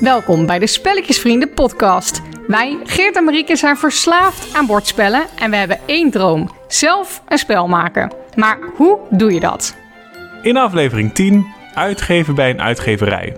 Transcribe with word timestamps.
Welkom 0.00 0.46
bij 0.46 0.58
de 0.58 0.66
Spelletjesvrienden 0.66 1.52
podcast. 1.54 2.22
Wij, 2.46 2.78
Geert 2.84 3.16
en 3.16 3.24
Marieke, 3.24 3.56
zijn 3.56 3.76
verslaafd 3.76 4.54
aan 4.54 4.66
bordspellen 4.66 5.26
en 5.38 5.50
we 5.50 5.56
hebben 5.56 5.78
één 5.86 6.10
droom. 6.10 6.50
Zelf 6.68 7.22
een 7.28 7.38
spel 7.38 7.68
maken. 7.68 8.12
Maar 8.36 8.58
hoe 8.76 8.98
doe 9.10 9.32
je 9.32 9.40
dat? 9.40 9.76
In 10.42 10.56
aflevering 10.56 11.14
10, 11.14 11.46
uitgeven 11.74 12.34
bij 12.34 12.50
een 12.50 12.60
uitgeverij. 12.60 13.36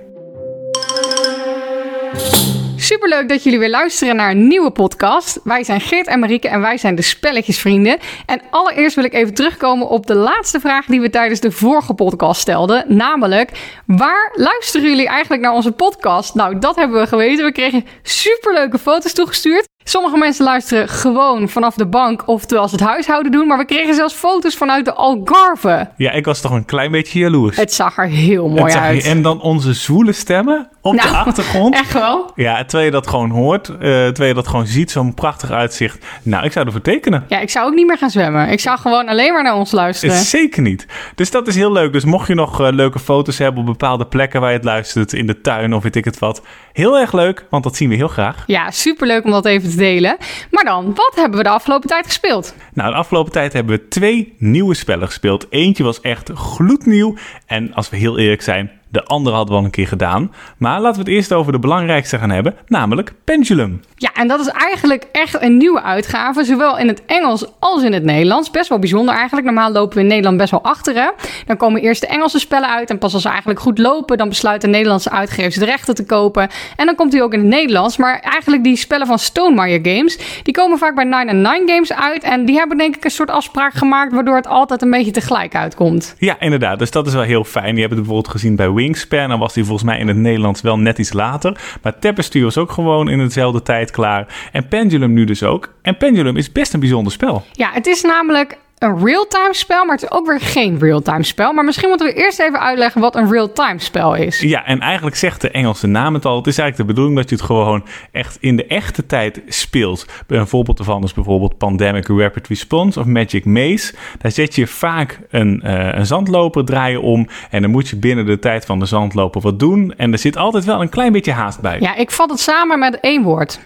Superleuk 2.86 3.28
dat 3.28 3.42
jullie 3.42 3.58
weer 3.58 3.70
luisteren 3.70 4.16
naar 4.16 4.30
een 4.30 4.46
nieuwe 4.46 4.70
podcast. 4.70 5.40
Wij 5.44 5.64
zijn 5.64 5.80
Geert 5.80 6.06
en 6.06 6.18
Marieke 6.18 6.48
en 6.48 6.60
wij 6.60 6.78
zijn 6.78 6.94
de 6.94 7.02
Spelletjesvrienden. 7.02 7.98
En 8.26 8.42
allereerst 8.50 8.94
wil 8.94 9.04
ik 9.04 9.12
even 9.12 9.34
terugkomen 9.34 9.88
op 9.88 10.06
de 10.06 10.14
laatste 10.14 10.60
vraag 10.60 10.86
die 10.86 11.00
we 11.00 11.10
tijdens 11.10 11.40
de 11.40 11.50
vorige 11.50 11.94
podcast 11.94 12.40
stelden. 12.40 12.96
Namelijk, 12.96 13.50
waar 13.86 14.32
luisteren 14.34 14.88
jullie 14.88 15.08
eigenlijk 15.08 15.42
naar 15.42 15.52
onze 15.52 15.72
podcast? 15.72 16.34
Nou, 16.34 16.58
dat 16.58 16.76
hebben 16.76 17.00
we 17.00 17.06
geweten. 17.06 17.44
We 17.44 17.52
kregen 17.52 17.86
superleuke 18.02 18.78
foto's 18.78 19.12
toegestuurd. 19.12 19.66
Sommige 19.88 20.16
mensen 20.16 20.44
luisteren 20.44 20.88
gewoon 20.88 21.48
vanaf 21.48 21.74
de 21.74 21.86
bank 21.86 22.22
of 22.28 22.44
terwijl 22.44 22.68
ze 22.68 22.74
het 22.74 22.84
huishouden 22.84 23.32
doen. 23.32 23.46
Maar 23.46 23.58
we 23.58 23.64
kregen 23.64 23.94
zelfs 23.94 24.14
foto's 24.14 24.56
vanuit 24.56 24.84
de 24.84 24.92
Algarve. 24.94 25.88
Ja, 25.96 26.10
ik 26.12 26.24
was 26.24 26.40
toch 26.40 26.50
een 26.52 26.64
klein 26.64 26.90
beetje 26.90 27.18
jaloers. 27.18 27.56
Het 27.56 27.72
zag 27.72 27.96
er 27.98 28.06
heel 28.08 28.48
mooi 28.48 28.62
Het 28.62 28.72
zag 28.72 28.80
je- 28.82 28.86
uit. 28.88 29.04
En 29.04 29.22
dan 29.22 29.40
onze 29.40 29.72
zwoele 29.72 30.12
stemmen 30.12 30.68
op 30.80 30.92
de 30.92 31.02
Nou, 31.10 31.14
achtergrond. 31.26 31.74
Echt 31.74 31.92
wel? 31.92 32.30
Ja, 32.34 32.56
terwijl 32.64 32.84
je 32.84 32.90
dat 32.90 33.06
gewoon 33.06 33.30
hoort, 33.30 33.68
eh, 33.68 33.76
terwijl 33.78 34.28
je 34.28 34.34
dat 34.34 34.48
gewoon 34.48 34.66
ziet, 34.66 34.90
zo'n 34.90 35.14
prachtig 35.14 35.50
uitzicht. 35.50 36.04
Nou, 36.22 36.44
ik 36.44 36.52
zou 36.52 36.66
ervoor 36.66 36.80
tekenen. 36.80 37.24
Ja, 37.28 37.38
ik 37.40 37.50
zou 37.50 37.66
ook 37.66 37.74
niet 37.74 37.86
meer 37.86 37.98
gaan 37.98 38.10
zwemmen. 38.10 38.48
Ik 38.48 38.60
zou 38.60 38.78
gewoon 38.78 39.08
alleen 39.08 39.32
maar 39.32 39.42
naar 39.42 39.56
ons 39.56 39.70
luisteren. 39.72 40.14
Is 40.14 40.30
zeker 40.30 40.62
niet. 40.62 40.86
Dus 41.14 41.30
dat 41.30 41.46
is 41.46 41.54
heel 41.54 41.72
leuk. 41.72 41.92
Dus 41.92 42.04
mocht 42.04 42.28
je 42.28 42.34
nog 42.34 42.60
eh, 42.60 42.68
leuke 42.72 42.98
foto's 42.98 43.38
hebben 43.38 43.60
op 43.60 43.66
bepaalde 43.66 44.06
plekken 44.06 44.40
waar 44.40 44.50
je 44.50 44.56
het 44.56 44.64
luistert, 44.64 45.12
in 45.12 45.26
de 45.26 45.40
tuin 45.40 45.74
of 45.74 45.82
weet 45.82 45.96
ik 45.96 46.04
het 46.04 46.18
wat. 46.18 46.42
Heel 46.76 46.98
erg 46.98 47.12
leuk, 47.12 47.46
want 47.50 47.62
dat 47.62 47.76
zien 47.76 47.88
we 47.88 47.94
heel 47.94 48.08
graag. 48.08 48.44
Ja, 48.46 48.70
superleuk 48.70 49.24
om 49.24 49.30
dat 49.30 49.44
even 49.44 49.70
te 49.70 49.76
delen. 49.76 50.16
Maar 50.50 50.64
dan, 50.64 50.94
wat 50.94 51.12
hebben 51.14 51.38
we 51.38 51.42
de 51.42 51.50
afgelopen 51.50 51.88
tijd 51.88 52.06
gespeeld? 52.06 52.54
Nou, 52.72 52.90
de 52.90 52.96
afgelopen 52.96 53.32
tijd 53.32 53.52
hebben 53.52 53.76
we 53.76 53.88
twee 53.88 54.34
nieuwe 54.38 54.74
spellen 54.74 55.06
gespeeld. 55.06 55.46
Eentje 55.50 55.84
was 55.84 56.00
echt 56.00 56.30
gloednieuw. 56.34 57.16
En 57.46 57.74
als 57.74 57.90
we 57.90 57.96
heel 57.96 58.18
eerlijk 58.18 58.42
zijn, 58.42 58.75
de 58.88 59.04
andere 59.04 59.36
hadden 59.36 59.54
we 59.54 59.60
al 59.60 59.66
een 59.66 59.70
keer 59.70 59.88
gedaan. 59.88 60.32
Maar 60.58 60.80
laten 60.80 61.02
we 61.02 61.08
het 61.08 61.16
eerst 61.16 61.32
over 61.32 61.52
de 61.52 61.58
belangrijkste 61.58 62.18
gaan 62.18 62.30
hebben, 62.30 62.54
namelijk 62.66 63.12
Pendulum. 63.24 63.80
Ja, 63.94 64.10
en 64.14 64.28
dat 64.28 64.40
is 64.40 64.48
eigenlijk 64.48 65.06
echt 65.12 65.42
een 65.42 65.56
nieuwe 65.56 65.82
uitgave, 65.82 66.44
zowel 66.44 66.78
in 66.78 66.88
het 66.88 67.04
Engels 67.06 67.46
als 67.58 67.82
in 67.82 67.92
het 67.92 68.04
Nederlands. 68.04 68.50
Best 68.50 68.68
wel 68.68 68.78
bijzonder 68.78 69.14
eigenlijk. 69.14 69.46
Normaal 69.46 69.72
lopen 69.72 69.96
we 69.96 70.02
in 70.02 70.08
Nederland 70.08 70.36
best 70.36 70.50
wel 70.50 70.62
achter, 70.62 70.94
hè? 70.94 71.10
Dan 71.46 71.56
komen 71.56 71.80
eerst 71.80 72.00
de 72.00 72.06
Engelse 72.06 72.38
spellen 72.38 72.68
uit 72.68 72.90
en 72.90 72.98
pas 72.98 73.12
als 73.12 73.22
ze 73.22 73.28
eigenlijk 73.28 73.60
goed 73.60 73.78
lopen, 73.78 74.16
dan 74.18 74.28
besluit 74.28 74.60
de 74.60 74.66
Nederlandse 74.66 75.10
uitgevers 75.10 75.54
de 75.54 75.64
rechten 75.64 75.94
te 75.94 76.06
kopen. 76.06 76.48
En 76.76 76.86
dan 76.86 76.94
komt 76.94 77.12
hij 77.12 77.22
ook 77.22 77.32
in 77.32 77.38
het 77.38 77.48
Nederlands. 77.48 77.96
Maar 77.96 78.20
eigenlijk 78.20 78.64
die 78.64 78.76
spellen 78.76 79.06
van 79.06 79.18
Stonemaier 79.18 79.80
Games, 79.82 80.18
die 80.42 80.54
komen 80.54 80.78
vaak 80.78 80.94
bij 80.94 81.04
9 81.04 81.68
Games 81.68 81.92
uit. 81.92 82.22
En 82.22 82.44
die 82.44 82.56
hebben 82.56 82.78
denk 82.78 82.96
ik 82.96 83.04
een 83.04 83.10
soort 83.10 83.30
afspraak 83.30 83.74
gemaakt, 83.74 84.12
waardoor 84.12 84.36
het 84.36 84.46
altijd 84.46 84.82
een 84.82 84.90
beetje 84.90 85.10
tegelijk 85.10 85.54
uitkomt. 85.54 86.14
Ja, 86.18 86.40
inderdaad. 86.40 86.78
Dus 86.78 86.90
dat 86.90 87.06
is 87.06 87.12
wel 87.12 87.22
heel 87.22 87.44
fijn. 87.44 87.74
Je 87.74 87.80
hebt 87.80 87.92
het 87.92 88.00
bijvoorbeeld 88.00 88.28
gezien 88.28 88.56
bij 88.56 88.66
Wingspan. 88.76 89.28
Dan 89.28 89.38
was 89.38 89.52
die 89.52 89.64
volgens 89.64 89.88
mij 89.88 89.98
in 89.98 90.08
het 90.08 90.16
Nederlands 90.16 90.60
wel 90.60 90.78
net 90.78 90.98
iets 90.98 91.12
later. 91.12 91.60
Maar 91.82 91.98
Tapestry 91.98 92.42
was 92.42 92.58
ook 92.58 92.70
gewoon 92.70 93.08
in 93.08 93.18
dezelfde 93.18 93.62
tijd 93.62 93.90
klaar. 93.90 94.48
En 94.52 94.68
Pendulum 94.68 95.12
nu 95.12 95.24
dus 95.24 95.42
ook. 95.42 95.72
En 95.82 95.96
Pendulum 95.96 96.36
is 96.36 96.52
best 96.52 96.72
een 96.72 96.80
bijzonder 96.80 97.12
spel. 97.12 97.44
Ja, 97.52 97.70
het 97.72 97.86
is 97.86 98.02
namelijk 98.02 98.58
een 98.78 99.04
real-time 99.04 99.54
spel, 99.54 99.84
maar 99.84 99.94
het 99.94 100.04
is 100.04 100.10
ook 100.10 100.26
weer 100.26 100.40
geen 100.40 100.78
real-time 100.78 101.22
spel. 101.22 101.52
Maar 101.52 101.64
misschien 101.64 101.88
moeten 101.88 102.06
we 102.06 102.12
eerst 102.12 102.40
even 102.40 102.60
uitleggen 102.60 103.00
wat 103.00 103.16
een 103.16 103.30
real-time 103.30 103.78
spel 103.78 104.14
is. 104.14 104.40
Ja, 104.40 104.64
en 104.64 104.80
eigenlijk 104.80 105.16
zegt 105.16 105.40
de 105.40 105.50
Engelse 105.50 105.86
naam 105.86 106.14
het 106.14 106.24
al. 106.24 106.36
Het 106.36 106.46
is 106.46 106.58
eigenlijk 106.58 106.88
de 106.88 106.94
bedoeling 106.94 107.20
dat 107.20 107.30
je 107.30 107.36
het 107.36 107.44
gewoon 107.44 107.84
echt 108.12 108.36
in 108.40 108.56
de 108.56 108.66
echte 108.66 109.06
tijd 109.06 109.42
speelt. 109.48 110.06
Een 110.26 110.46
voorbeeld 110.46 110.76
daarvan 110.76 111.02
is 111.02 111.14
bijvoorbeeld 111.14 111.58
Pandemic 111.58 112.08
Rapid 112.08 112.48
Response 112.48 113.00
of 113.00 113.06
Magic 113.06 113.44
Maze. 113.44 113.94
Daar 114.18 114.30
zet 114.30 114.54
je 114.54 114.66
vaak 114.66 115.20
een, 115.30 115.62
eh, 115.62 115.98
een 115.98 116.06
zandloper 116.06 116.64
draaien 116.64 117.02
om. 117.02 117.28
En 117.50 117.62
dan 117.62 117.70
moet 117.70 117.88
je 117.88 117.96
binnen 117.96 118.26
de 118.26 118.38
tijd 118.38 118.64
van 118.64 118.78
de 118.78 118.86
zandloper 118.86 119.40
wat 119.40 119.58
doen. 119.58 119.94
En 119.96 120.12
er 120.12 120.18
zit 120.18 120.36
altijd 120.36 120.64
wel 120.64 120.80
een 120.80 120.88
klein 120.88 121.12
beetje 121.12 121.32
haast 121.32 121.60
bij. 121.60 121.80
Ja, 121.80 121.94
ik 121.94 122.10
vat 122.10 122.30
het 122.30 122.40
samen 122.40 122.78
met 122.78 123.00
één 123.00 123.22
woord. 123.22 123.60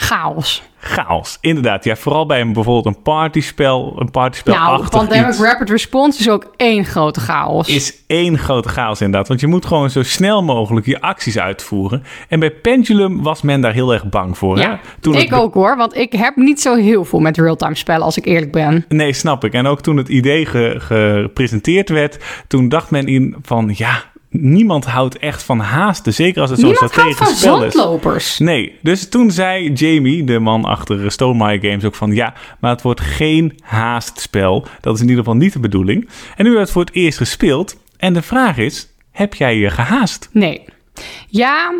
Chaos. 0.00 0.62
Chaos, 0.80 1.38
inderdaad. 1.40 1.84
Ja, 1.84 1.96
vooral 1.96 2.26
bij 2.26 2.40
een, 2.40 2.52
bijvoorbeeld 2.52 2.96
een 2.96 3.02
partyspel, 3.02 3.94
een 3.98 4.10
partyspel 4.10 4.54
nou, 4.54 4.88
Pandemic 4.88 5.34
Rapid 5.38 5.70
Response 5.70 6.20
is 6.20 6.28
ook 6.28 6.52
één 6.56 6.84
grote 6.84 7.20
chaos. 7.20 7.68
is 7.68 7.94
één 8.06 8.38
grote 8.38 8.68
chaos 8.68 9.00
inderdaad. 9.00 9.28
Want 9.28 9.40
je 9.40 9.46
moet 9.46 9.66
gewoon 9.66 9.90
zo 9.90 10.02
snel 10.02 10.42
mogelijk 10.42 10.86
je 10.86 11.00
acties 11.00 11.38
uitvoeren. 11.38 12.02
En 12.28 12.40
bij 12.40 12.50
Pendulum 12.50 13.22
was 13.22 13.42
men 13.42 13.60
daar 13.60 13.72
heel 13.72 13.92
erg 13.92 14.08
bang 14.08 14.38
voor. 14.38 14.58
ja, 14.58 14.70
hè? 14.70 14.76
Toen 15.00 15.14
ik 15.14 15.30
het- 15.30 15.38
ook 15.38 15.54
hoor, 15.54 15.76
want 15.76 15.96
ik 15.96 16.12
heb 16.12 16.36
niet 16.36 16.60
zo 16.60 16.74
heel 16.76 17.04
veel 17.04 17.20
met 17.20 17.36
real-time 17.38 17.74
spellen, 17.74 18.04
als 18.04 18.16
ik 18.16 18.24
eerlijk 18.26 18.52
ben. 18.52 18.84
Nee, 18.88 19.12
snap 19.12 19.44
ik. 19.44 19.52
En 19.52 19.66
ook 19.66 19.80
toen 19.80 19.96
het 19.96 20.08
idee 20.08 20.46
ge- 20.46 20.74
gepresenteerd 20.78 21.88
werd, 21.88 22.18
toen 22.48 22.68
dacht 22.68 22.90
men 22.90 23.06
in 23.06 23.36
van 23.42 23.70
ja, 23.74 24.02
niemand 24.30 24.84
houdt 24.84 25.18
echt 25.18 25.42
van 25.42 25.58
haasten. 25.58 26.14
Zeker 26.14 26.40
als 26.40 26.50
het 26.50 26.60
zo'n 26.60 26.74
strategisch 26.74 27.38
spel 27.38 27.64
is. 27.64 27.72
zandlopers. 27.72 28.38
Nee, 28.38 28.78
dus 28.82 29.08
toen 29.08 29.30
zei 29.30 29.72
Jamie, 29.72 30.24
de 30.24 30.38
man 30.38 30.64
achter 30.64 31.12
Stonemaier 31.12 31.60
Games, 31.60 31.84
ook 31.84 31.94
van 31.94 32.14
ja, 32.14 32.34
maar 32.60 32.70
het 32.70 32.82
wordt 32.82 33.00
geen 33.00 33.58
haastspel. 33.62 34.66
Dat 34.80 34.94
is 34.94 35.00
in 35.00 35.08
ieder 35.08 35.24
geval 35.24 35.38
niet 35.38 35.52
de 35.52 35.60
bedoeling. 35.60 36.08
En 36.36 36.44
nu 36.44 36.50
werd 36.50 36.62
het 36.62 36.70
voor 36.70 36.84
het 36.84 36.94
eerst 36.94 37.18
gespeeld. 37.18 37.76
En 37.96 38.12
de 38.12 38.22
vraag 38.22 38.56
is, 38.56 38.88
heb 39.10 39.34
jij 39.34 39.56
je 39.56 39.70
gehaast? 39.70 40.28
Nee. 40.32 40.64
Ja, 41.28 41.74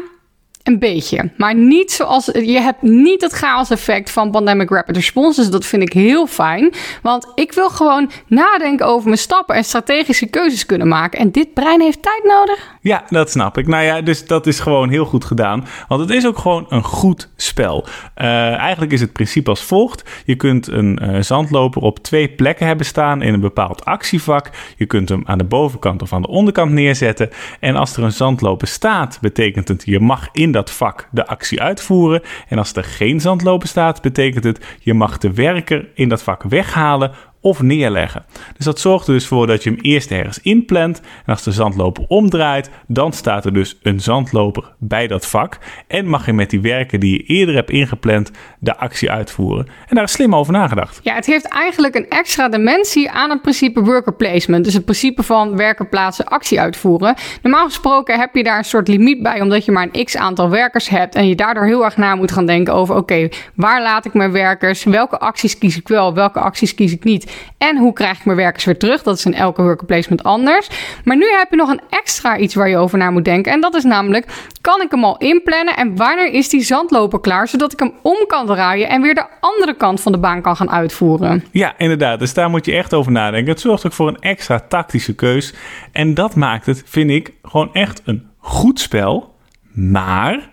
een 0.69 0.79
beetje. 0.79 1.31
Maar 1.37 1.55
niet 1.55 1.93
zoals... 1.93 2.27
Je 2.27 2.61
hebt 2.61 2.83
niet 2.83 3.23
het 3.23 3.33
chaos-effect 3.33 4.11
van 4.11 4.31
Pandemic 4.31 4.71
Rapid 4.71 4.97
Response. 4.97 5.41
Dus 5.41 5.51
dat 5.51 5.67
vind 5.67 5.83
ik 5.83 5.93
heel 5.93 6.27
fijn. 6.27 6.73
Want 7.03 7.33
ik 7.35 7.53
wil 7.53 7.71
gewoon 7.71 8.11
nadenken 8.27 8.87
over 8.87 9.07
mijn 9.07 9.19
stappen... 9.19 9.55
en 9.57 9.65
strategische 9.65 10.27
keuzes 10.27 10.67
kunnen 10.67 10.89
maken. 10.89 11.19
En 11.19 11.31
dit 11.31 11.55
brein 11.55 11.81
heeft 11.81 12.03
tijd 12.03 12.25
nodig. 12.25 12.77
Ja, 12.81 13.05
dat 13.09 13.31
snap 13.31 13.59
ik. 13.59 13.67
Nou 13.67 13.85
ja, 13.85 14.01
dus 14.01 14.27
dat 14.27 14.47
is 14.47 14.61
gewoon 14.61 14.89
heel 14.89 15.05
goed 15.05 15.25
gedaan. 15.25 15.67
Want 15.89 16.01
het 16.01 16.11
is 16.11 16.27
ook 16.27 16.39
gewoon 16.39 16.67
een 16.69 16.85
goed 16.85 17.29
spel. 17.37 17.87
Eh, 18.15 18.55
eigenlijk 18.55 18.93
is 18.93 19.01
het 19.01 19.13
principe 19.13 19.51
als 19.51 19.63
volgt. 19.63 20.23
Je 20.25 20.35
kunt 20.35 20.67
een 20.67 20.99
eh, 20.99 21.21
zandloper 21.21 21.83
op 21.83 21.99
twee 21.99 22.29
plekken 22.29 22.67
hebben 22.67 22.87
staan 22.87 23.23
in 23.23 23.35
een 23.35 23.41
bepaald 23.41 23.85
actievak. 23.85 24.51
Je 24.77 24.87
kunt 24.87 25.09
hem 25.09 25.23
aan 25.25 25.39
de 25.39 25.45
bovenkant 25.45 26.03
of 26.03 26.13
aan 26.13 26.23
de 26.23 26.29
onderkant 26.29 26.73
neerzetten. 26.73 27.31
En 27.61 27.77
als 27.77 27.97
er 27.97 28.03
een 28.03 28.13
zandloper 28.13 28.69
staat, 28.69 29.19
betekent 29.21 29.69
het 29.69 29.83
je 29.85 30.01
mag 30.01 30.29
in 30.33 30.53
dat 30.53 30.58
vak 30.67 31.09
de 31.11 31.27
actie 31.27 31.63
uitvoeren. 31.63 32.23
En 32.49 32.59
als 32.59 32.73
er 32.73 32.85
geen 32.85 33.21
zandloper 33.21 33.69
staat, 33.69 34.03
betekent 34.03 34.45
het 34.45 34.77
je 34.81 34.95
mag 34.95 35.19
de 35.19 35.33
werker 35.33 35.89
in 35.95 36.09
dat 36.09 36.23
vak 36.23 36.43
weghalen 36.43 37.13
of 37.49 37.63
neerleggen. 37.63 38.25
Dus 38.57 38.65
dat 38.65 38.81
zorgt 38.81 39.07
er 39.07 39.13
dus 39.13 39.27
voor 39.27 39.47
dat 39.47 39.63
je 39.63 39.71
hem 39.71 39.79
eerst 39.83 40.11
ergens 40.11 40.41
inplant. 40.41 41.01
En 41.01 41.33
als 41.33 41.43
de 41.43 41.53
zandloper 41.53 42.05
omdraait, 42.09 42.71
dan 42.87 43.13
staat 43.13 43.45
er 43.45 43.53
dus 43.53 43.79
een 43.83 44.01
zandloper 44.01 44.73
bij 44.79 45.07
dat 45.07 45.27
vak. 45.27 45.59
En 45.87 46.07
mag 46.07 46.27
je 46.27 46.33
met 46.33 46.51
die 46.51 46.61
werken 46.61 47.01
die 47.01 47.13
je 47.13 47.23
eerder 47.23 47.55
hebt 47.55 47.71
ingepland 47.71 48.31
de 48.59 48.77
actie 48.77 49.11
uitvoeren. 49.11 49.67
En 49.87 49.95
daar 49.95 50.05
is 50.05 50.13
slim 50.13 50.35
over 50.35 50.53
nagedacht. 50.53 51.01
Ja, 51.03 51.15
het 51.15 51.27
heeft 51.27 51.45
eigenlijk 51.49 51.95
een 51.95 52.09
extra 52.09 52.49
dimensie 52.49 53.11
aan 53.11 53.31
het 53.31 53.43
principe 53.43 53.81
worker 53.81 54.15
placement. 54.15 54.65
Dus 54.65 54.75
het 54.75 54.85
principe 54.85 55.23
van 55.23 55.57
werken 55.57 55.89
plaatsen, 55.89 56.27
actie 56.27 56.61
uitvoeren. 56.61 57.15
Normaal 57.43 57.65
gesproken 57.65 58.19
heb 58.19 58.35
je 58.35 58.43
daar 58.43 58.59
een 58.59 58.65
soort 58.65 58.89
limiet 58.89 59.23
bij, 59.23 59.41
omdat 59.41 59.65
je 59.65 59.73
maar 59.73 59.89
een 59.93 60.05
x 60.05 60.17
aantal 60.17 60.51
werkers 60.51 60.89
hebt. 60.89 61.15
En 61.15 61.29
je 61.29 61.35
daardoor 61.35 61.65
heel 61.65 61.85
erg 61.85 61.97
na 61.97 62.15
moet 62.15 62.33
gaan 62.33 62.47
denken 62.47 62.75
over: 62.75 62.97
oké, 62.97 63.29
waar 63.55 63.83
laat 63.83 64.05
ik 64.05 64.15
mijn 64.15 64.33
werkers? 64.33 64.85
Welke 64.85 65.19
acties 65.19 65.59
kies 65.59 65.77
ik 65.77 65.89
wel? 65.89 66.15
Welke 66.15 66.41
acties 66.41 66.75
kies 66.75 66.93
ik 66.93 67.05
niet? 67.05 67.38
En 67.59 67.77
hoe 67.77 67.93
krijg 67.93 68.19
ik 68.19 68.25
mijn 68.25 68.37
werkers 68.37 68.65
weer 68.65 68.79
terug? 68.79 69.03
Dat 69.03 69.19
is 69.19 69.25
in 69.25 69.35
elke 69.35 69.63
worker 69.63 69.87
placement 69.87 70.23
anders. 70.23 70.69
Maar 71.05 71.17
nu 71.17 71.27
heb 71.31 71.51
je 71.51 71.57
nog 71.57 71.69
een 71.69 71.81
extra 71.91 72.39
iets 72.39 72.55
waar 72.55 72.69
je 72.69 72.77
over 72.77 72.99
na 72.99 73.11
moet 73.11 73.25
denken. 73.25 73.53
En 73.53 73.61
dat 73.61 73.75
is 73.75 73.85
namelijk: 73.85 74.27
kan 74.61 74.81
ik 74.81 74.91
hem 74.91 75.05
al 75.05 75.19
inplannen? 75.19 75.77
En 75.77 75.97
wanneer 75.97 76.33
is 76.33 76.49
die 76.49 76.63
zandloper 76.63 77.21
klaar? 77.21 77.49
Zodat 77.49 77.73
ik 77.73 77.79
hem 77.79 77.93
om 78.03 78.27
kan 78.27 78.47
draaien 78.47 78.89
en 78.89 79.03
weer 79.03 79.15
de 79.15 79.27
andere 79.41 79.77
kant 79.77 80.01
van 80.01 80.13
de 80.13 80.19
baan 80.19 80.43
kan 80.43 80.57
gaan 80.57 80.71
uitvoeren. 80.71 81.45
Ja, 81.51 81.75
inderdaad. 81.79 82.19
Dus 82.19 82.35
daar 82.35 82.51
moet 82.51 82.67
je 82.67 82.77
echt 82.77 82.95
over 82.95 83.13
nadenken. 83.13 83.53
Het 83.53 83.61
zorgt 83.61 83.87
ook 83.87 83.93
voor 83.93 84.09
een 84.09 84.21
extra 84.21 84.61
tactische 84.61 85.15
keus. 85.15 85.55
En 85.93 86.15
dat 86.15 86.35
maakt 86.35 86.67
het, 86.67 86.83
vind 86.87 87.11
ik, 87.11 87.33
gewoon 87.43 87.75
echt 87.75 88.03
een 88.05 88.27
goed 88.39 88.81
spel. 88.81 89.35
Maar 89.73 90.51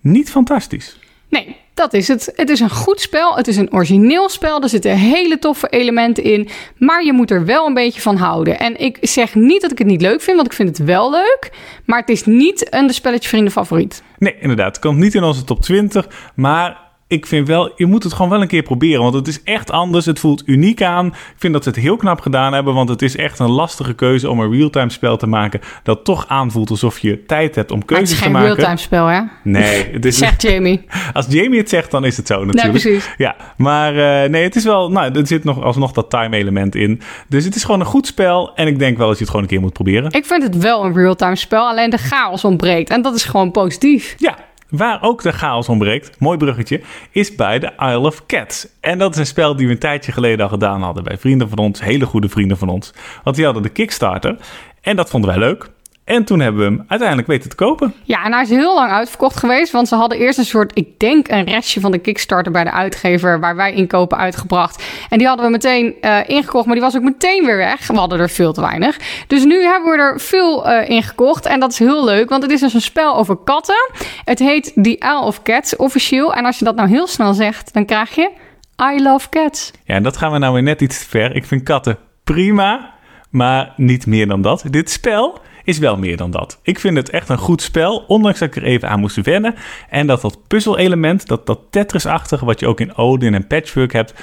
niet 0.00 0.30
fantastisch. 0.30 0.98
Nee, 1.28 1.56
dat 1.80 1.94
is 1.94 2.08
het. 2.08 2.32
Het 2.36 2.48
is 2.48 2.60
een 2.60 2.70
goed 2.70 3.00
spel. 3.00 3.36
Het 3.36 3.48
is 3.48 3.56
een 3.56 3.72
origineel 3.72 4.28
spel. 4.28 4.62
Er 4.62 4.68
zitten 4.68 4.96
hele 4.96 5.38
toffe 5.38 5.68
elementen 5.68 6.24
in. 6.24 6.48
Maar 6.76 7.04
je 7.04 7.12
moet 7.12 7.30
er 7.30 7.44
wel 7.44 7.66
een 7.66 7.74
beetje 7.74 8.00
van 8.00 8.16
houden. 8.16 8.58
En 8.58 8.80
ik 8.80 8.98
zeg 9.00 9.34
niet 9.34 9.62
dat 9.62 9.70
ik 9.70 9.78
het 9.78 9.86
niet 9.86 10.00
leuk 10.00 10.20
vind, 10.20 10.36
want 10.36 10.48
ik 10.48 10.54
vind 10.54 10.78
het 10.78 10.86
wel 10.86 11.10
leuk. 11.10 11.50
Maar 11.84 12.00
het 12.00 12.08
is 12.08 12.24
niet 12.24 12.74
een 12.74 12.86
de 12.86 12.92
spelletje 12.92 13.28
vrienden 13.28 13.52
favoriet. 13.52 14.02
Nee, 14.18 14.36
inderdaad. 14.40 14.66
Het 14.66 14.78
komt 14.78 14.98
niet 14.98 15.14
in 15.14 15.22
onze 15.22 15.44
top 15.44 15.60
20. 15.60 16.08
Maar 16.34 16.89
ik 17.10 17.26
vind 17.26 17.46
wel, 17.46 17.72
je 17.76 17.86
moet 17.86 18.02
het 18.02 18.12
gewoon 18.12 18.30
wel 18.30 18.40
een 18.40 18.48
keer 18.48 18.62
proberen. 18.62 19.02
Want 19.02 19.14
het 19.14 19.28
is 19.28 19.42
echt 19.42 19.70
anders. 19.70 20.06
Het 20.06 20.18
voelt 20.18 20.42
uniek 20.46 20.82
aan. 20.82 21.06
Ik 21.06 21.34
vind 21.36 21.52
dat 21.52 21.62
ze 21.62 21.68
het 21.68 21.78
heel 21.78 21.96
knap 21.96 22.20
gedaan 22.20 22.52
hebben. 22.52 22.74
Want 22.74 22.88
het 22.88 23.02
is 23.02 23.16
echt 23.16 23.38
een 23.38 23.50
lastige 23.50 23.94
keuze 23.94 24.30
om 24.30 24.40
een 24.40 24.52
real-time 24.52 24.90
spel 24.90 25.16
te 25.16 25.26
maken. 25.26 25.60
Dat 25.82 26.04
toch 26.04 26.28
aanvoelt 26.28 26.70
alsof 26.70 26.98
je 26.98 27.24
tijd 27.26 27.54
hebt 27.54 27.70
om 27.70 27.84
keuzes 27.84 28.18
te 28.18 28.30
maken. 28.30 28.48
Het 28.48 28.58
is 28.58 28.58
geen 28.58 28.64
real-time 28.64 28.76
spel, 28.76 29.06
hè? 29.06 29.20
Nee. 29.42 29.88
Het 29.92 30.04
is, 30.04 30.18
Zegt 30.18 30.42
Jamie. 30.42 30.86
Als 31.12 31.26
Jamie 31.28 31.58
het 31.58 31.68
zegt, 31.68 31.90
dan 31.90 32.04
is 32.04 32.16
het 32.16 32.26
zo 32.26 32.44
natuurlijk. 32.44 32.84
Nee, 32.84 32.92
precies. 32.92 33.14
Ja, 33.16 33.36
maar 33.56 33.94
uh, 33.94 34.30
nee, 34.30 34.42
het 34.42 34.56
is 34.56 34.64
wel... 34.64 34.90
Nou, 34.90 35.14
er 35.14 35.26
zit 35.26 35.44
nog 35.44 35.62
alsnog 35.62 35.92
dat 35.92 36.10
time 36.10 36.36
element 36.36 36.74
in. 36.74 37.00
Dus 37.28 37.44
het 37.44 37.54
is 37.54 37.64
gewoon 37.64 37.80
een 37.80 37.86
goed 37.86 38.06
spel. 38.06 38.54
En 38.54 38.66
ik 38.66 38.78
denk 38.78 38.98
wel 38.98 39.06
dat 39.06 39.16
je 39.16 39.22
het 39.22 39.30
gewoon 39.30 39.44
een 39.44 39.52
keer 39.52 39.60
moet 39.60 39.72
proberen. 39.72 40.10
Ik 40.10 40.24
vind 40.26 40.42
het 40.42 40.56
wel 40.56 40.84
een 40.84 40.94
real-time 40.94 41.36
spel. 41.36 41.68
Alleen 41.68 41.90
de 41.90 41.98
chaos 41.98 42.44
ontbreekt. 42.44 42.90
En 42.90 43.02
dat 43.02 43.14
is 43.14 43.24
gewoon 43.24 43.50
positief. 43.50 44.14
Ja, 44.18 44.36
Waar 44.70 45.02
ook 45.02 45.22
de 45.22 45.32
chaos 45.32 45.68
ontbreekt, 45.68 46.20
mooi 46.20 46.38
bruggetje, 46.38 46.80
is 47.10 47.34
bij 47.34 47.58
de 47.58 47.72
Isle 47.78 47.98
of 47.98 48.26
Cats. 48.26 48.68
En 48.80 48.98
dat 48.98 49.12
is 49.12 49.18
een 49.18 49.26
spel 49.26 49.56
die 49.56 49.66
we 49.66 49.72
een 49.72 49.78
tijdje 49.78 50.12
geleden 50.12 50.44
al 50.44 50.50
gedaan 50.50 50.82
hadden 50.82 51.04
bij 51.04 51.18
vrienden 51.18 51.48
van 51.48 51.58
ons, 51.58 51.80
hele 51.80 52.06
goede 52.06 52.28
vrienden 52.28 52.56
van 52.58 52.68
ons. 52.68 52.92
Want 53.24 53.36
die 53.36 53.44
hadden 53.44 53.62
de 53.62 53.68
Kickstarter 53.68 54.36
en 54.80 54.96
dat 54.96 55.10
vonden 55.10 55.30
wij 55.30 55.38
leuk. 55.38 55.70
En 56.10 56.24
toen 56.24 56.40
hebben 56.40 56.60
we 56.60 56.66
hem 56.66 56.84
uiteindelijk 56.88 57.28
weten 57.28 57.50
te 57.50 57.56
kopen. 57.56 57.94
Ja, 58.02 58.24
en 58.24 58.32
hij 58.32 58.42
is 58.42 58.50
heel 58.50 58.74
lang 58.74 58.90
uitverkocht 58.90 59.36
geweest. 59.36 59.72
Want 59.72 59.88
ze 59.88 59.94
hadden 59.94 60.18
eerst 60.18 60.38
een 60.38 60.44
soort, 60.44 60.70
ik 60.74 60.98
denk, 60.98 61.28
een 61.28 61.44
restje 61.44 61.80
van 61.80 61.90
de 61.90 61.98
Kickstarter 61.98 62.52
bij 62.52 62.64
de 62.64 62.72
uitgever. 62.72 63.40
waar 63.40 63.56
wij 63.56 63.72
inkopen 63.72 64.18
uitgebracht. 64.18 64.84
En 65.08 65.18
die 65.18 65.26
hadden 65.26 65.46
we 65.46 65.52
meteen 65.52 65.94
uh, 66.00 66.18
ingekocht. 66.26 66.64
Maar 66.66 66.74
die 66.74 66.84
was 66.84 66.96
ook 66.96 67.02
meteen 67.02 67.44
weer 67.44 67.56
weg. 67.56 67.86
We 67.86 67.96
hadden 67.96 68.20
er 68.20 68.30
veel 68.30 68.52
te 68.52 68.60
weinig. 68.60 68.98
Dus 69.26 69.44
nu 69.44 69.62
hebben 69.62 69.90
we 69.90 69.98
er 69.98 70.20
veel 70.20 70.70
uh, 70.70 70.88
ingekocht. 70.88 71.46
En 71.46 71.60
dat 71.60 71.72
is 71.72 71.78
heel 71.78 72.04
leuk, 72.04 72.28
want 72.28 72.42
het 72.42 72.52
is 72.52 72.60
dus 72.60 72.74
een 72.74 72.80
spel 72.80 73.16
over 73.16 73.36
katten. 73.36 73.90
Het 74.24 74.38
heet 74.38 74.72
The 74.82 74.96
Isle 74.98 75.22
of 75.22 75.42
Cats 75.42 75.76
officieel. 75.76 76.34
En 76.34 76.44
als 76.44 76.58
je 76.58 76.64
dat 76.64 76.76
nou 76.76 76.88
heel 76.88 77.06
snel 77.06 77.34
zegt, 77.34 77.72
dan 77.72 77.84
krijg 77.84 78.14
je 78.14 78.30
I 78.94 79.02
Love 79.02 79.28
Cats. 79.28 79.70
Ja, 79.84 79.94
en 79.94 80.02
dat 80.02 80.16
gaan 80.16 80.32
we 80.32 80.38
nou 80.38 80.52
weer 80.52 80.62
net 80.62 80.80
iets 80.80 80.98
te 80.98 81.08
ver. 81.08 81.36
Ik 81.36 81.44
vind 81.44 81.62
katten 81.62 81.98
prima, 82.24 82.94
maar 83.30 83.72
niet 83.76 84.06
meer 84.06 84.28
dan 84.28 84.42
dat. 84.42 84.64
Dit 84.70 84.90
spel 84.90 85.40
is 85.64 85.78
wel 85.78 85.96
meer 85.96 86.16
dan 86.16 86.30
dat. 86.30 86.58
Ik 86.62 86.78
vind 86.78 86.96
het 86.96 87.10
echt 87.10 87.28
een 87.28 87.38
goed 87.38 87.62
spel, 87.62 88.04
ondanks 88.06 88.38
dat 88.38 88.48
ik 88.48 88.56
er 88.56 88.68
even 88.68 88.88
aan 88.88 89.00
moest 89.00 89.22
wennen. 89.22 89.54
En 89.88 90.06
dat 90.06 90.20
dat 90.20 90.38
puzzelelement, 90.46 91.26
dat, 91.26 91.46
dat 91.46 91.60
Tetris-achtige, 91.70 92.44
wat 92.44 92.60
je 92.60 92.66
ook 92.66 92.80
in 92.80 92.96
Odin 92.96 93.34
en 93.34 93.46
Patchwork 93.46 93.92
hebt... 93.92 94.14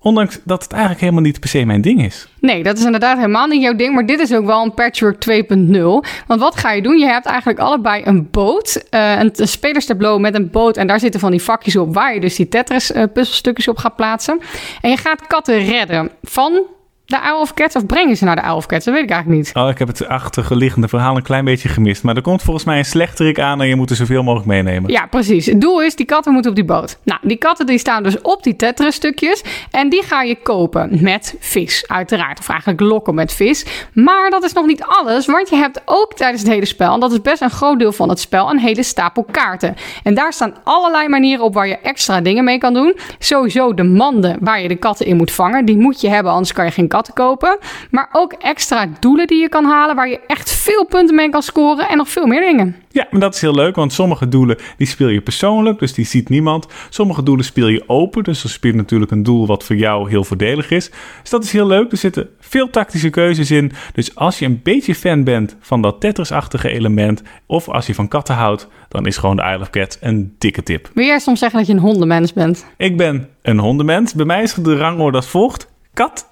Ondanks 0.00 0.40
dat 0.44 0.62
het 0.62 0.72
eigenlijk 0.72 1.00
helemaal 1.00 1.22
niet 1.22 1.40
per 1.40 1.48
se 1.48 1.64
mijn 1.64 1.80
ding 1.80 2.04
is. 2.04 2.28
Nee, 2.40 2.62
dat 2.62 2.78
is 2.78 2.84
inderdaad 2.84 3.16
helemaal 3.16 3.46
niet 3.46 3.62
jouw 3.62 3.74
ding. 3.74 3.94
Maar 3.94 4.06
dit 4.06 4.20
is 4.20 4.34
ook 4.34 4.44
wel 4.44 4.62
een 4.62 4.74
Patchwork 4.74 5.24
2.0. 5.30 5.82
Want 6.26 6.40
wat 6.40 6.56
ga 6.56 6.72
je 6.72 6.82
doen? 6.82 6.98
Je 6.98 7.06
hebt 7.06 7.26
eigenlijk 7.26 7.58
allebei 7.58 8.02
een 8.04 8.28
boot. 8.30 8.86
Uh, 8.90 9.18
een, 9.18 9.30
een 9.34 9.48
spelerstableau 9.48 10.20
met 10.20 10.34
een 10.34 10.50
boot. 10.50 10.76
En 10.76 10.86
daar 10.86 11.00
zitten 11.00 11.20
van 11.20 11.30
die 11.30 11.42
vakjes 11.42 11.76
op 11.76 11.94
waar 11.94 12.14
je 12.14 12.20
dus 12.20 12.36
die 12.36 12.48
Tetris-puzzelstukjes 12.48 13.68
op 13.68 13.78
gaat 13.78 13.96
plaatsen. 13.96 14.40
En 14.80 14.90
je 14.90 14.96
gaat 14.96 15.26
katten 15.26 15.64
redden 15.64 16.10
van 16.22 16.66
de 17.08 17.18
Isle 17.24 17.40
of 17.40 17.54
Cats 17.54 17.76
of 17.76 17.86
brengen 17.86 18.16
ze 18.16 18.24
naar 18.24 18.36
de 18.36 18.42
Isle 18.42 18.54
of 18.54 18.66
Cats? 18.66 18.84
Dat 18.84 18.94
weet 18.94 19.02
ik 19.02 19.10
eigenlijk 19.10 19.42
niet. 19.42 19.56
Oh, 19.56 19.68
ik 19.68 19.78
heb 19.78 19.88
het 19.88 20.06
achterliggende 20.08 20.88
verhaal 20.88 21.16
een 21.16 21.22
klein 21.22 21.44
beetje 21.44 21.68
gemist. 21.68 22.02
Maar 22.02 22.16
er 22.16 22.22
komt 22.22 22.42
volgens 22.42 22.64
mij 22.64 22.78
een 22.78 22.84
slechterik 22.84 23.40
aan 23.40 23.60
en 23.60 23.68
je 23.68 23.76
moet 23.76 23.90
er 23.90 23.96
zoveel 23.96 24.22
mogelijk 24.22 24.46
meenemen. 24.46 24.90
Ja, 24.90 25.06
precies. 25.06 25.46
Het 25.46 25.60
doel 25.60 25.82
is, 25.82 25.96
die 25.96 26.06
katten 26.06 26.32
moeten 26.32 26.50
op 26.50 26.56
die 26.56 26.66
boot. 26.66 26.98
Nou, 27.04 27.20
die 27.22 27.36
katten 27.36 27.66
die 27.66 27.78
staan 27.78 28.02
dus 28.02 28.20
op 28.20 28.42
die 28.42 28.56
Tetris-stukjes. 28.56 29.42
En 29.70 29.88
die 29.88 30.02
ga 30.02 30.22
je 30.22 30.36
kopen 30.42 31.02
met 31.02 31.36
vis, 31.40 31.84
uiteraard. 31.86 32.38
Of 32.38 32.48
eigenlijk 32.48 32.80
lokken 32.80 33.14
met 33.14 33.32
vis. 33.32 33.66
Maar 33.92 34.30
dat 34.30 34.44
is 34.44 34.52
nog 34.52 34.66
niet 34.66 34.84
alles, 34.84 35.26
want 35.26 35.48
je 35.48 35.56
hebt 35.56 35.82
ook 35.84 36.14
tijdens 36.14 36.42
het 36.42 36.50
hele 36.50 36.66
spel... 36.66 36.94
en 36.94 37.00
dat 37.00 37.12
is 37.12 37.20
best 37.22 37.42
een 37.42 37.50
groot 37.50 37.78
deel 37.78 37.92
van 37.92 38.08
het 38.08 38.20
spel, 38.20 38.50
een 38.50 38.58
hele 38.58 38.82
stapel 38.82 39.26
kaarten. 39.30 39.74
En 40.02 40.14
daar 40.14 40.32
staan 40.32 40.54
allerlei 40.64 41.08
manieren 41.08 41.44
op 41.44 41.54
waar 41.54 41.68
je 41.68 41.78
extra 41.78 42.20
dingen 42.20 42.44
mee 42.44 42.58
kan 42.58 42.74
doen. 42.74 42.96
Sowieso 43.18 43.74
de 43.74 43.82
manden 43.82 44.36
waar 44.40 44.62
je 44.62 44.68
de 44.68 44.76
katten 44.76 45.06
in 45.06 45.16
moet 45.16 45.32
vangen. 45.32 45.64
Die 45.64 45.78
moet 45.78 46.00
je 46.00 46.08
hebben, 46.08 46.32
anders 46.32 46.52
kan 46.52 46.64
je 46.64 46.70
geen 46.70 46.84
katten 46.84 46.96
te 47.02 47.12
kopen. 47.12 47.58
Maar 47.90 48.08
ook 48.12 48.32
extra 48.32 48.88
doelen 49.00 49.26
die 49.26 49.40
je 49.40 49.48
kan 49.48 49.64
halen 49.64 49.96
waar 49.96 50.08
je 50.08 50.20
echt 50.26 50.50
veel 50.50 50.86
punten 50.86 51.14
mee 51.14 51.30
kan 51.30 51.42
scoren 51.42 51.88
en 51.88 51.96
nog 51.96 52.08
veel 52.08 52.26
meer 52.26 52.40
dingen. 52.40 52.76
Ja, 52.90 53.06
maar 53.10 53.20
dat 53.20 53.34
is 53.34 53.40
heel 53.40 53.54
leuk, 53.54 53.76
want 53.76 53.92
sommige 53.92 54.28
doelen 54.28 54.56
die 54.76 54.86
speel 54.86 55.08
je 55.08 55.20
persoonlijk, 55.20 55.78
dus 55.78 55.94
die 55.94 56.06
ziet 56.06 56.28
niemand. 56.28 56.66
Sommige 56.88 57.22
doelen 57.22 57.44
speel 57.44 57.68
je 57.68 57.84
open, 57.86 58.24
dus 58.24 58.42
dan 58.42 58.50
speel 58.50 58.70
je 58.70 58.76
natuurlijk 58.76 59.10
een 59.10 59.22
doel 59.22 59.46
wat 59.46 59.64
voor 59.64 59.76
jou 59.76 60.08
heel 60.08 60.24
voordelig 60.24 60.70
is. 60.70 60.90
Dus 61.20 61.30
dat 61.30 61.44
is 61.44 61.52
heel 61.52 61.66
leuk. 61.66 61.90
Er 61.90 61.96
zitten 61.96 62.28
veel 62.40 62.70
tactische 62.70 63.10
keuzes 63.10 63.50
in. 63.50 63.72
Dus 63.92 64.14
als 64.14 64.38
je 64.38 64.44
een 64.44 64.60
beetje 64.62 64.94
fan 64.94 65.24
bent 65.24 65.56
van 65.60 65.82
dat 65.82 66.00
Tetris-achtige 66.00 66.68
element, 66.68 67.22
of 67.46 67.68
als 67.68 67.86
je 67.86 67.94
van 67.94 68.08
katten 68.08 68.34
houdt, 68.34 68.68
dan 68.88 69.06
is 69.06 69.16
gewoon 69.16 69.36
de 69.36 69.42
Isle 69.42 69.60
of 69.60 69.70
Cats 69.70 69.98
een 70.00 70.34
dikke 70.38 70.62
tip. 70.62 70.90
Wil 70.94 71.06
jij 71.06 71.18
soms 71.18 71.38
zeggen 71.38 71.58
dat 71.58 71.68
je 71.68 71.74
een 71.74 71.78
hondenmens 71.78 72.32
bent? 72.32 72.66
Ik 72.76 72.96
ben 72.96 73.28
een 73.42 73.58
hondenmens. 73.58 74.14
Bij 74.14 74.26
mij 74.26 74.42
is 74.42 74.54
de 74.54 74.76
rangorde 74.76 75.16
als 75.16 75.26
volgt. 75.26 75.68
Kat, 75.94 76.27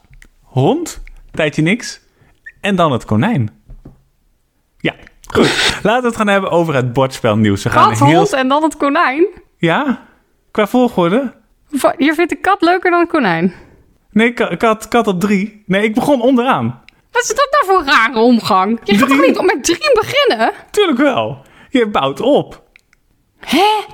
hond, 0.60 1.02
tijdje 1.30 1.62
niks 1.62 2.00
en 2.60 2.76
dan 2.76 2.92
het 2.92 3.04
konijn. 3.04 3.62
Ja, 4.78 4.94
goed. 5.32 5.80
Laten 5.82 6.02
we 6.02 6.06
het 6.06 6.16
gaan 6.16 6.28
hebben 6.28 6.50
over 6.50 6.74
het 6.74 6.92
bordspelnieuws. 6.92 7.62
We 7.62 7.70
gaan 7.70 7.88
kat, 7.88 7.98
heel... 7.98 8.16
hond 8.16 8.32
en 8.32 8.48
dan 8.48 8.62
het 8.62 8.76
konijn? 8.76 9.26
Ja, 9.56 10.06
qua 10.50 10.66
volgorde. 10.66 11.34
Je 11.98 12.14
vindt 12.14 12.30
de 12.30 12.36
kat 12.36 12.62
leuker 12.62 12.90
dan 12.90 13.00
het 13.00 13.08
konijn? 13.08 13.54
Nee, 14.10 14.32
kat, 14.56 14.88
kat 14.88 15.06
op 15.06 15.20
drie. 15.20 15.62
Nee, 15.66 15.82
ik 15.82 15.94
begon 15.94 16.20
onderaan. 16.20 16.82
Wat 17.10 17.22
is 17.22 17.28
dat 17.28 17.48
nou 17.50 17.64
voor 17.64 17.78
een 17.78 17.94
rare 17.94 18.18
omgang? 18.18 18.80
Je 18.84 18.98
gaat 18.98 19.08
toch 19.08 19.26
niet 19.26 19.38
om 19.38 19.46
met 19.46 19.64
drie 19.64 19.90
beginnen? 19.94 20.52
Tuurlijk 20.70 20.98
wel. 20.98 21.44
Je 21.70 21.86
bouwt 21.86 22.20
op. 22.20 22.62
Hè? 23.38 23.84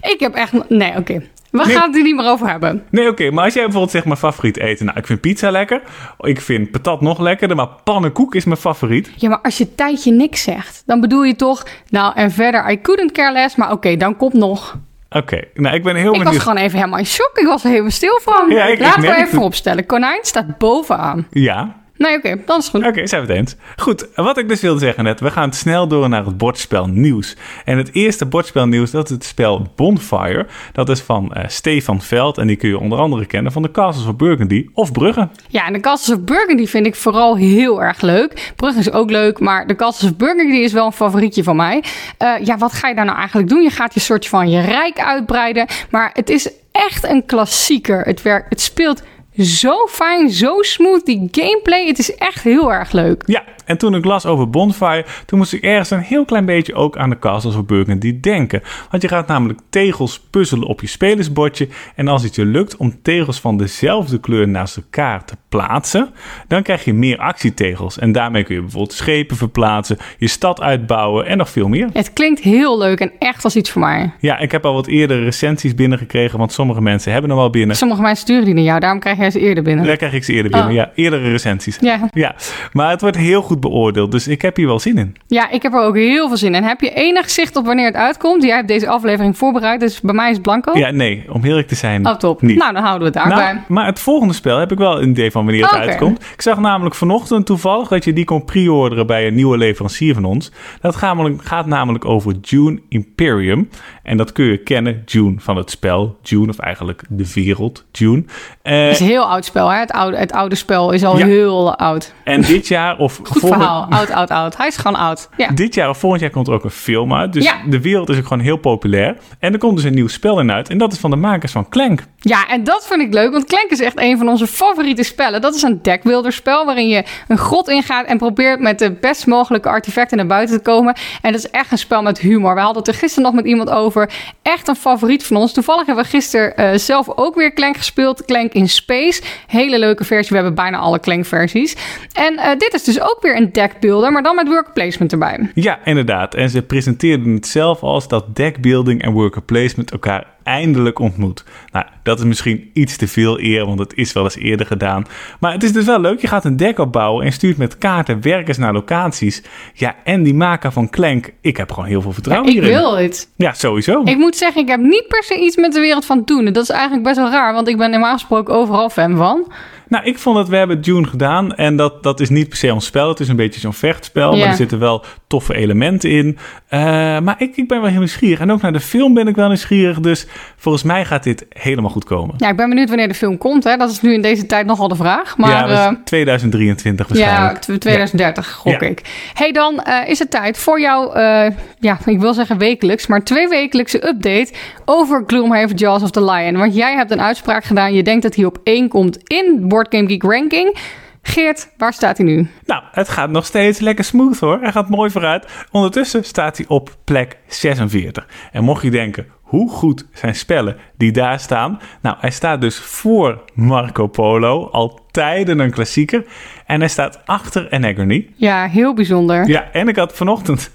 Ik 0.00 0.20
heb 0.20 0.34
echt... 0.34 0.68
Nee, 0.68 0.96
oké. 0.96 1.30
We 1.52 1.64
gaan 1.64 1.86
het 1.86 1.96
er 1.96 2.02
niet 2.02 2.16
meer 2.16 2.28
over 2.28 2.48
hebben. 2.48 2.82
Nee, 2.90 3.08
oké. 3.08 3.30
maar 3.30 3.44
als 3.44 3.52
jij 3.52 3.62
bijvoorbeeld 3.62 3.92
zegt 3.92 4.04
mijn 4.04 4.18
favoriet 4.18 4.58
eten. 4.58 4.86
Nou, 4.86 4.98
ik 4.98 5.06
vind 5.06 5.20
pizza 5.20 5.50
lekker. 5.50 5.82
Ik 6.20 6.40
vind 6.40 6.70
patat 6.70 7.00
nog 7.00 7.20
lekkerder. 7.20 7.56
Maar 7.56 7.68
pannenkoek 7.84 8.34
is 8.34 8.44
mijn 8.44 8.58
favoriet. 8.58 9.10
Ja, 9.16 9.28
maar 9.28 9.40
als 9.42 9.58
je 9.58 9.74
tijdje 9.74 10.12
niks 10.12 10.42
zegt. 10.42 10.82
Dan 10.86 11.00
bedoel 11.00 11.22
je 11.22 11.36
toch... 11.36 11.66
Nou, 11.88 12.12
en 12.14 12.30
verder, 12.30 12.70
I 12.70 12.80
couldn't 12.80 13.12
care 13.12 13.32
less. 13.32 13.56
Maar 13.56 13.72
oké, 13.72 13.96
dan 13.96 14.16
komt 14.16 14.34
nog... 14.34 14.78
Oké, 15.10 15.42
nou 15.54 15.74
ik 15.74 15.82
ben 15.82 15.94
heel 15.94 16.10
benieuwd. 16.10 16.26
Ik 16.26 16.32
was 16.32 16.42
gewoon 16.42 16.62
even 16.62 16.78
helemaal 16.78 16.98
in 16.98 17.06
shock. 17.06 17.30
Ik 17.34 17.46
was 17.46 17.64
er 17.64 17.70
helemaal 17.70 17.90
stil 17.90 18.20
van. 18.22 18.50
Ja, 18.50 18.64
ik, 18.64 18.78
Laten 18.78 19.00
we 19.00 19.16
even 19.16 19.38
opstellen. 19.38 19.86
Konijn 19.86 20.18
staat 20.22 20.58
bovenaan. 20.58 21.26
Ja, 21.30 21.81
Nee, 22.02 22.16
oké, 22.16 22.28
okay, 22.28 22.42
dan 22.46 22.58
is 22.58 22.68
goed. 22.68 22.86
Oké, 22.86 23.06
zijn 23.06 23.26
we 23.26 23.32
het 23.32 23.36
eens. 23.36 23.56
Goed, 23.76 24.08
wat 24.14 24.38
ik 24.38 24.48
dus 24.48 24.60
wilde 24.60 24.80
zeggen 24.80 25.04
net, 25.04 25.20
we 25.20 25.30
gaan 25.30 25.52
snel 25.52 25.88
door 25.88 26.08
naar 26.08 26.24
het 26.24 26.38
bordspel 26.38 26.86
nieuws. 26.86 27.36
En 27.64 27.76
het 27.76 27.94
eerste 27.94 28.26
bordspel 28.26 28.66
nieuws, 28.66 28.90
dat 28.90 29.04
is 29.04 29.10
het 29.10 29.24
spel 29.24 29.66
Bonfire. 29.76 30.46
Dat 30.72 30.88
is 30.88 31.00
van 31.00 31.32
uh, 31.36 31.42
Stefan 31.46 32.02
Veld 32.02 32.38
en 32.38 32.46
die 32.46 32.56
kun 32.56 32.68
je 32.68 32.78
onder 32.78 32.98
andere 32.98 33.26
kennen 33.26 33.52
van 33.52 33.62
de 33.62 33.70
Castles 33.70 34.06
of 34.06 34.16
Burgundy 34.16 34.68
of 34.74 34.92
Brugge. 34.92 35.28
Ja, 35.48 35.66
en 35.66 35.72
de 35.72 35.80
Castles 35.80 36.18
of 36.18 36.24
Burgundy 36.24 36.66
vind 36.66 36.86
ik 36.86 36.94
vooral 36.94 37.36
heel 37.36 37.82
erg 37.82 38.00
leuk. 38.00 38.52
Brugge 38.56 38.78
is 38.78 38.92
ook 38.92 39.10
leuk, 39.10 39.38
maar 39.38 39.66
de 39.66 39.76
Castles 39.76 40.10
of 40.10 40.16
Burgundy 40.16 40.56
is 40.56 40.72
wel 40.72 40.86
een 40.86 40.92
favorietje 40.92 41.42
van 41.42 41.56
mij. 41.56 41.84
Uh, 42.18 42.34
ja, 42.44 42.58
wat 42.58 42.72
ga 42.72 42.88
je 42.88 42.94
daar 42.94 43.04
nou 43.04 43.18
eigenlijk 43.18 43.48
doen? 43.48 43.62
Je 43.62 43.70
gaat 43.70 43.94
je 43.94 44.00
soort 44.00 44.28
van 44.28 44.50
je 44.50 44.60
rijk 44.60 45.00
uitbreiden, 45.00 45.66
maar 45.90 46.10
het 46.12 46.30
is 46.30 46.50
echt 46.72 47.04
een 47.04 47.26
klassieker. 47.26 48.00
Het, 48.00 48.22
werkt, 48.22 48.46
het 48.48 48.60
speelt 48.60 49.02
zo 49.38 49.86
fijn, 49.86 50.30
zo 50.30 50.62
smooth. 50.62 51.06
Die 51.06 51.28
gameplay, 51.30 51.86
het 51.86 51.98
is 51.98 52.14
echt 52.14 52.42
heel 52.42 52.72
erg 52.72 52.92
leuk. 52.92 53.22
Ja, 53.26 53.44
en 53.64 53.78
toen 53.78 53.94
ik 53.94 54.04
las 54.04 54.26
over 54.26 54.50
Bonfire, 54.50 55.04
toen 55.26 55.38
moest 55.38 55.52
ik 55.52 55.62
ergens 55.62 55.90
een 55.90 56.00
heel 56.00 56.24
klein 56.24 56.44
beetje 56.44 56.74
ook 56.74 56.96
aan 56.96 57.10
de 57.10 57.18
Castles 57.18 57.54
of 57.54 57.64
Burgundy 57.64 58.20
denken. 58.20 58.62
Want 58.90 59.02
je 59.02 59.08
gaat 59.08 59.26
namelijk 59.26 59.58
tegels 59.70 60.20
puzzelen 60.30 60.68
op 60.68 60.80
je 60.80 60.86
spelersbordje. 60.86 61.68
En 61.94 62.08
als 62.08 62.22
het 62.22 62.34
je 62.34 62.44
lukt 62.44 62.76
om 62.76 63.02
tegels 63.02 63.40
van 63.40 63.56
dezelfde 63.56 64.20
kleur 64.20 64.48
naast 64.48 64.76
elkaar 64.76 65.24
te 65.24 65.36
plaatsen, 65.48 66.10
dan 66.48 66.62
krijg 66.62 66.84
je 66.84 66.92
meer 66.92 67.18
actietegels. 67.18 67.98
En 67.98 68.12
daarmee 68.12 68.42
kun 68.44 68.54
je 68.54 68.60
bijvoorbeeld 68.60 68.92
schepen 68.92 69.36
verplaatsen, 69.36 69.98
je 70.18 70.28
stad 70.28 70.60
uitbouwen 70.60 71.26
en 71.26 71.36
nog 71.36 71.50
veel 71.50 71.68
meer. 71.68 71.88
Het 71.92 72.12
klinkt 72.12 72.40
heel 72.40 72.78
leuk 72.78 73.00
en 73.00 73.12
echt 73.18 73.44
als 73.44 73.56
iets 73.56 73.70
voor 73.70 73.80
mij. 73.80 74.12
Ja, 74.20 74.38
ik 74.38 74.52
heb 74.52 74.64
al 74.64 74.74
wat 74.74 74.86
eerder 74.86 75.22
recensies 75.22 75.74
binnengekregen, 75.74 76.38
want 76.38 76.52
sommige 76.52 76.80
mensen 76.80 77.12
hebben 77.12 77.30
hem 77.30 77.38
al 77.38 77.50
binnen. 77.50 77.76
Sommige 77.76 78.02
mensen 78.02 78.22
sturen 78.24 78.44
die 78.44 78.54
naar 78.54 78.64
jou, 78.64 78.80
daarom 78.80 79.00
krijg 79.00 79.18
jij 79.22 79.30
ze 79.30 79.40
eerder 79.40 79.64
binnen. 79.64 79.86
Daar 79.86 79.96
krijg 79.96 80.12
ik 80.12 80.24
ze 80.24 80.32
eerder 80.32 80.50
binnen, 80.50 80.68
oh. 80.68 80.74
ja. 80.74 80.90
Eerdere 80.94 81.30
recensies. 81.30 81.78
Ja. 81.80 82.08
ja. 82.12 82.34
Maar 82.72 82.90
het 82.90 83.00
wordt 83.00 83.16
heel 83.16 83.42
goed 83.42 83.60
beoordeeld, 83.60 84.10
dus 84.10 84.28
ik 84.28 84.42
heb 84.42 84.56
hier 84.56 84.66
wel 84.66 84.78
zin 84.78 84.98
in. 84.98 85.16
Ja, 85.26 85.50
ik 85.50 85.62
heb 85.62 85.72
er 85.72 85.80
ook 85.80 85.96
heel 85.96 86.28
veel 86.28 86.36
zin 86.36 86.54
in. 86.54 86.62
Heb 86.62 86.80
je 86.80 86.90
enig 86.90 87.30
zicht 87.30 87.56
op 87.56 87.66
wanneer 87.66 87.86
het 87.86 87.94
uitkomt? 87.94 88.42
Jij 88.42 88.56
hebt 88.56 88.68
deze 88.68 88.88
aflevering 88.88 89.38
voorbereid, 89.38 89.80
dus 89.80 90.00
bij 90.00 90.14
mij 90.14 90.28
is 90.28 90.34
het 90.34 90.42
blanco. 90.42 90.78
Ja, 90.78 90.90
nee, 90.90 91.24
om 91.28 91.44
eerlijk 91.44 91.68
te 91.68 91.74
zijn. 91.74 92.06
Oh, 92.06 92.14
top. 92.14 92.42
Niet. 92.42 92.58
Nou, 92.58 92.72
dan 92.72 92.82
houden 92.82 93.12
we 93.12 93.18
het 93.18 93.28
daarbij. 93.28 93.52
Nou, 93.52 93.64
maar 93.68 93.86
het 93.86 93.98
volgende 93.98 94.34
spel 94.34 94.58
heb 94.58 94.72
ik 94.72 94.78
wel 94.78 95.02
een 95.02 95.08
idee 95.08 95.30
van 95.30 95.44
wanneer 95.44 95.64
het 95.64 95.74
uitkomt. 95.74 96.24
Ik 96.32 96.42
zag 96.42 96.58
namelijk 96.58 96.94
vanochtend 96.94 97.46
toevallig 97.46 97.88
dat 97.88 98.04
je 98.04 98.12
die 98.12 98.24
kon 98.24 98.44
pre-orderen 98.44 99.06
bij 99.06 99.26
een 99.26 99.34
nieuwe 99.34 99.58
leverancier 99.58 100.14
van 100.14 100.24
ons. 100.24 100.50
Dat 100.80 100.96
gaat 100.96 101.66
namelijk 101.66 102.04
over 102.04 102.34
June 102.40 102.80
Imperium. 102.88 103.68
En 104.02 104.16
dat 104.16 104.32
kun 104.32 104.44
je 104.44 104.56
kennen, 104.56 105.02
June 105.04 105.34
van 105.38 105.56
het 105.56 105.70
spel. 105.70 106.18
June, 106.22 106.48
of 106.48 106.58
eigenlijk 106.58 107.02
de 107.08 107.32
wereld, 107.34 107.84
June. 107.92 108.24
Uh, 108.64 108.90
is 108.90 108.98
heel 109.12 109.30
oud 109.30 109.44
spel, 109.44 109.68
hè? 109.68 109.78
Het 109.78 109.90
oude, 109.92 110.16
het 110.16 110.32
oude 110.32 110.54
spel 110.54 110.90
is 110.92 111.04
al 111.04 111.18
Ja. 111.18 111.26
heel 111.26 111.76
oud. 111.76 112.12
En 112.24 112.40
dit 112.40 112.68
jaar 112.68 112.98
of 112.98 113.16
Goed 113.16 113.28
volgend- 113.28 113.52
verhaal. 113.62 113.86
Oud, 113.90 114.10
oud, 114.10 114.30
oud. 114.30 114.56
Hij 114.56 114.66
is 114.66 114.76
gewoon 114.76 114.96
oud. 115.00 115.28
Ja. 115.36 115.48
Dit 115.48 115.74
jaar 115.74 115.88
of 115.88 115.98
volgend 115.98 116.20
jaar 116.22 116.30
komt 116.30 116.46
er 116.48 116.54
ook 116.54 116.64
een 116.64 116.70
film 116.70 117.14
uit. 117.14 117.32
Dus 117.32 117.44
Ja. 117.44 117.54
de 117.68 117.80
wereld 117.80 118.08
is 118.08 118.16
ook 118.18 118.26
gewoon 118.26 118.42
heel 118.42 118.56
populair. 118.56 119.16
En 119.38 119.52
er 119.52 119.58
komt 119.58 119.76
dus 119.76 119.84
een 119.84 119.94
nieuw 119.94 120.08
spel 120.08 120.40
in 120.40 120.52
uit. 120.52 120.68
En 120.70 120.78
dat 120.78 120.92
is 120.92 120.98
van 120.98 121.10
de 121.10 121.16
makers 121.16 121.52
van 121.52 121.68
Clank. 121.68 122.04
Ja, 122.22 122.48
en 122.48 122.64
dat 122.64 122.86
vind 122.86 123.00
ik 123.00 123.14
leuk, 123.14 123.32
want 123.32 123.44
Clank 123.44 123.70
is 123.70 123.80
echt 123.80 124.00
een 124.00 124.18
van 124.18 124.28
onze 124.28 124.46
favoriete 124.46 125.02
spellen. 125.02 125.40
Dat 125.40 125.54
is 125.54 125.62
een 125.62 125.82
deckbuilderspel 125.82 126.64
waarin 126.64 126.88
je 126.88 127.04
een 127.28 127.38
grot 127.38 127.68
ingaat 127.68 128.06
en 128.06 128.18
probeert 128.18 128.60
met 128.60 128.78
de 128.78 128.90
best 128.90 129.26
mogelijke 129.26 129.68
artefacten 129.68 130.16
naar 130.16 130.26
buiten 130.26 130.56
te 130.56 130.62
komen. 130.62 130.94
En 131.22 131.32
dat 131.32 131.44
is 131.44 131.50
echt 131.50 131.72
een 131.72 131.78
spel 131.78 132.02
met 132.02 132.18
humor. 132.18 132.54
We 132.54 132.60
hadden 132.60 132.82
het 132.82 132.92
er 132.92 132.98
gisteren 132.98 133.24
nog 133.24 133.34
met 133.34 133.44
iemand 133.44 133.70
over. 133.70 134.10
Echt 134.42 134.68
een 134.68 134.76
favoriet 134.76 135.26
van 135.26 135.36
ons. 135.36 135.52
Toevallig 135.52 135.86
hebben 135.86 136.04
we 136.04 136.10
gisteren 136.10 136.56
eh, 136.56 136.78
zelf 136.78 137.08
ook 137.16 137.34
weer 137.34 137.52
Clank 137.52 137.76
gespeeld. 137.76 138.24
Clank 138.24 138.52
in 138.52 138.68
Space. 138.68 139.22
Hele 139.46 139.78
leuke 139.78 140.04
versie. 140.04 140.28
We 140.28 140.34
hebben 140.34 140.54
bijna 140.54 140.78
alle 140.78 141.00
Clank 141.00 141.26
versies. 141.26 141.76
En 142.12 142.36
eh, 142.36 142.58
dit 142.58 142.74
is 142.74 142.84
dus 142.84 143.00
ook 143.00 143.18
weer 143.20 143.36
een 143.36 143.52
deckbuilder, 143.52 144.12
maar 144.12 144.22
dan 144.22 144.34
met 144.34 144.48
worker 144.48 144.72
placement 144.72 145.12
erbij. 145.12 145.50
Ja, 145.54 145.78
inderdaad. 145.84 146.34
En 146.34 146.50
ze 146.50 146.62
presenteerden 146.62 147.34
het 147.34 147.46
zelf 147.46 147.82
als 147.82 148.08
dat 148.08 148.36
deckbuilding 148.36 149.02
en 149.02 149.12
worker 149.12 149.42
placement 149.42 149.90
elkaar 149.90 150.26
eindelijk 150.44 150.98
ontmoet. 150.98 151.44
Nou, 151.72 151.84
dat 152.02 152.18
is 152.18 152.24
misschien 152.24 152.70
iets 152.72 152.96
te 152.96 153.08
veel 153.08 153.40
eer, 153.40 153.66
want 153.66 153.78
het 153.78 153.94
is 153.94 154.12
wel 154.12 154.24
eens 154.24 154.36
eerder 154.36 154.66
gedaan. 154.66 155.06
Maar 155.40 155.52
het 155.52 155.62
is 155.62 155.72
dus 155.72 155.84
wel 155.84 156.00
leuk. 156.00 156.20
Je 156.20 156.26
gaat 156.26 156.44
een 156.44 156.56
deck 156.56 156.78
opbouwen 156.78 157.24
en 157.24 157.32
stuurt 157.32 157.56
met 157.56 157.78
kaarten 157.78 158.22
werkers 158.22 158.58
naar 158.58 158.72
locaties. 158.72 159.42
Ja, 159.74 159.94
en 160.04 160.22
die 160.22 160.34
maker 160.34 160.72
van 160.72 160.90
Clank, 160.90 161.30
ik 161.40 161.56
heb 161.56 161.72
gewoon 161.72 161.88
heel 161.88 162.02
veel 162.02 162.12
vertrouwen 162.12 162.48
ik 162.48 162.54
hierin. 162.54 162.70
wil 162.72 162.96
het. 162.96 163.28
Ja, 163.36 163.52
sowieso. 163.52 164.02
Ik 164.04 164.16
moet 164.16 164.36
zeggen, 164.36 164.62
ik 164.62 164.68
heb 164.68 164.80
niet 164.80 165.04
per 165.08 165.22
se 165.22 165.38
iets 165.40 165.56
met 165.56 165.72
de 165.72 165.80
wereld 165.80 166.04
van 166.04 166.22
Dune. 166.24 166.50
Dat 166.50 166.62
is 166.62 166.70
eigenlijk 166.70 167.02
best 167.02 167.16
wel 167.16 167.30
raar, 167.30 167.52
want 167.52 167.68
ik 167.68 167.76
ben 167.76 167.90
normaal 167.90 168.12
gesproken 168.12 168.54
overal 168.54 168.90
fan 168.90 169.16
van. 169.16 169.52
Nou, 169.92 170.04
ik 170.04 170.18
vond 170.18 170.36
dat 170.36 170.48
we 170.48 170.56
hebben 170.56 170.80
Dune 170.80 171.06
gedaan. 171.06 171.54
En 171.54 171.76
dat, 171.76 172.02
dat 172.02 172.20
is 172.20 172.28
niet 172.28 172.48
per 172.48 172.58
se 172.58 172.72
ons 172.72 172.84
spel. 172.84 173.08
Het 173.08 173.20
is 173.20 173.28
een 173.28 173.36
beetje 173.36 173.60
zo'n 173.60 173.72
vechtspel. 173.72 174.32
Ja. 174.32 174.38
Maar 174.38 174.48
er 174.48 174.54
zitten 174.54 174.78
wel 174.78 175.04
toffe 175.26 175.54
elementen 175.54 176.10
in. 176.10 176.38
Eh, 176.68 176.80
maar 177.20 177.34
ik, 177.38 177.56
ik 177.56 177.68
ben 177.68 177.80
wel 177.80 177.90
heel 177.90 177.98
nieuwsgierig. 177.98 178.40
En 178.40 178.52
ook 178.52 178.60
naar 178.62 178.72
de 178.72 178.80
film 178.80 179.14
ben 179.14 179.28
ik 179.28 179.36
wel 179.36 179.46
nieuwsgierig. 179.46 180.00
Dus 180.00 180.26
volgens 180.56 180.84
mij 180.84 181.04
gaat 181.04 181.22
dit 181.22 181.46
helemaal 181.48 181.90
goed 181.90 182.04
komen. 182.04 182.34
Ja, 182.38 182.48
ik 182.48 182.56
ben 182.56 182.68
benieuwd 182.68 182.88
wanneer 182.88 183.08
de 183.08 183.14
film 183.14 183.38
komt. 183.38 183.64
Hè. 183.64 183.76
Dat 183.76 183.90
is 183.90 184.00
nu 184.00 184.12
in 184.12 184.22
deze 184.22 184.46
tijd 184.46 184.66
nogal 184.66 184.88
de 184.88 184.96
vraag. 184.96 185.36
Maar 185.36 185.50
ja, 185.50 185.66
ja, 185.66 185.86
dat 185.86 185.92
is 185.92 185.98
2023 186.04 187.08
ja 187.08 187.24
waarschijnlijk. 187.24 187.80
2030 187.80 188.52
gok 188.52 188.80
Ja. 188.80 188.88
ik. 188.88 189.30
hey, 189.34 189.52
dan 189.52 189.82
eh, 189.82 190.08
is 190.08 190.18
het 190.18 190.30
tijd 190.30 190.58
voor 190.58 190.80
jouw, 190.80 191.12
eh, 191.12 191.50
ja, 191.78 191.98
ik 192.04 192.20
wil 192.20 192.34
zeggen 192.34 192.58
wekelijks, 192.58 193.06
maar 193.06 193.24
twee 193.24 193.48
wekelijkse 193.48 194.08
update 194.08 194.52
over 194.84 195.24
Gloomhaven 195.26 195.76
Jaws 195.76 196.02
of 196.02 196.10
the 196.10 196.24
Lion. 196.24 196.56
Want 196.56 196.74
jij 196.74 196.94
hebt 196.94 197.10
een 197.10 197.22
uitspraak 197.22 197.64
gedaan. 197.64 197.94
Je 197.94 198.02
denkt 198.02 198.22
dat 198.22 198.34
hij 198.34 198.44
op 198.44 198.58
één 198.64 198.88
komt 198.88 199.18
in 199.26 199.68
Board 199.68 199.81
Game 199.90 200.08
Geek 200.08 200.22
Ranking. 200.22 200.78
Geert, 201.22 201.68
waar 201.76 201.92
staat 201.92 202.16
hij 202.16 202.26
nu? 202.26 202.48
Nou, 202.64 202.82
het 202.92 203.08
gaat 203.08 203.30
nog 203.30 203.46
steeds 203.46 203.78
lekker 203.78 204.04
smooth 204.04 204.38
hoor. 204.38 204.58
Hij 204.60 204.72
gaat 204.72 204.88
mooi 204.88 205.10
vooruit. 205.10 205.46
Ondertussen 205.70 206.24
staat 206.24 206.56
hij 206.56 206.66
op 206.68 206.96
plek 207.04 207.36
46. 207.46 208.26
En 208.52 208.64
mocht 208.64 208.82
je 208.82 208.90
denken, 208.90 209.26
hoe 209.42 209.70
goed 209.70 210.06
zijn 210.12 210.34
spellen 210.34 210.76
die 210.96 211.12
daar 211.12 211.40
staan? 211.40 211.80
Nou, 212.02 212.16
hij 212.20 212.30
staat 212.30 212.60
dus 212.60 212.78
voor 212.78 213.42
Marco 213.54 214.06
Polo. 214.06 214.68
Al 214.72 215.00
tijden 215.10 215.58
een 215.58 215.70
klassieker. 215.70 216.24
En 216.66 216.80
hij 216.80 216.88
staat 216.88 217.20
achter 217.24 217.70
Anagony. 217.70 218.28
Ja, 218.34 218.68
heel 218.68 218.94
bijzonder. 218.94 219.48
Ja, 219.48 219.68
en 219.72 219.88
ik 219.88 219.96
had 219.96 220.12
vanochtend... 220.12 220.70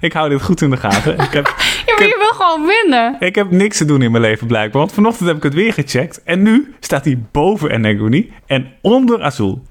Ik 0.00 0.12
hou 0.12 0.28
dit 0.28 0.42
goed 0.42 0.60
in 0.62 0.70
de 0.70 0.76
gaten. 0.76 1.18
Ik 1.18 1.32
heb, 1.32 1.46
Ja, 1.86 1.94
maar 1.94 2.06
je 2.06 2.16
wil 2.18 2.46
gewoon 2.46 2.66
winnen. 2.66 3.16
ik 3.18 3.34
heb 3.34 3.50
niks 3.50 3.76
te 3.76 3.84
doen 3.84 4.02
in 4.02 4.10
mijn 4.10 4.22
leven 4.22 4.46
blijkbaar. 4.46 4.80
Want 4.80 4.92
vanochtend 4.92 5.28
heb 5.28 5.36
ik 5.36 5.42
het 5.42 5.54
weer 5.54 5.72
gecheckt. 5.72 6.22
En 6.24 6.42
nu 6.42 6.74
staat 6.80 7.04
hij 7.04 7.18
boven 7.32 7.70
Anagony 7.72 8.30
en 8.46 8.72
onder 8.80 9.22
Azul. 9.22 9.62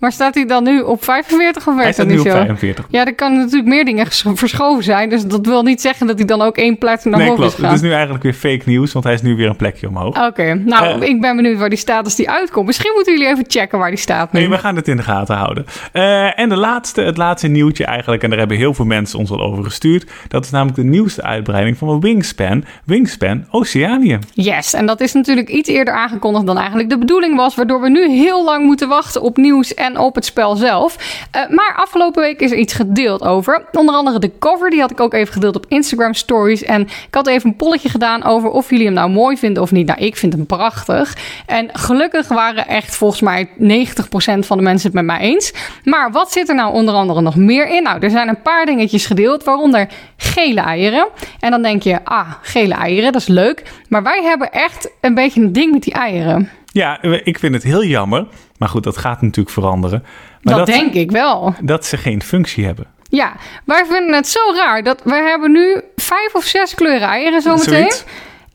Maar 0.00 0.12
staat 0.12 0.34
hij 0.34 0.46
dan 0.46 0.64
nu 0.64 0.80
op 0.80 1.04
45 1.04 1.68
of 1.68 1.76
Hij 1.76 1.92
staat 1.92 2.06
nu 2.06 2.18
op 2.18 2.26
zo? 2.26 2.30
45. 2.32 2.84
Ja, 2.88 3.04
er 3.06 3.14
kan 3.14 3.36
natuurlijk 3.36 3.68
meer 3.68 3.84
dingen 3.84 4.06
verschoven 4.34 4.84
zijn. 4.84 5.08
Dus 5.08 5.24
dat 5.26 5.46
wil 5.46 5.62
niet 5.62 5.80
zeggen 5.80 6.06
dat 6.06 6.16
hij 6.18 6.26
dan 6.26 6.42
ook 6.42 6.56
één 6.56 6.78
plek 6.78 7.04
naar 7.04 7.18
Nee, 7.18 7.26
klopt. 7.26 7.42
is 7.42 7.54
gegaan. 7.54 7.70
Het 7.70 7.76
is 7.80 7.86
nu 7.86 7.92
eigenlijk 7.92 8.22
weer 8.22 8.32
fake 8.32 8.62
nieuws, 8.64 8.92
want 8.92 9.04
hij 9.04 9.14
is 9.14 9.22
nu 9.22 9.34
weer 9.36 9.48
een 9.48 9.56
plekje 9.56 9.88
omhoog. 9.88 10.26
Oké, 10.26 10.54
nou, 10.54 11.00
Eh. 11.02 11.08
ik 11.08 11.20
ben 11.20 11.36
benieuwd 11.36 11.58
waar 11.58 11.68
die 11.68 11.78
staat 11.78 12.04
als 12.04 12.14
die 12.16 12.30
uitkomt. 12.30 12.66
Misschien 12.66 12.92
moeten 12.94 13.12
jullie 13.12 13.28
even 13.28 13.44
checken 13.48 13.78
waar 13.78 13.88
die 13.90 13.98
staat 13.98 14.32
nu. 14.32 14.40
Nee, 14.40 14.48
we 14.48 14.58
gaan 14.58 14.76
het 14.76 14.88
in 14.88 14.96
de 14.96 15.02
gaten 15.02 15.36
houden. 15.36 15.64
Eh, 15.92 16.38
en 16.38 16.48
de 16.48 16.56
laatste, 16.56 17.00
het 17.00 17.16
laatste 17.16 17.48
nieuwtje 17.48 17.84
eigenlijk, 17.84 18.22
en 18.22 18.28
daar 18.30 18.38
hebben 18.38 18.56
heel 18.56 18.74
veel 18.74 18.84
mensen 18.84 19.18
ons 19.18 19.30
al 19.30 19.40
over 19.40 19.64
gestuurd. 19.64 20.10
Dat 20.28 20.44
is 20.44 20.50
namelijk 20.50 20.76
de 20.76 20.84
nieuwste 20.84 21.22
uitbreiding 21.22 21.76
van 21.78 22.00
Wingspan. 22.00 22.64
Wingspan 22.84 23.44
Oceanië. 23.50 24.18
Yes, 24.32 24.74
en 24.74 24.86
dat 24.86 25.00
is 25.00 25.12
natuurlijk 25.12 25.48
iets 25.48 25.68
eerder 25.68 25.94
aangekondigd 25.94 26.46
dan 26.46 26.58
eigenlijk 26.58 26.88
de 26.90 26.98
bedoeling 26.98 27.36
was. 27.36 27.54
Waardoor 27.54 27.80
we 27.80 27.88
nu 27.90 28.08
heel 28.10 28.44
lang 28.44 28.64
moeten 28.64 28.88
wachten 28.88 29.22
op 29.22 29.36
nieuws 29.36 29.74
en 29.74 29.89
op 29.98 30.14
het 30.14 30.24
spel 30.24 30.56
zelf. 30.56 30.96
Eh, 31.30 31.48
maar 31.48 31.74
afgelopen 31.76 32.22
week 32.22 32.40
is 32.40 32.50
er 32.50 32.56
iets 32.56 32.72
gedeeld 32.72 33.22
over. 33.22 33.64
Onder 33.72 33.94
andere 33.94 34.18
de 34.18 34.38
cover, 34.38 34.70
die 34.70 34.80
had 34.80 34.90
ik 34.90 35.00
ook 35.00 35.14
even 35.14 35.32
gedeeld 35.32 35.56
op 35.56 35.66
Instagram 35.68 36.14
Stories. 36.14 36.62
En 36.62 36.80
ik 36.80 37.14
had 37.14 37.26
even 37.26 37.50
een 37.50 37.56
polletje 37.56 37.88
gedaan 37.88 38.24
over 38.24 38.50
of 38.50 38.70
jullie 38.70 38.84
hem 38.84 38.94
nou 38.94 39.10
mooi 39.10 39.36
vinden 39.36 39.62
of 39.62 39.70
niet. 39.70 39.86
Nou, 39.86 40.00
ik 40.00 40.16
vind 40.16 40.32
hem 40.32 40.46
prachtig. 40.46 41.16
En 41.46 41.68
gelukkig 41.72 42.28
waren 42.28 42.66
echt 42.66 42.96
volgens 42.96 43.20
mij 43.20 43.48
90% 43.58 44.46
van 44.46 44.56
de 44.56 44.62
mensen 44.62 44.86
het 44.86 44.94
met 44.94 45.04
mij 45.04 45.18
eens. 45.18 45.52
Maar 45.84 46.10
wat 46.12 46.32
zit 46.32 46.48
er 46.48 46.54
nou 46.54 46.72
onder 46.72 46.94
andere 46.94 47.20
nog 47.20 47.36
meer 47.36 47.68
in? 47.68 47.82
Nou, 47.82 48.00
er 48.00 48.10
zijn 48.10 48.28
een 48.28 48.42
paar 48.42 48.66
dingetjes 48.66 49.06
gedeeld, 49.06 49.44
waaronder 49.44 49.88
gele 50.16 50.60
eieren. 50.60 51.08
En 51.40 51.50
dan 51.50 51.62
denk 51.62 51.82
je, 51.82 52.04
ah, 52.04 52.32
gele 52.42 52.74
eieren, 52.74 53.12
dat 53.12 53.20
is 53.20 53.28
leuk. 53.28 53.62
Maar 53.88 54.02
wij 54.02 54.22
hebben 54.22 54.52
echt 54.52 54.90
een 55.00 55.14
beetje 55.14 55.40
een 55.40 55.52
ding 55.52 55.72
met 55.72 55.82
die 55.82 55.92
eieren. 55.92 56.50
Ja, 56.72 57.02
ik 57.02 57.38
vind 57.38 57.54
het 57.54 57.62
heel 57.62 57.84
jammer. 57.84 58.26
Maar 58.58 58.68
goed, 58.68 58.82
dat 58.82 58.96
gaat 58.96 59.22
natuurlijk 59.22 59.54
veranderen. 59.54 60.04
Maar 60.42 60.56
dat, 60.56 60.66
denk 60.66 60.92
ik 60.94 61.10
wel. 61.10 61.54
dat 61.62 61.86
ze 61.86 61.96
geen 61.96 62.22
functie 62.22 62.64
hebben. 62.64 62.86
Ja, 63.08 63.36
wij 63.64 63.84
vinden 63.86 64.14
het 64.14 64.28
zo 64.28 64.40
raar 64.54 64.82
dat 64.82 65.00
wij 65.04 65.22
hebben 65.22 65.52
nu 65.52 65.80
vijf 65.96 66.34
of 66.34 66.44
zes 66.44 66.74
kleuren 66.74 67.08
eieren 67.08 67.42
zometeen. 67.42 67.92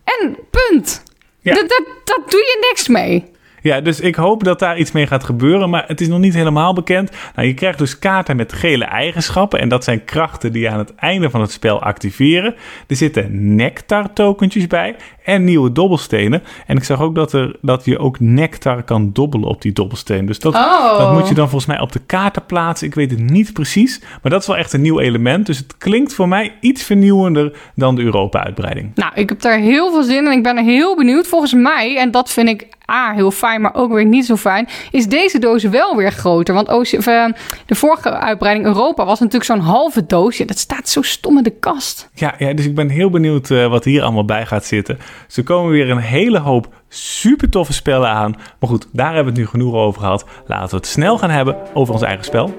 En 0.04 0.38
punt. 0.52 1.04
Ja. 1.42 1.54
Dat, 1.54 1.70
dat, 1.70 1.84
dat 2.04 2.32
doe 2.32 2.40
je 2.40 2.68
niks 2.70 2.88
mee. 2.88 3.34
Ja, 3.66 3.82
dus 3.82 4.00
ik 4.00 4.16
hoop 4.16 4.44
dat 4.44 4.60
daar 4.60 4.78
iets 4.78 4.92
mee 4.92 5.08
gaat 5.08 5.24
gebeuren, 5.24 5.70
maar 5.70 5.84
het 5.88 6.02
is 6.02 6.08
nog 6.08 6.20
niet 6.20 6.34
helemaal 6.34 6.74
bekend. 6.74 7.12
Nou, 7.36 7.48
je 7.48 7.54
krijgt 7.54 7.78
dus 7.78 8.00
kaarten 8.00 8.36
met 8.36 8.54
gele 8.54 8.86
eigenschappen 8.86 9.60
en 9.60 9.70
dat 9.70 9.84
zijn 9.84 10.04
krachten 10.06 10.52
die 10.52 10.62
je 10.62 10.70
aan 10.70 10.78
het 10.78 10.96
einde 10.96 11.30
van 11.30 11.42
het 11.42 11.52
spel 11.52 11.82
activeren. 11.82 12.56
Er 12.88 12.96
zitten 12.96 13.56
nectar 13.56 14.14
tokentjes 14.14 14.68
bij 14.68 14.96
en 15.24 15.44
nieuwe 15.44 15.72
dobbelstenen. 15.72 16.44
En 16.66 16.78
ik 16.78 16.84
zag 16.84 17.02
ook 17.02 17.16
dat, 17.16 17.34
er, 17.34 17.56
dat 17.62 17.86
je 17.86 18.00
ook 18.00 18.20
nectar 18.20 18.84
kan 18.84 19.10
dobbelen 19.14 19.50
op 19.50 19.62
die 19.62 19.74
dobbelsteen. 19.74 20.26
Dus 20.26 20.40
dat, 20.40 20.54
Oh. 20.56 20.98
dat 20.98 21.14
moet 21.14 21.28
je 21.28 21.34
dan 21.34 21.50
volgens 21.50 21.72
mij 21.72 21.80
op 21.80 21.92
de 21.92 22.02
kaarten 22.06 22.46
plaatsen. 22.46 22.88
Ik 22.88 22.96
weet 22.96 23.12
het 23.12 23.20
niet 23.20 23.54
precies, 23.54 24.02
maar 24.22 24.32
dat 24.32 24.42
is 24.42 24.48
wel 24.48 24.58
echt 24.58 24.74
een 24.74 24.82
nieuw 24.82 25.00
element. 25.00 25.46
Dus 25.46 25.58
het 25.58 25.78
klinkt 25.78 26.14
voor 26.14 26.28
mij 26.28 26.54
iets 26.60 26.84
vernieuwender 26.84 27.58
dan 27.76 27.96
de 27.96 28.02
Europa-uitbreiding. 28.02 28.92
Nou, 28.96 29.12
ik 29.16 29.30
heb 29.30 29.42
daar 29.42 29.58
heel 29.60 29.92
veel 29.92 30.04
zin 30.04 30.18
in 30.18 30.26
en 30.26 30.32
ik 30.38 30.44
ben 30.44 30.58
er 30.58 30.64
heel 30.64 30.96
benieuwd. 30.96 31.28
Volgens 31.28 31.54
mij, 31.54 31.98
en 31.98 32.12
dat 32.12 32.32
vind 32.32 32.50
ik 32.50 32.68
A, 32.92 33.14
heel 33.14 33.32
fijn, 33.32 33.62
maar 33.62 33.76
ook 33.76 33.94
weer 33.94 34.06
niet 34.06 34.26
zo 34.26 34.36
fijn, 34.36 34.68
is 34.92 35.08
deze 35.08 35.40
doos 35.40 35.64
wel 35.64 35.96
weer 35.96 36.12
groter. 36.12 36.54
Want 36.54 36.68
eh, 36.68 37.26
de 37.66 37.76
vorige 37.76 38.10
uitbreiding 38.10 38.66
Europa 38.66 39.06
was 39.06 39.20
natuurlijk 39.20 39.46
zo'n 39.46 39.60
halve 39.60 40.06
doos. 40.06 40.38
Ja, 40.38 40.46
dat 40.46 40.58
staat 40.58 40.90
zo 40.90 41.02
stom 41.02 41.38
in 41.38 41.44
de 41.44 41.60
kast. 41.60 42.10
Ja, 42.14 42.36
ja, 42.38 42.54
dus 42.54 42.66
ik 42.66 42.76
ben 42.76 42.90
heel 42.90 43.10
benieuwd 43.10 43.52
eh, 43.52 43.68
wat 43.68 43.84
hier 43.84 44.02
allemaal 44.02 44.26
bij 44.26 44.46
gaat 44.46 44.66
zitten. 44.66 44.98
Ze 45.28 45.44
komen 45.44 45.72
weer 45.72 45.90
een 45.90 45.98
hele 45.98 46.40
hoop 46.40 46.68
super 46.90 47.50
toffe 47.50 47.74
spellen 47.74 48.10
aan. 48.10 48.36
Maar 48.60 48.70
goed, 48.70 48.88
daar 48.92 49.14
hebben 49.14 49.34
we 49.34 49.40
het 49.40 49.40
nu 49.40 49.60
genoeg 49.60 49.74
over 49.74 50.02
gehad. 50.02 50.26
Laten 50.46 50.70
we 50.70 50.76
het 50.76 50.88
snel 50.88 51.18
gaan 51.18 51.30
hebben 51.30 51.58
over 51.74 51.94
ons 51.94 52.04
eigen 52.04 52.26
spel. 52.26 52.54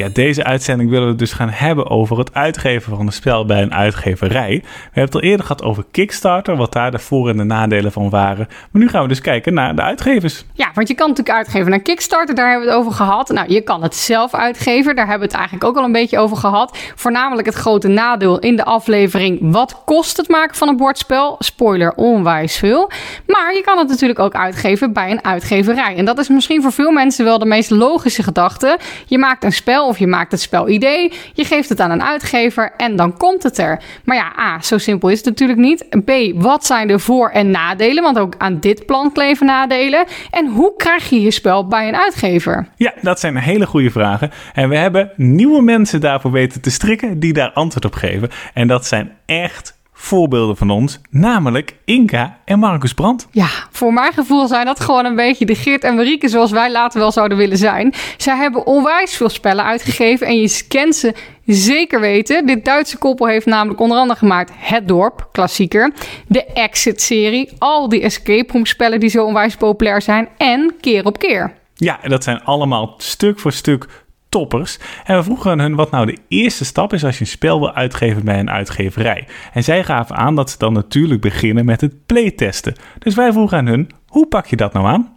Ja, 0.00 0.08
deze 0.12 0.44
uitzending 0.44 0.90
willen 0.90 1.08
we 1.08 1.14
dus 1.14 1.32
gaan 1.32 1.48
hebben 1.48 1.90
over 1.90 2.18
het 2.18 2.34
uitgeven 2.34 2.96
van 2.96 3.06
een 3.06 3.12
spel 3.12 3.44
bij 3.44 3.62
een 3.62 3.74
uitgeverij. 3.74 4.60
We 4.62 4.68
hebben 4.82 5.02
het 5.02 5.14
al 5.14 5.20
eerder 5.20 5.46
gehad 5.46 5.62
over 5.62 5.84
Kickstarter, 5.90 6.56
wat 6.56 6.72
daar 6.72 6.90
de 6.90 6.98
voor- 6.98 7.28
en 7.28 7.36
de 7.36 7.44
nadelen 7.44 7.92
van 7.92 8.10
waren. 8.10 8.48
Maar 8.48 8.82
nu 8.82 8.88
gaan 8.88 9.02
we 9.02 9.08
dus 9.08 9.20
kijken 9.20 9.54
naar 9.54 9.76
de 9.76 9.82
uitgevers. 9.82 10.44
Ja, 10.52 10.70
want 10.74 10.88
je 10.88 10.94
kan 10.94 11.08
natuurlijk 11.08 11.36
uitgeven 11.36 11.70
naar 11.70 11.80
Kickstarter, 11.80 12.34
daar 12.34 12.48
hebben 12.50 12.66
we 12.66 12.72
het 12.72 12.80
over 12.82 12.92
gehad. 12.92 13.28
Nou, 13.28 13.52
je 13.52 13.60
kan 13.60 13.82
het 13.82 13.94
zelf 13.94 14.34
uitgeven, 14.34 14.96
daar 14.96 15.06
hebben 15.06 15.28
we 15.28 15.32
het 15.32 15.42
eigenlijk 15.42 15.64
ook 15.64 15.76
al 15.76 15.84
een 15.84 15.92
beetje 15.92 16.18
over 16.18 16.36
gehad. 16.36 16.78
Voornamelijk 16.94 17.46
het 17.46 17.56
grote 17.56 17.88
nadeel 17.88 18.38
in 18.38 18.56
de 18.56 18.64
aflevering, 18.64 19.38
wat 19.40 19.82
kost 19.84 20.16
het 20.16 20.28
maken 20.28 20.56
van 20.56 20.68
een 20.68 20.76
bordspel? 20.76 21.36
Spoiler, 21.38 21.92
onwijs 21.94 22.56
veel. 22.56 22.90
Maar 23.26 23.54
je 23.54 23.62
kan 23.64 23.78
het 23.78 23.88
natuurlijk 23.88 24.18
ook 24.18 24.34
uitgeven 24.34 24.92
bij 24.92 25.10
een 25.10 25.24
uitgeverij. 25.24 25.96
En 25.96 26.04
dat 26.04 26.18
is 26.18 26.28
misschien 26.28 26.62
voor 26.62 26.72
veel 26.72 26.90
mensen 26.90 27.24
wel 27.24 27.38
de 27.38 27.46
meest 27.46 27.70
logische 27.70 28.22
gedachte. 28.22 28.78
Je 29.06 29.18
maakt 29.18 29.44
een 29.44 29.52
spel 29.52 29.89
of 29.90 29.98
je 29.98 30.06
maakt 30.06 30.30
het 30.30 30.40
spelidee, 30.40 31.12
je 31.32 31.44
geeft 31.44 31.68
het 31.68 31.80
aan 31.80 31.90
een 31.90 32.02
uitgever 32.02 32.72
en 32.76 32.96
dan 32.96 33.16
komt 33.16 33.42
het 33.42 33.58
er. 33.58 33.82
Maar 34.04 34.16
ja, 34.16 34.32
A, 34.38 34.60
zo 34.60 34.78
simpel 34.78 35.08
is 35.08 35.16
het 35.16 35.26
natuurlijk 35.26 35.58
niet. 35.58 35.86
B, 36.04 36.42
wat 36.42 36.66
zijn 36.66 36.88
de 36.88 36.98
voor- 36.98 37.30
en 37.30 37.50
nadelen? 37.50 38.02
Want 38.02 38.18
ook 38.18 38.34
aan 38.38 38.58
dit 38.60 38.86
plan 38.86 39.12
kleven 39.12 39.46
nadelen. 39.46 40.04
En 40.30 40.46
hoe 40.46 40.74
krijg 40.76 41.10
je 41.10 41.20
je 41.20 41.30
spel 41.30 41.66
bij 41.66 41.88
een 41.88 41.96
uitgever? 41.96 42.68
Ja, 42.76 42.92
dat 43.02 43.20
zijn 43.20 43.36
hele 43.36 43.66
goede 43.66 43.90
vragen. 43.90 44.30
En 44.54 44.68
we 44.68 44.76
hebben 44.76 45.10
nieuwe 45.16 45.62
mensen 45.62 46.00
daarvoor 46.00 46.30
weten 46.30 46.60
te 46.60 46.70
strikken 46.70 47.20
die 47.20 47.32
daar 47.32 47.50
antwoord 47.50 47.84
op 47.84 47.94
geven. 47.94 48.28
En 48.54 48.68
dat 48.68 48.86
zijn 48.86 49.12
echt 49.26 49.78
voorbeelden 50.00 50.56
van 50.56 50.70
ons, 50.70 51.00
namelijk 51.10 51.74
Inka 51.84 52.38
en 52.44 52.58
Marcus 52.58 52.94
Brandt. 52.94 53.28
Ja, 53.30 53.48
voor 53.70 53.92
mijn 53.92 54.12
gevoel 54.12 54.46
zijn 54.46 54.66
dat 54.66 54.80
gewoon 54.80 55.04
een 55.04 55.16
beetje 55.16 55.46
de 55.46 55.54
Geert 55.54 55.84
en 55.84 55.94
Marieke 55.94 56.28
zoals 56.28 56.50
wij 56.50 56.72
later 56.72 57.00
wel 57.00 57.12
zouden 57.12 57.38
willen 57.38 57.56
zijn. 57.56 57.94
Zij 58.16 58.36
hebben 58.36 58.66
onwijs 58.66 59.16
veel 59.16 59.28
spellen 59.28 59.64
uitgegeven 59.64 60.26
en 60.26 60.40
je 60.40 60.64
kent 60.68 60.96
ze 60.96 61.14
zeker 61.46 62.00
weten. 62.00 62.46
Dit 62.46 62.64
Duitse 62.64 62.98
koppel 62.98 63.26
heeft 63.26 63.46
namelijk 63.46 63.80
onder 63.80 63.98
andere 63.98 64.18
gemaakt 64.18 64.52
Het 64.54 64.88
Dorp, 64.88 65.28
klassieker, 65.32 65.92
de 66.26 66.44
Exit-serie, 66.44 67.52
al 67.58 67.88
die 67.88 68.02
escape 68.02 68.52
room 68.52 68.66
spellen 68.66 69.00
die 69.00 69.10
zo 69.10 69.24
onwijs 69.24 69.56
populair 69.56 70.02
zijn 70.02 70.28
en 70.36 70.74
Keer 70.80 71.06
op 71.06 71.18
Keer. 71.18 71.52
Ja, 71.74 71.98
dat 72.02 72.24
zijn 72.24 72.42
allemaal 72.44 72.94
stuk 72.98 73.38
voor 73.38 73.52
stuk 73.52 73.86
toppers. 74.30 74.78
En 75.04 75.16
we 75.16 75.22
vroegen 75.22 75.60
hun 75.60 75.74
wat 75.74 75.90
nou 75.90 76.06
de 76.06 76.18
eerste 76.28 76.64
stap 76.64 76.92
is 76.92 77.04
als 77.04 77.14
je 77.14 77.20
een 77.20 77.30
spel 77.30 77.58
wil 77.58 77.74
uitgeven 77.74 78.24
bij 78.24 78.38
een 78.38 78.50
uitgeverij. 78.50 79.26
En 79.52 79.64
zij 79.64 79.84
gaven 79.84 80.16
aan 80.16 80.36
dat 80.36 80.50
ze 80.50 80.58
dan 80.58 80.72
natuurlijk 80.72 81.20
beginnen 81.20 81.64
met 81.64 81.80
het 81.80 82.06
playtesten. 82.06 82.74
Dus 82.98 83.14
wij 83.14 83.32
vroegen 83.32 83.58
aan 83.58 83.66
hun, 83.66 83.90
hoe 84.06 84.26
pak 84.26 84.46
je 84.46 84.56
dat 84.56 84.72
nou 84.72 84.86
aan? 84.86 85.08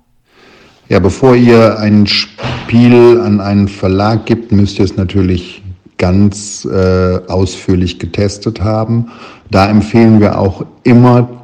Ja, 0.88 1.00
bevor 1.00 1.36
ihr 1.36 1.78
ein 1.78 2.08
Spiel 2.08 3.22
an 3.22 3.40
einen 3.40 3.68
Verlag 3.68 4.26
gibt, 4.26 4.52
müsst 4.52 4.78
ihr 4.78 4.86
es 4.86 4.96
natürlich 4.96 5.64
ganz 5.98 6.66
äh, 6.66 7.20
ausführlich 7.28 8.00
getestet 8.00 8.60
haben. 8.60 9.06
Da 9.50 9.70
empfehlen 9.70 10.20
wir 10.20 10.38
auch 10.38 10.66
immer 10.84 11.43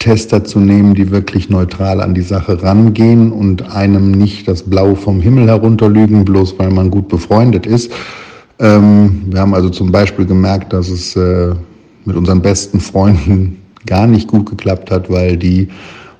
Tester 0.00 0.42
zu 0.42 0.58
nehmen, 0.60 0.94
die 0.94 1.10
wirklich 1.10 1.50
neutral 1.50 2.00
an 2.00 2.14
die 2.14 2.22
Sache 2.22 2.62
rangehen 2.62 3.30
und 3.30 3.70
einem 3.70 4.10
nicht 4.12 4.48
das 4.48 4.62
Blau 4.62 4.94
vom 4.94 5.20
Himmel 5.20 5.46
herunterlügen, 5.46 6.24
bloß 6.24 6.58
weil 6.58 6.70
man 6.70 6.90
gut 6.90 7.08
befreundet 7.08 7.66
ist. 7.66 7.92
Ähm, 8.58 9.22
wir 9.26 9.40
haben 9.40 9.54
also 9.54 9.68
zum 9.68 9.92
Beispiel 9.92 10.24
gemerkt, 10.24 10.72
dass 10.72 10.88
es 10.88 11.16
äh, 11.16 11.54
mit 12.06 12.16
unseren 12.16 12.40
besten 12.40 12.80
Freunden 12.80 13.58
gar 13.86 14.06
nicht 14.06 14.26
gut 14.26 14.48
geklappt 14.48 14.90
hat, 14.90 15.10
weil 15.10 15.36
die 15.36 15.68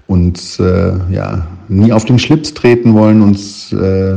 uns 0.06 0.60
äh, 0.60 0.92
ja 1.10 1.46
nie 1.68 1.92
auf 1.92 2.04
den 2.04 2.18
Schlips 2.18 2.52
treten 2.52 2.92
wollen, 2.94 3.22
uns 3.22 3.72
äh, 3.72 4.16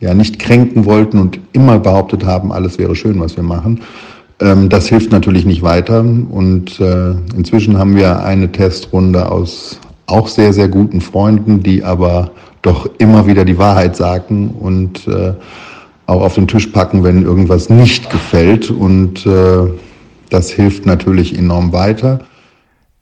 ja 0.00 0.12
nicht 0.12 0.38
kränken 0.38 0.84
wollten 0.84 1.18
und 1.18 1.40
immer 1.52 1.78
behauptet 1.78 2.26
haben, 2.26 2.52
alles 2.52 2.78
wäre 2.78 2.94
schön, 2.94 3.18
was 3.18 3.36
wir 3.36 3.44
machen. 3.44 3.80
Ähm, 4.40 4.68
das 4.68 4.88
hilft 4.88 5.12
natürlich 5.12 5.44
nicht 5.44 5.62
weiter. 5.62 6.00
Und 6.00 6.80
äh, 6.80 7.10
inzwischen 7.36 7.78
haben 7.78 7.96
wir 7.96 8.22
eine 8.24 8.50
Testrunde 8.50 9.30
aus 9.30 9.80
auch 10.06 10.28
sehr, 10.28 10.52
sehr 10.52 10.68
guten 10.68 11.00
Freunden, 11.00 11.62
die 11.62 11.84
aber 11.84 12.32
doch 12.62 12.90
immer 12.98 13.26
wieder 13.26 13.44
die 13.44 13.58
Wahrheit 13.58 13.96
sagen 13.96 14.50
und 14.50 15.06
äh, 15.06 15.32
auch 16.06 16.22
auf 16.22 16.34
den 16.34 16.48
Tisch 16.48 16.66
packen, 16.66 17.04
wenn 17.04 17.22
irgendwas 17.22 17.70
nicht 17.70 18.10
gefällt. 18.10 18.70
Und 18.70 19.24
äh, 19.26 19.70
das 20.30 20.50
hilft 20.50 20.84
natürlich 20.86 21.36
enorm 21.38 21.72
weiter. 21.72 22.20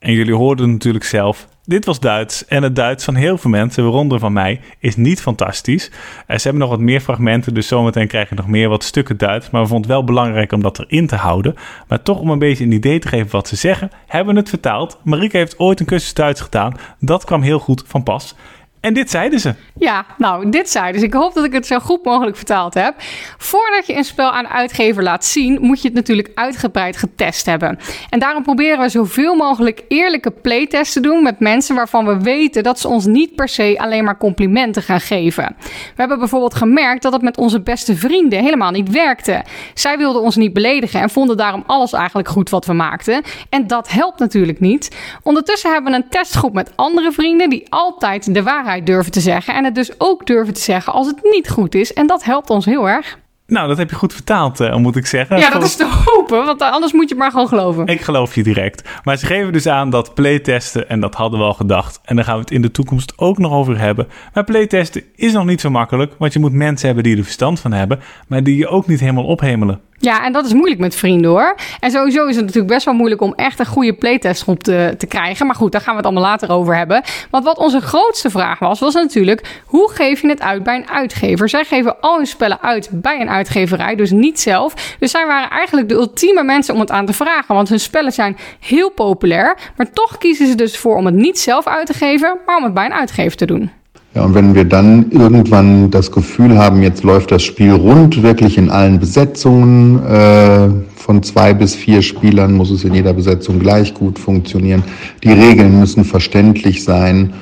En 0.00 0.14
jullie 0.14 0.36
hoorden 0.36 0.74
natuurlijk 0.74 1.04
zelf 1.04 1.48
Dit 1.68 1.84
was 1.84 2.00
Duits 2.00 2.44
en 2.44 2.62
het 2.62 2.76
Duits 2.76 3.04
van 3.04 3.14
heel 3.14 3.38
veel 3.38 3.50
mensen, 3.50 3.84
waaronder 3.84 4.18
van 4.18 4.32
mij, 4.32 4.60
is 4.78 4.96
niet 4.96 5.20
fantastisch. 5.20 5.90
Uh, 5.90 6.36
ze 6.36 6.42
hebben 6.42 6.60
nog 6.60 6.70
wat 6.70 6.80
meer 6.80 7.00
fragmenten, 7.00 7.54
dus 7.54 7.68
zometeen 7.68 8.06
krijg 8.06 8.28
je 8.28 8.34
nog 8.34 8.46
meer 8.46 8.68
wat 8.68 8.84
stukken 8.84 9.16
Duits. 9.16 9.50
Maar 9.50 9.62
we 9.62 9.68
vonden 9.68 9.90
het 9.90 9.98
wel 9.98 10.06
belangrijk 10.06 10.52
om 10.52 10.62
dat 10.62 10.78
erin 10.78 11.06
te 11.06 11.16
houden. 11.16 11.54
Maar 11.88 12.02
toch 12.02 12.20
om 12.20 12.30
een 12.30 12.38
beetje 12.38 12.64
een 12.64 12.72
idee 12.72 12.98
te 12.98 13.08
geven 13.08 13.30
wat 13.30 13.48
ze 13.48 13.56
zeggen, 13.56 13.90
hebben 14.06 14.34
we 14.34 14.40
het 14.40 14.48
vertaald. 14.48 14.98
Marieke 15.04 15.36
heeft 15.36 15.58
ooit 15.58 15.80
een 15.80 15.86
cursus 15.86 16.14
Duits 16.14 16.40
gedaan. 16.40 16.76
Dat 16.98 17.24
kwam 17.24 17.42
heel 17.42 17.58
goed 17.58 17.84
van 17.86 18.02
pas. 18.02 18.34
En 18.80 18.94
dit 18.94 19.10
zeiden 19.10 19.40
ze. 19.40 19.54
Ja, 19.78 20.06
nou, 20.16 20.50
dit 20.50 20.70
zeiden 20.70 21.00
ze. 21.00 21.06
Ik 21.06 21.12
hoop 21.12 21.34
dat 21.34 21.44
ik 21.44 21.52
het 21.52 21.66
zo 21.66 21.78
goed 21.78 22.04
mogelijk 22.04 22.36
vertaald 22.36 22.74
heb. 22.74 22.94
Voordat 23.38 23.86
je 23.86 23.96
een 23.96 24.04
spel 24.04 24.30
aan 24.30 24.48
uitgever 24.48 25.02
laat 25.02 25.24
zien, 25.24 25.58
moet 25.60 25.82
je 25.82 25.88
het 25.88 25.96
natuurlijk 25.96 26.30
uitgebreid 26.34 26.96
getest 26.96 27.46
hebben. 27.46 27.78
En 28.10 28.18
daarom 28.18 28.42
proberen 28.42 28.78
we 28.78 28.88
zoveel 28.88 29.34
mogelijk 29.34 29.82
eerlijke 29.88 30.30
playtests 30.30 30.92
te 30.92 31.00
doen 31.00 31.22
met 31.22 31.40
mensen 31.40 31.74
waarvan 31.74 32.06
we 32.06 32.20
weten 32.22 32.62
dat 32.62 32.78
ze 32.78 32.88
ons 32.88 33.06
niet 33.06 33.34
per 33.34 33.48
se 33.48 33.74
alleen 33.78 34.04
maar 34.04 34.18
complimenten 34.18 34.82
gaan 34.82 35.00
geven. 35.00 35.56
We 35.60 35.94
hebben 35.96 36.18
bijvoorbeeld 36.18 36.54
gemerkt 36.54 37.02
dat 37.02 37.12
het 37.12 37.22
met 37.22 37.36
onze 37.36 37.60
beste 37.60 37.96
vrienden 37.96 38.42
helemaal 38.42 38.70
niet 38.70 38.90
werkte. 38.90 39.44
Zij 39.74 39.98
wilden 39.98 40.22
ons 40.22 40.36
niet 40.36 40.52
beledigen 40.52 41.00
en 41.00 41.10
vonden 41.10 41.36
daarom 41.36 41.64
alles 41.66 41.92
eigenlijk 41.92 42.28
goed 42.28 42.50
wat 42.50 42.66
we 42.66 42.72
maakten. 42.72 43.22
En 43.50 43.66
dat 43.66 43.90
helpt 43.90 44.18
natuurlijk 44.18 44.60
niet. 44.60 44.96
Ondertussen 45.22 45.72
hebben 45.72 45.92
we 45.92 45.98
een 45.98 46.08
testgroep 46.08 46.52
met 46.52 46.72
andere 46.76 47.12
vrienden 47.12 47.50
die 47.50 47.66
altijd 47.68 48.34
de 48.34 48.42
waarheid 48.42 48.66
durven 48.76 49.12
te 49.12 49.20
zeggen. 49.20 49.54
En 49.54 49.64
het 49.64 49.74
dus 49.74 50.00
ook 50.00 50.26
durven 50.26 50.54
te 50.54 50.60
zeggen 50.60 50.92
als 50.92 51.06
het 51.06 51.18
niet 51.22 51.50
goed 51.50 51.74
is. 51.74 51.92
En 51.92 52.06
dat 52.06 52.24
helpt 52.24 52.50
ons 52.50 52.64
heel 52.64 52.88
erg. 52.88 53.18
Nou, 53.48 53.68
dat 53.68 53.78
heb 53.78 53.90
je 53.90 53.96
goed 53.96 54.12
vertaald, 54.12 54.60
uh, 54.60 54.76
moet 54.76 54.96
ik 54.96 55.06
zeggen. 55.06 55.38
Ja, 55.38 55.50
dat 55.50 55.62
is 55.62 55.76
te 55.76 56.02
hopen, 56.04 56.44
want 56.44 56.62
anders 56.62 56.92
moet 56.92 57.08
je 57.08 57.14
maar 57.14 57.30
gewoon 57.30 57.48
geloven. 57.48 57.86
Ik 57.86 58.00
geloof 58.00 58.34
je 58.34 58.42
direct. 58.42 58.88
Maar 59.04 59.16
ze 59.16 59.26
geven 59.26 59.52
dus 59.52 59.66
aan 59.66 59.90
dat 59.90 60.14
playtesten, 60.14 60.88
en 60.88 61.00
dat 61.00 61.14
hadden 61.14 61.38
we 61.38 61.44
al 61.44 61.54
gedacht, 61.54 62.00
en 62.04 62.16
daar 62.16 62.24
gaan 62.24 62.34
we 62.34 62.40
het 62.40 62.50
in 62.50 62.62
de 62.62 62.70
toekomst 62.70 63.12
ook 63.16 63.38
nog 63.38 63.52
over 63.52 63.78
hebben. 63.78 64.08
Maar 64.34 64.44
playtesten 64.44 65.02
is 65.14 65.32
nog 65.32 65.44
niet 65.44 65.60
zo 65.60 65.70
makkelijk, 65.70 66.14
want 66.18 66.32
je 66.32 66.38
moet 66.38 66.52
mensen 66.52 66.86
hebben 66.86 67.04
die 67.04 67.16
er 67.16 67.22
verstand 67.22 67.60
van 67.60 67.72
hebben, 67.72 68.00
maar 68.26 68.42
die 68.42 68.56
je 68.56 68.68
ook 68.68 68.86
niet 68.86 69.00
helemaal 69.00 69.24
ophemelen. 69.24 69.80
Ja, 70.00 70.24
en 70.24 70.32
dat 70.32 70.46
is 70.46 70.52
moeilijk 70.52 70.80
met 70.80 70.94
vrienden 70.94 71.30
hoor. 71.30 71.54
En 71.80 71.90
sowieso 71.90 72.26
is 72.26 72.36
het 72.36 72.44
natuurlijk 72.44 72.72
best 72.72 72.84
wel 72.84 72.94
moeilijk 72.94 73.20
om 73.20 73.34
echt 73.34 73.58
een 73.58 73.66
goede 73.66 73.92
playtestgroep 73.92 74.62
te, 74.62 74.94
te 74.98 75.06
krijgen. 75.06 75.46
Maar 75.46 75.54
goed, 75.54 75.72
daar 75.72 75.80
gaan 75.80 75.90
we 75.90 75.96
het 75.96 76.06
allemaal 76.06 76.30
later 76.30 76.50
over 76.50 76.76
hebben. 76.76 77.02
Want 77.30 77.44
wat 77.44 77.58
onze 77.58 77.80
grootste 77.80 78.30
vraag 78.30 78.58
was, 78.58 78.80
was 78.80 78.94
natuurlijk: 78.94 79.60
hoe 79.66 79.90
geef 79.90 80.20
je 80.20 80.28
het 80.28 80.40
uit 80.40 80.62
bij 80.62 80.76
een 80.76 80.88
uitgever? 80.88 81.48
Zij 81.48 81.64
geven 81.64 82.00
al 82.00 82.16
hun 82.16 82.26
spellen 82.26 82.60
uit 82.60 82.88
bij 82.92 83.20
een 83.20 83.30
uitgeverij, 83.30 83.94
dus 83.94 84.10
niet 84.10 84.40
zelf. 84.40 84.96
Dus 84.98 85.10
zij 85.10 85.26
waren 85.26 85.50
eigenlijk 85.50 85.88
de 85.88 85.94
ultieme 85.94 86.42
mensen 86.42 86.74
om 86.74 86.80
het 86.80 86.90
aan 86.90 87.06
te 87.06 87.12
vragen. 87.12 87.54
Want 87.54 87.68
hun 87.68 87.80
spellen 87.80 88.12
zijn 88.12 88.36
heel 88.60 88.90
populair. 88.90 89.56
Maar 89.76 89.90
toch 89.90 90.18
kiezen 90.18 90.46
ze 90.46 90.54
dus 90.54 90.78
voor 90.78 90.96
om 90.96 91.06
het 91.06 91.14
niet 91.14 91.38
zelf 91.38 91.66
uit 91.66 91.86
te 91.86 91.94
geven, 91.94 92.38
maar 92.46 92.56
om 92.56 92.64
het 92.64 92.74
bij 92.74 92.84
een 92.84 92.92
uitgever 92.92 93.36
te 93.36 93.46
doen. 93.46 93.77
Ja, 94.18 94.24
und 94.24 94.34
wenn 94.34 94.52
wir 94.52 94.64
dann 94.64 95.12
irgendwann 95.12 95.92
das 95.92 96.10
Gefühl 96.10 96.58
haben, 96.58 96.82
jetzt 96.82 97.04
läuft 97.04 97.30
das 97.30 97.44
Spiel 97.44 97.70
rund, 97.70 98.20
wirklich 98.24 98.58
in 98.58 98.68
allen 98.68 98.98
Besetzungen, 98.98 100.04
äh, 100.04 100.70
von 100.96 101.22
zwei 101.22 101.54
bis 101.54 101.76
vier 101.76 102.02
Spielern 102.02 102.52
muss 102.54 102.72
es 102.72 102.82
in 102.82 102.94
jeder 102.94 103.12
Besetzung 103.12 103.60
gleich 103.60 103.94
gut 103.94 104.18
funktionieren, 104.18 104.82
die 105.22 105.30
Regeln 105.30 105.78
müssen 105.78 106.04
verständlich 106.04 106.82
sein, 106.82 107.32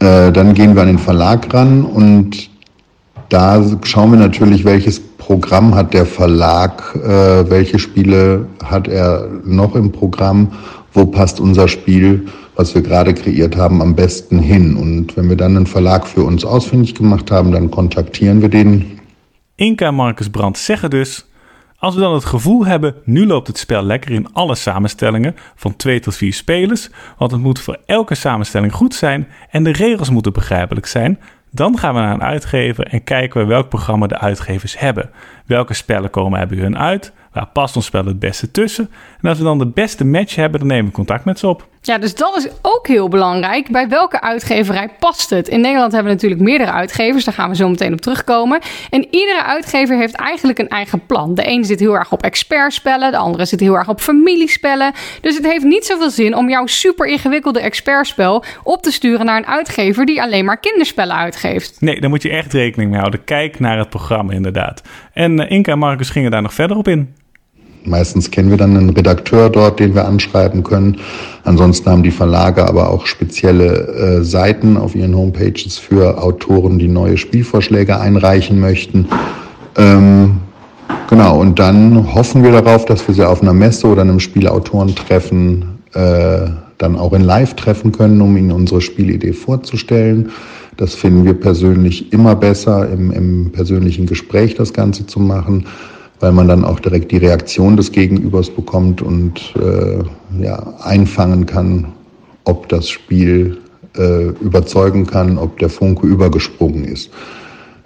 äh, 0.00 0.32
dann 0.32 0.54
gehen 0.54 0.74
wir 0.74 0.82
an 0.82 0.88
den 0.88 0.98
Verlag 0.98 1.54
ran 1.54 1.84
und 1.84 2.50
da 3.28 3.62
schauen 3.84 4.10
wir 4.10 4.18
natürlich, 4.18 4.64
welches 4.64 4.98
Programm 4.98 5.72
hat 5.72 5.94
der 5.94 6.04
Verlag, 6.04 6.82
äh, 6.96 7.48
welche 7.48 7.78
Spiele 7.78 8.46
hat 8.64 8.88
er 8.88 9.28
noch 9.44 9.76
im 9.76 9.92
Programm, 9.92 10.48
wo 10.94 11.06
passt 11.06 11.40
unser 11.40 11.68
Spiel 11.68 12.26
was 12.56 12.74
wir 12.74 12.82
gerade 12.82 13.14
kreiert 13.14 13.56
haben, 13.56 13.80
am 13.80 13.94
besten 13.94 14.38
hin. 14.38 14.76
Und 14.76 15.16
wenn 15.16 15.28
wir 15.28 15.36
dann 15.36 15.56
einen 15.56 15.66
Verlag 15.66 16.06
für 16.06 16.22
uns 16.24 16.44
ausfindig 16.44 16.94
gemacht 16.94 17.30
haben, 17.30 17.52
dan 17.52 17.70
contacteren 17.70 18.42
we 18.42 18.48
den. 18.48 19.00
Inka 19.56 19.90
Marcus 19.90 20.30
Brandt 20.30 20.58
zeggen 20.58 20.90
dus... 20.90 21.26
Als 21.78 21.94
we 21.94 22.00
dan 22.00 22.14
het 22.14 22.24
gevoel 22.24 22.66
hebben, 22.66 22.94
nu 23.04 23.26
loopt 23.26 23.46
het 23.46 23.58
spel 23.58 23.82
lekker 23.82 24.10
in 24.10 24.32
alle 24.32 24.54
samenstellingen, 24.54 25.36
van 25.54 25.76
twee 25.76 26.00
tot 26.00 26.16
vier 26.16 26.32
spelers, 26.32 26.90
want 27.18 27.30
het 27.30 27.40
moet 27.40 27.60
voor 27.60 27.78
elke 27.86 28.14
samenstelling 28.14 28.72
goed 28.72 28.94
zijn 28.94 29.28
en 29.50 29.64
de 29.64 29.72
regels 29.72 30.10
moeten 30.10 30.32
begrijpelijk 30.32 30.86
zijn, 30.86 31.18
dan 31.50 31.78
gaan 31.78 31.94
we 31.94 32.00
naar 32.00 32.14
een 32.14 32.22
uitgever 32.22 32.86
en 32.86 33.04
kijken 33.04 33.40
we 33.40 33.46
welk 33.46 33.68
programma 33.68 34.06
de 34.06 34.18
uitgevers 34.18 34.78
hebben. 34.78 35.10
Welke 35.46 35.74
spellen 35.74 36.10
komen 36.10 36.48
bij 36.48 36.58
hun 36.58 36.78
uit? 36.78 37.12
Waar 37.34 37.48
past 37.52 37.76
ons 37.76 37.86
spel 37.86 38.04
het 38.04 38.18
beste 38.18 38.50
tussen? 38.50 38.90
En 39.20 39.28
als 39.28 39.38
we 39.38 39.44
dan 39.44 39.58
de 39.58 39.66
beste 39.66 40.04
match 40.04 40.34
hebben, 40.34 40.58
dan 40.58 40.68
nemen 40.68 40.86
we 40.86 40.92
contact 40.92 41.24
met 41.24 41.38
ze 41.38 41.46
op. 41.46 41.66
Ja, 41.80 41.98
dus 41.98 42.14
dat 42.14 42.36
is 42.36 42.48
ook 42.62 42.86
heel 42.86 43.08
belangrijk. 43.08 43.70
Bij 43.70 43.88
welke 43.88 44.20
uitgeverij 44.20 44.90
past 44.98 45.30
het? 45.30 45.48
In 45.48 45.60
Nederland 45.60 45.92
hebben 45.92 46.10
we 46.10 46.14
natuurlijk 46.14 46.48
meerdere 46.48 46.70
uitgevers. 46.70 47.24
Daar 47.24 47.34
gaan 47.34 47.48
we 47.48 47.56
zo 47.56 47.68
meteen 47.68 47.92
op 47.92 48.00
terugkomen. 48.00 48.60
En 48.90 49.06
iedere 49.10 49.44
uitgever 49.44 49.96
heeft 49.96 50.14
eigenlijk 50.14 50.58
een 50.58 50.68
eigen 50.68 51.06
plan. 51.06 51.34
De 51.34 51.42
ene 51.42 51.64
zit 51.64 51.80
heel 51.80 51.94
erg 51.94 52.12
op 52.12 52.22
expertspellen. 52.22 53.10
De 53.10 53.16
andere 53.16 53.44
zit 53.44 53.60
heel 53.60 53.74
erg 53.74 53.88
op 53.88 54.00
familiespellen. 54.00 54.92
Dus 55.20 55.36
het 55.36 55.46
heeft 55.46 55.64
niet 55.64 55.84
zoveel 55.84 56.10
zin 56.10 56.36
om 56.36 56.48
jouw 56.48 56.66
super 56.66 57.06
ingewikkelde 57.06 57.60
expertspel 57.60 58.44
op 58.62 58.82
te 58.82 58.92
sturen 58.92 59.26
naar 59.26 59.36
een 59.36 59.46
uitgever 59.46 60.06
die 60.06 60.22
alleen 60.22 60.44
maar 60.44 60.60
kinderspellen 60.60 61.16
uitgeeft. 61.16 61.80
Nee, 61.80 62.00
daar 62.00 62.10
moet 62.10 62.22
je 62.22 62.30
echt 62.30 62.52
rekening 62.52 62.90
mee 62.90 63.00
houden. 63.00 63.24
Kijk 63.24 63.60
naar 63.60 63.78
het 63.78 63.90
programma 63.90 64.32
inderdaad. 64.32 64.82
En 65.12 65.40
uh, 65.40 65.50
Inka 65.50 65.72
en 65.72 65.78
Marcus 65.78 66.10
gingen 66.10 66.30
daar 66.30 66.42
nog 66.42 66.54
verder 66.54 66.76
op 66.76 66.88
in. 66.88 67.14
Meistens 67.86 68.30
kennen 68.30 68.50
wir 68.50 68.56
dann 68.56 68.76
einen 68.76 68.90
Redakteur 68.90 69.50
dort, 69.50 69.78
den 69.78 69.94
wir 69.94 70.06
anschreiben 70.06 70.62
können. 70.62 70.96
Ansonsten 71.44 71.90
haben 71.90 72.02
die 72.02 72.10
Verlage 72.10 72.66
aber 72.66 72.88
auch 72.88 73.06
spezielle 73.06 74.20
äh, 74.20 74.24
Seiten 74.24 74.76
auf 74.76 74.94
ihren 74.94 75.14
Homepages 75.14 75.76
für 75.76 76.22
Autoren, 76.22 76.78
die 76.78 76.88
neue 76.88 77.18
Spielvorschläge 77.18 78.00
einreichen 78.00 78.58
möchten. 78.58 79.06
Ähm, 79.76 80.38
genau, 81.10 81.40
und 81.40 81.58
dann 81.58 82.14
hoffen 82.14 82.42
wir 82.42 82.52
darauf, 82.52 82.86
dass 82.86 83.06
wir 83.06 83.14
sie 83.14 83.26
auf 83.26 83.42
einer 83.42 83.52
Messe 83.52 83.86
oder 83.86 84.02
einem 84.02 84.20
Spielautorentreffen 84.20 85.64
äh, 85.92 86.46
dann 86.78 86.96
auch 86.96 87.12
in 87.12 87.22
Live 87.22 87.54
treffen 87.54 87.92
können, 87.92 88.20
um 88.20 88.36
ihnen 88.36 88.50
unsere 88.50 88.80
Spielidee 88.80 89.32
vorzustellen. 89.32 90.30
Das 90.76 90.94
finden 90.94 91.24
wir 91.24 91.34
persönlich 91.34 92.12
immer 92.12 92.34
besser, 92.34 92.90
im, 92.90 93.10
im 93.12 93.52
persönlichen 93.52 94.06
Gespräch 94.06 94.54
das 94.54 94.72
Ganze 94.72 95.06
zu 95.06 95.20
machen. 95.20 95.66
Weil 96.20 96.32
man 96.32 96.48
dann 96.48 96.64
auch 96.64 96.80
direkt 96.80 97.12
die 97.12 97.18
Reaktion 97.18 97.76
des 97.76 97.92
Gegenübers 97.92 98.50
bekommt 98.50 99.02
und 99.02 99.54
äh, 99.56 100.42
ja, 100.42 100.74
einfangen 100.82 101.46
kann, 101.46 101.92
ob 102.44 102.68
das 102.68 102.88
Spiel 102.88 103.58
äh, 103.96 104.28
überzeugen 104.40 105.06
kann, 105.06 105.38
ob 105.38 105.58
der 105.58 105.68
Funke 105.68 106.06
übergesprungen 106.06 106.84
ist. 106.84 107.10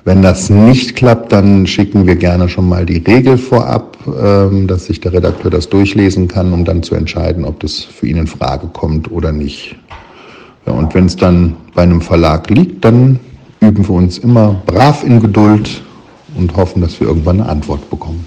Wenn 0.04 0.22
das 0.22 0.48
nicht 0.48 0.96
klappt, 0.96 1.32
dann 1.32 1.66
schicken 1.66 2.06
wir 2.06 2.16
gerne 2.16 2.48
schon 2.48 2.68
mal 2.68 2.86
die 2.86 2.98
Regel 2.98 3.36
vorab, 3.36 3.98
ähm, 4.06 4.66
dass 4.66 4.86
sich 4.86 5.00
der 5.00 5.12
Redakteur 5.12 5.50
das 5.50 5.68
durchlesen 5.68 6.28
kann, 6.28 6.52
um 6.52 6.64
dann 6.64 6.82
zu 6.82 6.94
entscheiden, 6.94 7.44
ob 7.44 7.60
das 7.60 7.80
für 7.82 8.06
ihn 8.06 8.16
in 8.16 8.26
Frage 8.26 8.68
kommt 8.68 9.10
oder 9.10 9.32
nicht. 9.32 9.76
Ja, 10.66 10.72
und 10.72 10.94
wenn 10.94 11.06
es 11.06 11.16
dann 11.16 11.56
bei 11.74 11.82
einem 11.82 12.00
Verlag 12.00 12.48
liegt, 12.48 12.84
dann 12.84 13.20
üben 13.60 13.86
wir 13.86 13.94
uns 13.94 14.18
immer 14.18 14.62
brav 14.66 15.04
in 15.04 15.20
Geduld 15.20 15.82
und 16.38 16.56
hoffen, 16.56 16.80
dass 16.80 16.98
wir 17.00 17.08
irgendwann 17.08 17.40
eine 17.40 17.50
Antwort 17.50 17.90
bekommen. 17.90 18.24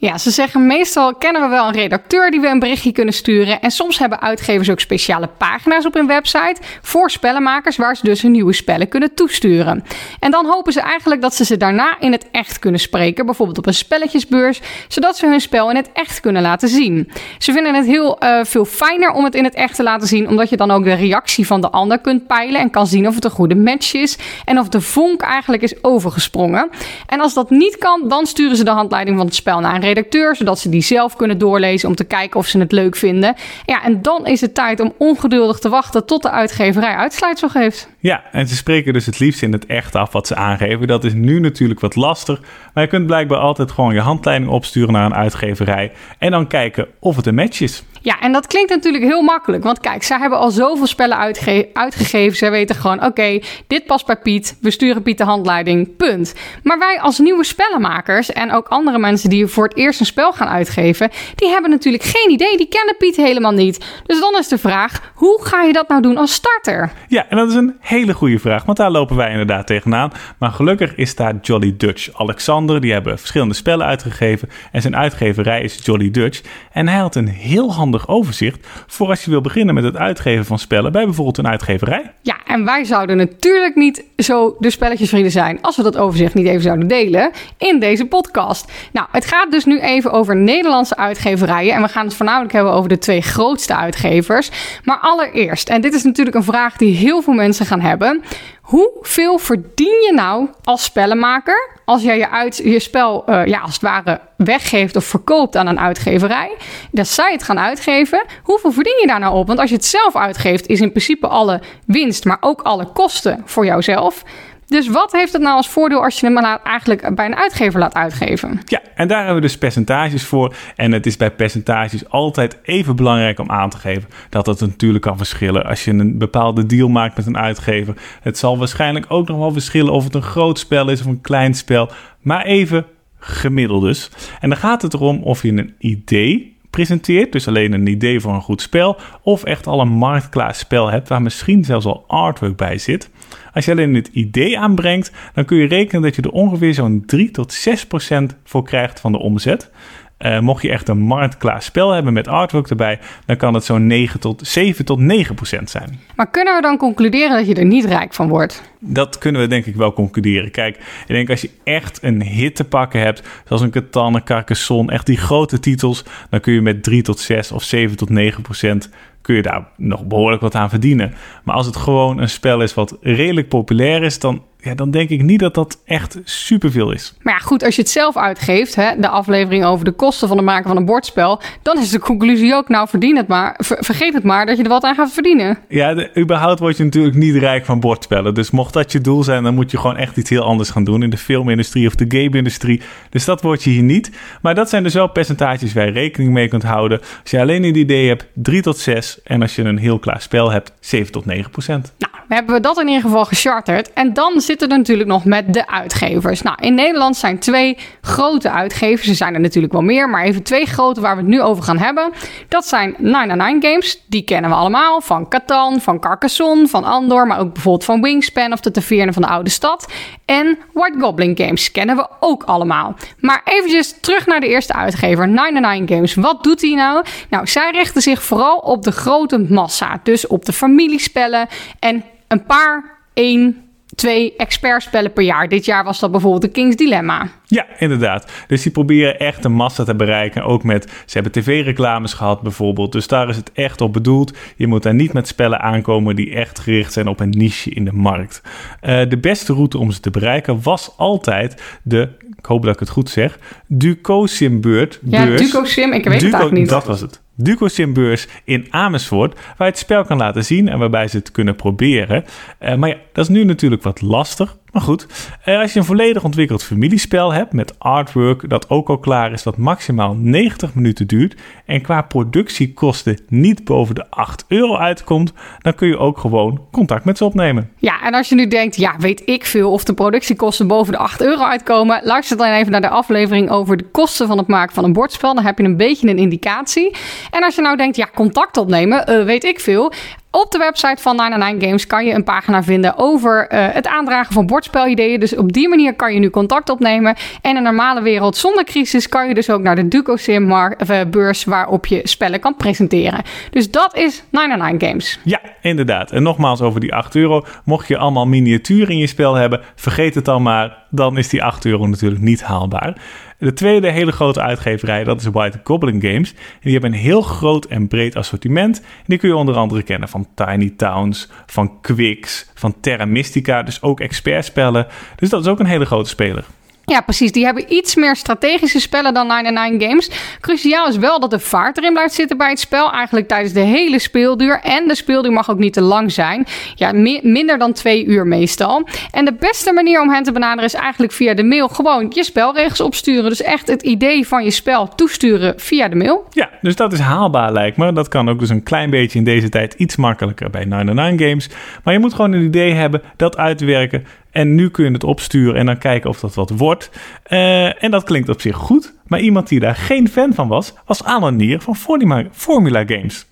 Ja, 0.00 0.18
ze 0.18 0.30
zeggen 0.30 0.66
meestal 0.66 1.14
kennen 1.14 1.42
we 1.42 1.48
wel 1.48 1.66
een 1.66 1.72
redacteur 1.72 2.30
die 2.30 2.40
we 2.40 2.46
een 2.48 2.58
berichtje 2.58 2.92
kunnen 2.92 3.14
sturen. 3.14 3.60
En 3.60 3.70
soms 3.70 3.98
hebben 3.98 4.20
uitgevers 4.20 4.70
ook 4.70 4.80
speciale 4.80 5.26
pagina's 5.26 5.86
op 5.86 5.94
hun 5.94 6.06
website 6.06 6.56
voor 6.82 7.10
spellenmakers 7.10 7.76
waar 7.76 7.96
ze 7.96 8.04
dus 8.04 8.22
hun 8.22 8.30
nieuwe 8.30 8.52
spellen 8.52 8.88
kunnen 8.88 9.14
toesturen. 9.14 9.84
En 10.20 10.30
dan 10.30 10.46
hopen 10.46 10.72
ze 10.72 10.80
eigenlijk 10.80 11.20
dat 11.20 11.34
ze 11.34 11.44
ze 11.44 11.56
daarna 11.56 11.96
in 12.00 12.12
het 12.12 12.26
echt 12.30 12.58
kunnen 12.58 12.80
spreken, 12.80 13.26
bijvoorbeeld 13.26 13.58
op 13.58 13.66
een 13.66 13.74
spelletjesbeurs, 13.74 14.60
zodat 14.88 15.16
ze 15.16 15.26
hun 15.26 15.40
spel 15.40 15.70
in 15.70 15.76
het 15.76 15.90
echt 15.92 16.20
kunnen 16.20 16.42
laten 16.42 16.68
zien. 16.68 17.10
Ze 17.38 17.52
vinden 17.52 17.74
het 17.74 17.86
heel 17.86 18.24
uh, 18.24 18.44
veel 18.44 18.64
fijner 18.64 19.10
om 19.10 19.24
het 19.24 19.34
in 19.34 19.44
het 19.44 19.54
echt 19.54 19.76
te 19.76 19.82
laten 19.82 20.08
zien, 20.08 20.28
omdat 20.28 20.50
je 20.50 20.56
dan 20.56 20.70
ook 20.70 20.84
de 20.84 20.94
reactie 20.94 21.46
van 21.46 21.60
de 21.60 21.70
ander 21.70 21.98
kunt 21.98 22.26
peilen 22.26 22.60
en 22.60 22.70
kan 22.70 22.86
zien 22.86 23.06
of 23.06 23.14
het 23.14 23.24
een 23.24 23.30
goede 23.30 23.54
match 23.54 23.94
is 23.94 24.18
en 24.44 24.58
of 24.58 24.68
de 24.68 24.80
vonk 24.80 25.20
eigenlijk 25.20 25.62
is 25.62 25.84
overgesprongen. 25.84 26.70
En 27.06 27.20
als 27.20 27.34
dat 27.34 27.50
niet 27.50 27.78
kan, 27.78 28.08
dan 28.08 28.26
sturen 28.26 28.56
ze 28.56 28.64
de 28.64 28.70
handleiding 28.70 29.16
van 29.16 29.26
het 29.26 29.34
spel 29.34 29.60
naar 29.60 29.74
een 29.74 29.86
redacteur, 29.88 30.36
zodat 30.36 30.58
ze 30.58 30.68
die 30.68 30.82
zelf 30.82 31.16
kunnen 31.16 31.38
doorlezen 31.38 31.88
om 31.88 31.94
te 31.94 32.04
kijken 32.04 32.40
of 32.40 32.46
ze 32.46 32.58
het 32.58 32.72
leuk 32.72 32.96
vinden. 32.96 33.34
Ja, 33.66 33.84
en 33.84 34.02
dan 34.02 34.26
is 34.26 34.40
het 34.40 34.54
tijd 34.54 34.80
om 34.80 34.92
ongeduldig 34.98 35.58
te 35.58 35.68
wachten 35.68 36.06
tot 36.06 36.22
de 36.22 36.30
uitgeverij 36.30 36.94
uitsluitsel 36.94 37.48
geeft. 37.48 37.88
Ja, 37.98 38.22
en 38.32 38.48
ze 38.48 38.56
spreken 38.56 38.92
dus 38.92 39.06
het 39.06 39.18
liefst 39.18 39.42
in 39.42 39.52
het 39.52 39.66
echt 39.66 39.94
af 39.94 40.12
wat 40.12 40.26
ze 40.26 40.34
aangeven. 40.34 40.86
Dat 40.86 41.04
is 41.04 41.12
nu 41.12 41.40
natuurlijk 41.40 41.80
wat 41.80 41.96
lastig, 41.96 42.40
maar 42.74 42.84
je 42.84 42.90
kunt 42.90 43.06
blijkbaar 43.06 43.38
altijd 43.38 43.70
gewoon 43.70 43.94
je 43.94 44.00
handleiding 44.00 44.50
opsturen 44.50 44.92
naar 44.92 45.04
een 45.04 45.14
uitgeverij 45.14 45.92
en 46.18 46.30
dan 46.30 46.46
kijken 46.46 46.86
of 46.98 47.16
het 47.16 47.26
een 47.26 47.34
match 47.34 47.60
is. 47.60 47.82
Ja, 48.00 48.20
en 48.20 48.32
dat 48.32 48.46
klinkt 48.46 48.70
natuurlijk 48.70 49.04
heel 49.04 49.22
makkelijk. 49.22 49.64
Want 49.64 49.80
kijk, 49.80 50.02
zij 50.02 50.18
hebben 50.18 50.38
al 50.38 50.50
zoveel 50.50 50.86
spellen 50.86 51.18
uitge 51.18 51.68
uitgegeven. 51.72 52.36
Zij 52.36 52.50
weten 52.50 52.76
gewoon, 52.76 53.04
oké, 53.04 53.40
dit 53.66 53.86
past 53.86 54.06
bij 54.06 54.16
Piet. 54.16 54.58
We 54.60 54.70
sturen 54.70 55.02
Piet 55.02 55.18
de 55.18 55.24
handleiding, 55.24 55.96
punt. 55.96 56.34
Maar 56.62 56.78
wij 56.78 57.00
als 57.00 57.18
nieuwe 57.18 57.44
spellenmakers 57.44 58.32
en 58.32 58.52
ook 58.52 58.68
andere 58.68 58.98
mensen 58.98 59.30
die 59.30 59.46
voor 59.46 59.64
het 59.64 59.76
eerst 59.76 60.00
een 60.00 60.06
spel 60.06 60.32
gaan 60.32 60.48
uitgeven... 60.48 61.10
die 61.34 61.48
hebben 61.48 61.70
natuurlijk 61.70 62.04
geen 62.04 62.30
idee. 62.30 62.56
Die 62.56 62.68
kennen 62.68 62.96
Piet 62.96 63.16
helemaal 63.16 63.52
niet. 63.52 63.84
Dus 64.06 64.20
dan 64.20 64.36
is 64.38 64.48
de 64.48 64.58
vraag, 64.58 65.12
hoe 65.14 65.44
ga 65.44 65.62
je 65.62 65.72
dat 65.72 65.88
nou 65.88 66.02
doen 66.02 66.16
als 66.16 66.32
starter? 66.32 66.92
Ja, 67.08 67.26
en 67.28 67.36
dat 67.36 67.48
is 67.48 67.54
een 67.54 67.76
hele 67.80 68.14
goede 68.14 68.38
vraag, 68.38 68.64
want 68.64 68.78
daar 68.78 68.90
lopen 68.90 69.16
wij 69.16 69.30
inderdaad 69.30 69.66
tegenaan. 69.66 70.12
Maar 70.38 70.50
gelukkig 70.50 70.94
is 70.94 71.14
daar 71.14 71.34
Jolly 71.42 71.74
Dutch. 71.76 72.08
Alexander, 72.12 72.80
die 72.80 72.92
hebben 72.92 73.18
verschillende 73.18 73.54
spellen 73.54 73.86
uitgegeven. 73.86 74.48
En 74.72 74.82
zijn 74.82 74.96
uitgeverij 74.96 75.62
is 75.62 75.78
Jolly 75.82 76.10
Dutch. 76.10 76.40
En 76.78 76.88
hij 76.88 76.98
had 76.98 77.14
een 77.14 77.28
heel 77.28 77.72
handig 77.72 78.08
overzicht 78.08 78.66
voor 78.86 79.08
als 79.08 79.24
je 79.24 79.30
wil 79.30 79.40
beginnen 79.40 79.74
met 79.74 79.84
het 79.84 79.96
uitgeven 79.96 80.44
van 80.44 80.58
spellen 80.58 80.92
bij 80.92 81.04
bijvoorbeeld 81.04 81.38
een 81.38 81.48
uitgeverij. 81.48 82.12
Ja, 82.22 82.36
en 82.46 82.64
wij 82.64 82.84
zouden 82.84 83.16
natuurlijk 83.16 83.74
niet 83.74 84.04
zo 84.16 84.56
de 84.58 84.70
spelletjesvrienden 84.70 85.32
zijn 85.32 85.62
als 85.62 85.76
we 85.76 85.82
dat 85.82 85.96
overzicht 85.96 86.34
niet 86.34 86.46
even 86.46 86.62
zouden 86.62 86.88
delen 86.88 87.30
in 87.56 87.80
deze 87.80 88.04
podcast. 88.04 88.72
Nou, 88.92 89.06
het 89.10 89.24
gaat 89.24 89.50
dus 89.50 89.64
nu 89.64 89.80
even 89.80 90.12
over 90.12 90.36
Nederlandse 90.36 90.96
uitgeverijen 90.96 91.74
en 91.74 91.82
we 91.82 91.88
gaan 91.88 92.04
het 92.04 92.14
voornamelijk 92.14 92.52
hebben 92.52 92.72
over 92.72 92.88
de 92.88 92.98
twee 92.98 93.22
grootste 93.22 93.76
uitgevers. 93.76 94.50
Maar 94.84 94.98
allereerst, 94.98 95.68
en 95.68 95.80
dit 95.80 95.94
is 95.94 96.02
natuurlijk 96.02 96.36
een 96.36 96.42
vraag 96.42 96.76
die 96.76 96.96
heel 96.96 97.22
veel 97.22 97.34
mensen 97.34 97.66
gaan 97.66 97.80
hebben. 97.80 98.22
Hoeveel 98.60 99.38
verdien 99.38 100.04
je 100.06 100.12
nou 100.14 100.48
als 100.64 100.84
spellenmaker 100.84 101.77
als 101.88 102.02
jij 102.02 102.18
je, 102.18 102.30
uit, 102.30 102.56
je 102.64 102.80
spel 102.80 103.24
uh, 103.28 103.46
ja, 103.46 103.60
als 103.60 103.72
het 103.72 103.82
ware 103.82 104.20
weggeeft 104.36 104.96
of 104.96 105.04
verkoopt 105.04 105.56
aan 105.56 105.66
een 105.66 105.80
uitgeverij? 105.80 106.56
Dat 106.90 107.08
zij 107.08 107.32
het 107.32 107.42
gaan 107.42 107.58
uitgeven. 107.58 108.24
Hoeveel 108.42 108.72
verdien 108.72 108.98
je 109.00 109.06
daar 109.06 109.20
nou 109.20 109.36
op? 109.36 109.46
Want 109.46 109.58
als 109.58 109.70
je 109.70 109.76
het 109.76 109.84
zelf 109.84 110.16
uitgeeft, 110.16 110.66
is 110.66 110.80
in 110.80 110.90
principe 110.90 111.26
alle 111.26 111.60
winst, 111.86 112.24
maar 112.24 112.36
ook 112.40 112.62
alle 112.62 112.84
kosten 112.84 113.42
voor 113.44 113.64
jouzelf. 113.64 114.24
Dus 114.68 114.88
wat 114.88 115.12
heeft 115.12 115.32
het 115.32 115.42
nou 115.42 115.56
als 115.56 115.68
voordeel 115.68 116.02
als 116.02 116.20
je 116.20 116.26
hem 116.26 116.38
eigenlijk 116.64 117.14
bij 117.14 117.26
een 117.26 117.36
uitgever 117.36 117.80
laat 117.80 117.94
uitgeven? 117.94 118.60
Ja, 118.64 118.80
en 118.94 119.08
daar 119.08 119.18
hebben 119.18 119.34
we 119.34 119.40
dus 119.40 119.58
percentages 119.58 120.24
voor. 120.24 120.54
En 120.76 120.92
het 120.92 121.06
is 121.06 121.16
bij 121.16 121.30
percentages 121.30 122.08
altijd 122.08 122.58
even 122.62 122.96
belangrijk 122.96 123.38
om 123.38 123.50
aan 123.50 123.70
te 123.70 123.78
geven 123.78 124.08
dat 124.28 124.46
het 124.46 124.60
natuurlijk 124.60 125.04
kan 125.04 125.16
verschillen. 125.16 125.64
Als 125.64 125.84
je 125.84 125.90
een 125.90 126.18
bepaalde 126.18 126.66
deal 126.66 126.88
maakt 126.88 127.16
met 127.16 127.26
een 127.26 127.38
uitgever, 127.38 127.94
het 128.22 128.38
zal 128.38 128.58
waarschijnlijk 128.58 129.06
ook 129.08 129.28
nog 129.28 129.38
wel 129.38 129.52
verschillen 129.52 129.92
of 129.92 130.04
het 130.04 130.14
een 130.14 130.22
groot 130.22 130.58
spel 130.58 130.88
is 130.88 131.00
of 131.00 131.06
een 131.06 131.20
klein 131.20 131.54
spel. 131.54 131.90
Maar 132.20 132.44
even 132.44 132.86
gemiddeld 133.18 133.82
dus. 133.82 134.10
En 134.40 134.48
dan 134.48 134.58
gaat 134.58 134.82
het 134.82 134.94
erom 134.94 135.22
of 135.22 135.42
je 135.42 135.52
een 135.52 135.74
idee 135.78 136.56
presenteert, 136.70 137.32
dus 137.32 137.48
alleen 137.48 137.72
een 137.72 137.86
idee 137.86 138.20
voor 138.20 138.34
een 138.34 138.40
goed 138.40 138.62
spel, 138.62 138.96
of 139.22 139.44
echt 139.44 139.66
al 139.66 139.80
een 139.80 139.88
marktklaar 139.88 140.54
spel 140.54 140.90
hebt 140.90 141.08
waar 141.08 141.22
misschien 141.22 141.64
zelfs 141.64 141.86
al 141.86 142.04
artwork 142.06 142.56
bij 142.56 142.78
zit. 142.78 143.10
Als 143.54 143.64
je 143.64 143.70
alleen 143.70 143.94
het 143.94 144.08
idee 144.12 144.58
aanbrengt, 144.58 145.12
dan 145.34 145.44
kun 145.44 145.56
je 145.56 145.66
rekenen 145.66 146.02
dat 146.02 146.16
je 146.16 146.22
er 146.22 146.30
ongeveer 146.30 146.74
zo'n 146.74 147.02
3 147.06 147.30
tot 147.30 147.52
6 147.52 147.86
procent 147.86 148.36
voor 148.44 148.64
krijgt 148.64 149.00
van 149.00 149.12
de 149.12 149.18
omzet. 149.18 149.70
Uh, 150.18 150.40
mocht 150.40 150.62
je 150.62 150.70
echt 150.70 150.88
een 150.88 150.98
marktklaar 150.98 151.62
spel 151.62 151.90
hebben 151.90 152.12
met 152.12 152.28
artwork 152.28 152.70
erbij, 152.70 152.98
dan 153.26 153.36
kan 153.36 153.54
het 153.54 153.64
zo'n 153.64 153.86
9 153.86 154.20
tot 154.20 154.46
7 154.46 154.84
tot 154.84 154.98
9 154.98 155.34
procent 155.34 155.70
zijn. 155.70 156.00
Maar 156.16 156.30
kunnen 156.30 156.54
we 156.54 156.62
dan 156.62 156.76
concluderen 156.76 157.36
dat 157.36 157.46
je 157.46 157.54
er 157.54 157.64
niet 157.64 157.84
rijk 157.84 158.14
van 158.14 158.28
wordt? 158.28 158.62
Dat 158.80 159.18
kunnen 159.18 159.40
we 159.40 159.46
denk 159.46 159.66
ik 159.66 159.76
wel 159.76 159.92
concluderen. 159.92 160.50
Kijk, 160.50 160.76
ik 160.76 161.06
denk 161.06 161.30
als 161.30 161.40
je 161.40 161.50
echt 161.64 161.98
een 162.02 162.22
hit 162.22 162.56
te 162.56 162.64
pakken 162.64 163.00
hebt, 163.00 163.22
zoals 163.44 163.62
een 163.62 163.70
Catan, 163.70 164.14
een 164.14 164.24
Carcassonne, 164.24 164.92
echt 164.92 165.06
die 165.06 165.16
grote 165.16 165.60
titels, 165.60 166.04
dan 166.30 166.40
kun 166.40 166.52
je 166.52 166.60
met 166.60 166.82
3 166.82 167.02
tot 167.02 167.20
6 167.20 167.52
of 167.52 167.62
7 167.62 167.96
tot 167.96 168.10
9 168.10 168.42
procent 168.42 168.90
kun 169.28 169.36
je 169.36 169.42
daar 169.42 169.68
nog 169.76 170.04
behoorlijk 170.04 170.42
wat 170.42 170.54
aan 170.54 170.70
verdienen. 170.70 171.14
Maar 171.44 171.54
als 171.54 171.66
het 171.66 171.76
gewoon 171.76 172.18
een 172.18 172.28
spel 172.28 172.62
is 172.62 172.74
wat 172.74 172.96
redelijk 173.00 173.48
populair 173.48 174.02
is, 174.02 174.18
dan, 174.18 174.42
ja, 174.68 174.74
dan 174.74 174.90
denk 174.90 175.08
ik 175.08 175.22
niet 175.22 175.40
dat 175.40 175.54
dat 175.54 175.80
echt 175.84 176.18
superveel 176.24 176.92
is. 176.92 177.14
Maar 177.22 177.34
ja, 177.34 177.38
goed, 177.38 177.64
als 177.64 177.76
je 177.76 177.82
het 177.82 177.90
zelf 177.90 178.16
uitgeeft, 178.16 178.74
hè, 178.74 178.90
de 179.00 179.08
aflevering 179.08 179.64
over 179.64 179.84
de 179.84 179.92
kosten 179.92 180.28
van 180.28 180.36
het 180.36 180.46
maken 180.46 180.68
van 180.68 180.76
een 180.76 180.84
bordspel, 180.84 181.40
dan 181.62 181.78
is 181.78 181.90
de 181.90 181.98
conclusie 181.98 182.54
ook, 182.54 182.68
nou 182.68 182.88
verdien 182.88 183.16
het 183.16 183.28
maar, 183.28 183.54
vergeet 183.58 184.14
het 184.14 184.22
maar 184.22 184.46
dat 184.46 184.56
je 184.56 184.62
er 184.62 184.68
wat 184.68 184.82
aan 184.82 184.94
gaat 184.94 185.12
verdienen. 185.12 185.58
Ja, 185.68 185.94
de, 185.94 186.10
überhaupt 186.16 186.60
word 186.60 186.76
je 186.76 186.84
natuurlijk 186.84 187.16
niet 187.16 187.36
rijk 187.36 187.64
van 187.64 187.80
bordspellen. 187.80 188.34
Dus 188.34 188.50
mocht 188.50 188.72
dat 188.72 188.92
je 188.92 189.00
doel 189.00 189.24
zijn, 189.24 189.42
dan 189.42 189.54
moet 189.54 189.70
je 189.70 189.78
gewoon 189.78 189.96
echt 189.96 190.16
iets 190.16 190.30
heel 190.30 190.42
anders 190.42 190.70
gaan 190.70 190.84
doen 190.84 191.02
in 191.02 191.10
de 191.10 191.16
filmindustrie 191.16 191.86
of 191.86 191.94
de 191.94 192.04
game-industrie. 192.08 192.82
Dus 193.10 193.24
dat 193.24 193.42
word 193.42 193.62
je 193.62 193.70
hier 193.70 193.82
niet. 193.82 194.10
Maar 194.42 194.54
dat 194.54 194.68
zijn 194.68 194.82
dus 194.82 194.94
wel 194.94 195.08
percentages 195.08 195.72
waar 195.72 195.86
je 195.86 195.92
rekening 195.92 196.32
mee 196.32 196.48
kunt 196.48 196.62
houden. 196.62 197.00
Als 197.22 197.30
je 197.30 197.40
alleen 197.40 197.64
een 197.64 197.76
idee 197.76 198.08
hebt, 198.08 198.26
3 198.34 198.62
tot 198.62 198.78
6 198.78 199.22
en 199.22 199.42
als 199.42 199.54
je 199.54 199.62
een 199.62 199.78
heel 199.78 199.98
klaar 199.98 200.20
spel 200.20 200.50
hebt, 200.50 200.72
7 200.80 201.12
tot 201.12 201.26
9 201.26 201.50
procent. 201.50 201.92
Nou, 201.98 202.12
we 202.28 202.34
hebben 202.34 202.62
dat 202.62 202.80
in 202.80 202.86
ieder 202.86 203.02
geval 203.02 203.24
gecharterd. 203.24 203.92
En 203.92 204.12
dan 204.12 204.40
er 204.62 204.68
natuurlijk 204.68 205.08
nog 205.08 205.24
met 205.24 205.52
de 205.54 205.68
uitgevers. 205.68 206.42
Nou, 206.42 206.56
in 206.60 206.74
Nederland 206.74 207.16
zijn 207.16 207.38
twee 207.38 207.76
grote 208.00 208.50
uitgevers. 208.50 209.08
Er 209.08 209.14
zijn 209.14 209.34
er 209.34 209.40
natuurlijk 209.40 209.72
wel 209.72 209.82
meer, 209.82 210.08
maar 210.08 210.24
even 210.24 210.42
twee 210.42 210.66
grote 210.66 211.00
waar 211.00 211.16
we 211.16 211.22
het 211.22 211.30
nu 211.30 211.42
over 211.42 211.62
gaan 211.62 211.78
hebben. 211.78 212.12
Dat 212.48 212.66
zijn 212.66 212.94
999 212.98 213.70
Games. 213.70 214.02
Die 214.06 214.22
kennen 214.22 214.50
we 214.50 214.56
allemaal. 214.56 215.00
Van 215.00 215.28
Catan, 215.28 215.80
van 215.80 216.00
Carcassonne, 216.00 216.66
van 216.68 216.84
Andor, 216.84 217.26
maar 217.26 217.38
ook 217.38 217.52
bijvoorbeeld 217.52 217.84
van 217.84 218.02
Wingspan 218.02 218.52
of 218.52 218.60
de 218.60 218.70
Taverne 218.70 219.12
van 219.12 219.22
de 219.22 219.28
Oude 219.28 219.50
Stad. 219.50 219.92
En 220.24 220.58
White 220.72 220.98
Goblin 221.00 221.36
Games 221.36 221.72
kennen 221.72 221.96
we 221.96 222.06
ook 222.20 222.42
allemaal. 222.42 222.94
Maar 223.18 223.40
eventjes 223.44 223.94
terug 224.00 224.26
naar 224.26 224.40
de 224.40 224.48
eerste 224.48 224.72
uitgever, 224.72 225.28
999 225.28 225.96
Games. 225.96 226.14
Wat 226.14 226.44
doet 226.44 226.60
hij 226.60 226.74
nou? 226.74 227.04
Nou, 227.30 227.46
zij 227.46 227.70
richten 227.70 228.02
zich 228.02 228.22
vooral 228.22 228.56
op 228.56 228.82
de 228.82 228.92
grote 228.92 229.38
massa. 229.38 230.00
Dus 230.02 230.26
op 230.26 230.44
de 230.44 230.52
familiespellen 230.52 231.48
en 231.78 232.04
een 232.28 232.44
paar, 232.44 232.98
één, 233.14 233.67
twee 233.98 234.34
expertspellen 234.36 235.12
per 235.12 235.24
jaar. 235.24 235.48
Dit 235.48 235.64
jaar 235.64 235.84
was 235.84 236.00
dat 236.00 236.10
bijvoorbeeld 236.10 236.42
de 236.42 236.48
King's 236.48 236.76
Dilemma. 236.76 237.28
Ja, 237.46 237.66
inderdaad. 237.78 238.30
Dus 238.46 238.62
die 238.62 238.72
proberen 238.72 239.18
echt 239.18 239.44
een 239.44 239.52
massa 239.52 239.84
te 239.84 239.94
bereiken. 239.94 240.42
Ook 240.44 240.62
met, 240.62 240.84
ze 241.06 241.18
hebben 241.18 241.32
tv-reclames 241.32 242.12
gehad 242.12 242.42
bijvoorbeeld. 242.42 242.92
Dus 242.92 243.06
daar 243.06 243.28
is 243.28 243.36
het 243.36 243.52
echt 243.52 243.80
op 243.80 243.92
bedoeld. 243.92 244.36
Je 244.56 244.66
moet 244.66 244.82
daar 244.82 244.94
niet 244.94 245.12
met 245.12 245.28
spellen 245.28 245.60
aankomen 245.60 246.16
die 246.16 246.34
echt 246.34 246.58
gericht 246.58 246.92
zijn 246.92 247.08
op 247.08 247.20
een 247.20 247.30
niche 247.30 247.70
in 247.70 247.84
de 247.84 247.92
markt. 247.92 248.42
Uh, 248.82 249.00
de 249.08 249.18
beste 249.18 249.52
route 249.52 249.78
om 249.78 249.90
ze 249.90 250.00
te 250.00 250.10
bereiken 250.10 250.62
was 250.62 250.92
altijd 250.96 251.78
de, 251.82 252.08
ik 252.36 252.46
hoop 252.46 252.62
dat 252.64 252.74
ik 252.74 252.80
het 252.80 252.90
goed 252.90 253.10
zeg, 253.10 253.38
Duco-Sim-beurt. 253.66 254.98
Ja, 255.02 255.24
Duco-Sim, 255.24 255.92
ik 255.92 256.04
weet 256.04 256.04
Duco, 256.04 256.14
het 256.14 256.22
eigenlijk 256.22 256.54
niet. 256.54 256.68
Dat 256.68 256.84
was 256.84 257.00
het. 257.00 257.20
Duco-Simbeurs 257.40 258.28
in 258.44 258.66
Amersfoort, 258.70 259.34
waar 259.34 259.54
je 259.58 259.64
het 259.64 259.78
spel 259.78 260.04
kan 260.04 260.16
laten 260.16 260.44
zien 260.44 260.68
en 260.68 260.78
waarbij 260.78 261.08
ze 261.08 261.16
het 261.16 261.30
kunnen 261.30 261.56
proberen. 261.56 262.24
Uh, 262.60 262.74
maar 262.74 262.88
ja, 262.88 262.96
dat 263.12 263.24
is 263.24 263.34
nu 263.34 263.44
natuurlijk 263.44 263.82
wat 263.82 264.00
lastig 264.00 264.56
Maar 264.72 264.82
goed, 264.82 265.06
eh, 265.44 265.60
als 265.60 265.72
je 265.72 265.78
een 265.78 265.84
volledig 265.84 266.24
ontwikkeld 266.24 266.62
familiespel 266.62 267.32
hebt 267.32 267.52
met 267.52 267.78
artwork 267.78 268.48
dat 268.48 268.70
ook 268.70 268.88
al 268.88 268.98
klaar 268.98 269.32
is, 269.32 269.42
dat 269.42 269.56
maximaal 269.56 270.14
90 270.14 270.74
minuten 270.74 271.06
duurt 271.06 271.40
en 271.66 271.82
qua 271.82 272.02
productiekosten 272.02 273.18
niet 273.28 273.64
boven 273.64 273.94
de 273.94 274.10
8 274.10 274.44
euro 274.48 274.76
uitkomt, 274.76 275.32
dan 275.58 275.74
kun 275.74 275.88
je 275.88 275.98
ook 275.98 276.18
gewoon 276.18 276.60
contact 276.70 277.04
met 277.04 277.16
ze 277.16 277.24
opnemen. 277.24 277.70
Ja, 277.78 278.02
en 278.02 278.14
als 278.14 278.28
je 278.28 278.34
nu 278.34 278.48
denkt, 278.48 278.76
ja, 278.76 278.94
weet 278.98 279.22
ik 279.24 279.44
veel 279.44 279.70
of 279.70 279.84
de 279.84 279.94
productiekosten 279.94 280.66
boven 280.66 280.92
de 280.92 280.98
8 280.98 281.20
euro 281.20 281.42
uitkomen, 281.42 282.00
luister 282.04 282.36
dan 282.36 282.46
even 282.46 282.72
naar 282.72 282.80
de 282.80 282.88
aflevering 282.88 283.50
over 283.50 283.76
de 283.76 283.84
kosten 283.84 284.26
van 284.26 284.38
het 284.38 284.46
maken 284.46 284.74
van 284.74 284.84
een 284.84 284.92
bordspel. 284.92 285.34
Dan 285.34 285.44
heb 285.44 285.58
je 285.58 285.64
een 285.64 285.76
beetje 285.76 286.08
een 286.08 286.18
indicatie. 286.18 286.96
En 287.30 287.44
als 287.44 287.54
je 287.54 287.62
nou 287.62 287.76
denkt, 287.76 287.96
ja, 287.96 288.08
contact 288.14 288.56
opnemen, 288.56 289.10
uh, 289.10 289.24
weet 289.24 289.44
ik 289.44 289.60
veel. 289.60 289.92
Op 290.30 290.50
de 290.50 290.58
website 290.58 291.02
van 291.02 291.16
99 291.16 291.68
Games 291.68 291.86
kan 291.86 292.06
je 292.06 292.14
een 292.14 292.24
pagina 292.24 292.62
vinden 292.62 292.98
over 292.98 293.52
uh, 293.52 293.66
het 293.70 293.86
aandragen 293.86 294.32
van 294.32 294.46
bordspelideeën. 294.46 295.20
Dus 295.20 295.36
op 295.36 295.52
die 295.52 295.68
manier 295.68 295.94
kan 295.94 296.14
je 296.14 296.18
nu 296.18 296.30
contact 296.30 296.70
opnemen. 296.70 297.16
En 297.42 297.50
in 297.50 297.56
een 297.56 297.62
normale 297.62 298.02
wereld 298.02 298.36
zonder 298.36 298.64
crisis 298.64 299.08
kan 299.08 299.28
je 299.28 299.34
dus 299.34 299.50
ook 299.50 299.60
naar 299.60 299.76
de 299.76 299.88
DucoSim 299.88 300.50
uh, 300.50 301.00
beurs 301.10 301.44
waarop 301.44 301.86
je 301.86 302.00
spellen 302.04 302.40
kan 302.40 302.56
presenteren. 302.56 303.22
Dus 303.50 303.70
dat 303.70 303.96
is 303.96 304.24
99 304.30 304.88
Games. 304.88 305.20
Ja, 305.24 305.40
inderdaad. 305.62 306.10
En 306.10 306.22
nogmaals 306.22 306.60
over 306.60 306.80
die 306.80 306.94
8 306.94 307.16
euro. 307.16 307.44
Mocht 307.64 307.88
je 307.88 307.98
allemaal 307.98 308.26
miniatuur 308.26 308.90
in 308.90 308.98
je 308.98 309.06
spel 309.06 309.34
hebben, 309.34 309.60
vergeet 309.74 310.14
het 310.14 310.24
dan 310.24 310.42
maar. 310.42 310.86
Dan 310.90 311.18
is 311.18 311.28
die 311.28 311.42
8 311.42 311.64
euro 311.64 311.86
natuurlijk 311.86 312.22
niet 312.22 312.42
haalbaar. 312.42 312.96
De 313.38 313.52
tweede 313.52 313.90
hele 313.90 314.12
grote 314.12 314.40
uitgeverij, 314.40 315.04
dat 315.04 315.20
is 315.20 315.26
White 315.26 315.60
Goblin 315.64 316.02
Games. 316.02 316.32
En 316.32 316.60
die 316.60 316.72
hebben 316.72 316.92
een 316.92 316.98
heel 316.98 317.22
groot 317.22 317.64
en 317.64 317.88
breed 317.88 318.16
assortiment. 318.16 318.80
En 318.80 319.04
die 319.06 319.18
kun 319.18 319.28
je 319.28 319.36
onder 319.36 319.56
andere 319.56 319.82
kennen 319.82 320.08
van 320.08 320.28
Tiny 320.34 320.72
Towns, 320.76 321.28
van 321.46 321.80
Quicks, 321.80 322.50
van 322.54 322.74
Terra 322.80 323.04
Mystica. 323.04 323.62
Dus 323.62 323.82
ook 323.82 324.00
expertspellen. 324.00 324.86
Dus 325.16 325.28
dat 325.28 325.40
is 325.40 325.46
ook 325.46 325.58
een 325.58 325.66
hele 325.66 325.84
grote 325.84 326.08
speler. 326.08 326.44
Ja, 326.88 327.00
precies. 327.00 327.32
Die 327.32 327.44
hebben 327.44 327.72
iets 327.74 327.94
meer 327.94 328.16
strategische 328.16 328.80
spellen 328.80 329.14
dan 329.14 329.26
99 329.26 329.88
Games. 329.88 330.10
Cruciaal 330.40 330.88
is 330.88 330.96
wel 330.96 331.20
dat 331.20 331.30
de 331.30 331.38
vaart 331.38 331.76
erin 331.78 331.92
blijft 331.92 332.14
zitten 332.14 332.36
bij 332.36 332.48
het 332.48 332.60
spel. 332.60 332.92
Eigenlijk 332.92 333.28
tijdens 333.28 333.52
de 333.52 333.60
hele 333.60 333.98
speelduur. 333.98 334.60
En 334.60 334.88
de 334.88 334.94
speelduur 334.94 335.32
mag 335.32 335.50
ook 335.50 335.58
niet 335.58 335.72
te 335.72 335.80
lang 335.80 336.12
zijn. 336.12 336.46
Ja, 336.74 336.92
minder 337.22 337.58
dan 337.58 337.72
twee 337.72 338.06
uur 338.06 338.26
meestal. 338.26 338.88
En 339.10 339.24
de 339.24 339.34
beste 339.34 339.72
manier 339.72 340.00
om 340.00 340.10
hen 340.10 340.22
te 340.22 340.32
benaderen 340.32 340.64
is 340.64 340.74
eigenlijk 340.74 341.12
via 341.12 341.34
de 341.34 341.44
mail 341.44 341.68
gewoon 341.68 342.06
je 342.14 342.24
spelregels 342.24 342.80
opsturen. 342.80 343.28
Dus 343.28 343.42
echt 343.42 343.66
het 343.66 343.82
idee 343.82 344.26
van 344.26 344.44
je 344.44 344.50
spel 344.50 344.88
toesturen 344.88 345.54
via 345.56 345.88
de 345.88 345.96
mail. 345.96 346.26
Ja, 346.30 346.50
dus 346.60 346.76
dat 346.76 346.92
is 346.92 346.98
haalbaar 346.98 347.52
lijkt 347.52 347.76
me. 347.76 347.92
Dat 347.92 348.08
kan 348.08 348.28
ook 348.28 348.38
dus 348.38 348.50
een 348.50 348.62
klein 348.62 348.90
beetje 348.90 349.18
in 349.18 349.24
deze 349.24 349.48
tijd 349.48 349.74
iets 349.74 349.96
makkelijker 349.96 350.50
bij 350.50 350.64
99 350.64 351.28
Games. 351.28 351.48
Maar 351.84 351.94
je 351.94 352.00
moet 352.00 352.14
gewoon 352.14 352.32
een 352.32 352.44
idee 352.44 352.72
hebben, 352.72 353.02
dat 353.16 353.36
uitwerken 353.36 354.04
en 354.30 354.54
nu 354.54 354.70
kun 354.70 354.84
je 354.84 354.90
het 354.90 355.04
opsturen 355.04 355.54
en 355.54 355.66
dan 355.66 355.78
kijken 355.78 356.10
of 356.10 356.20
dat 356.20 356.34
wat 356.34 356.50
wordt. 356.50 356.90
Uh, 357.28 357.84
en 357.84 357.90
dat 357.90 358.04
klinkt 358.04 358.28
op 358.28 358.40
zich 358.40 358.56
goed. 358.56 358.92
Maar 359.06 359.20
iemand 359.20 359.48
die 359.48 359.60
daar 359.60 359.76
geen 359.76 360.08
fan 360.08 360.34
van 360.34 360.48
was, 360.48 360.72
was 360.86 361.04
Alan 361.04 361.36
Nier 361.36 361.60
van 361.60 361.76
Formula, 361.76 362.26
Formula 362.32 362.84
Games. 362.86 363.26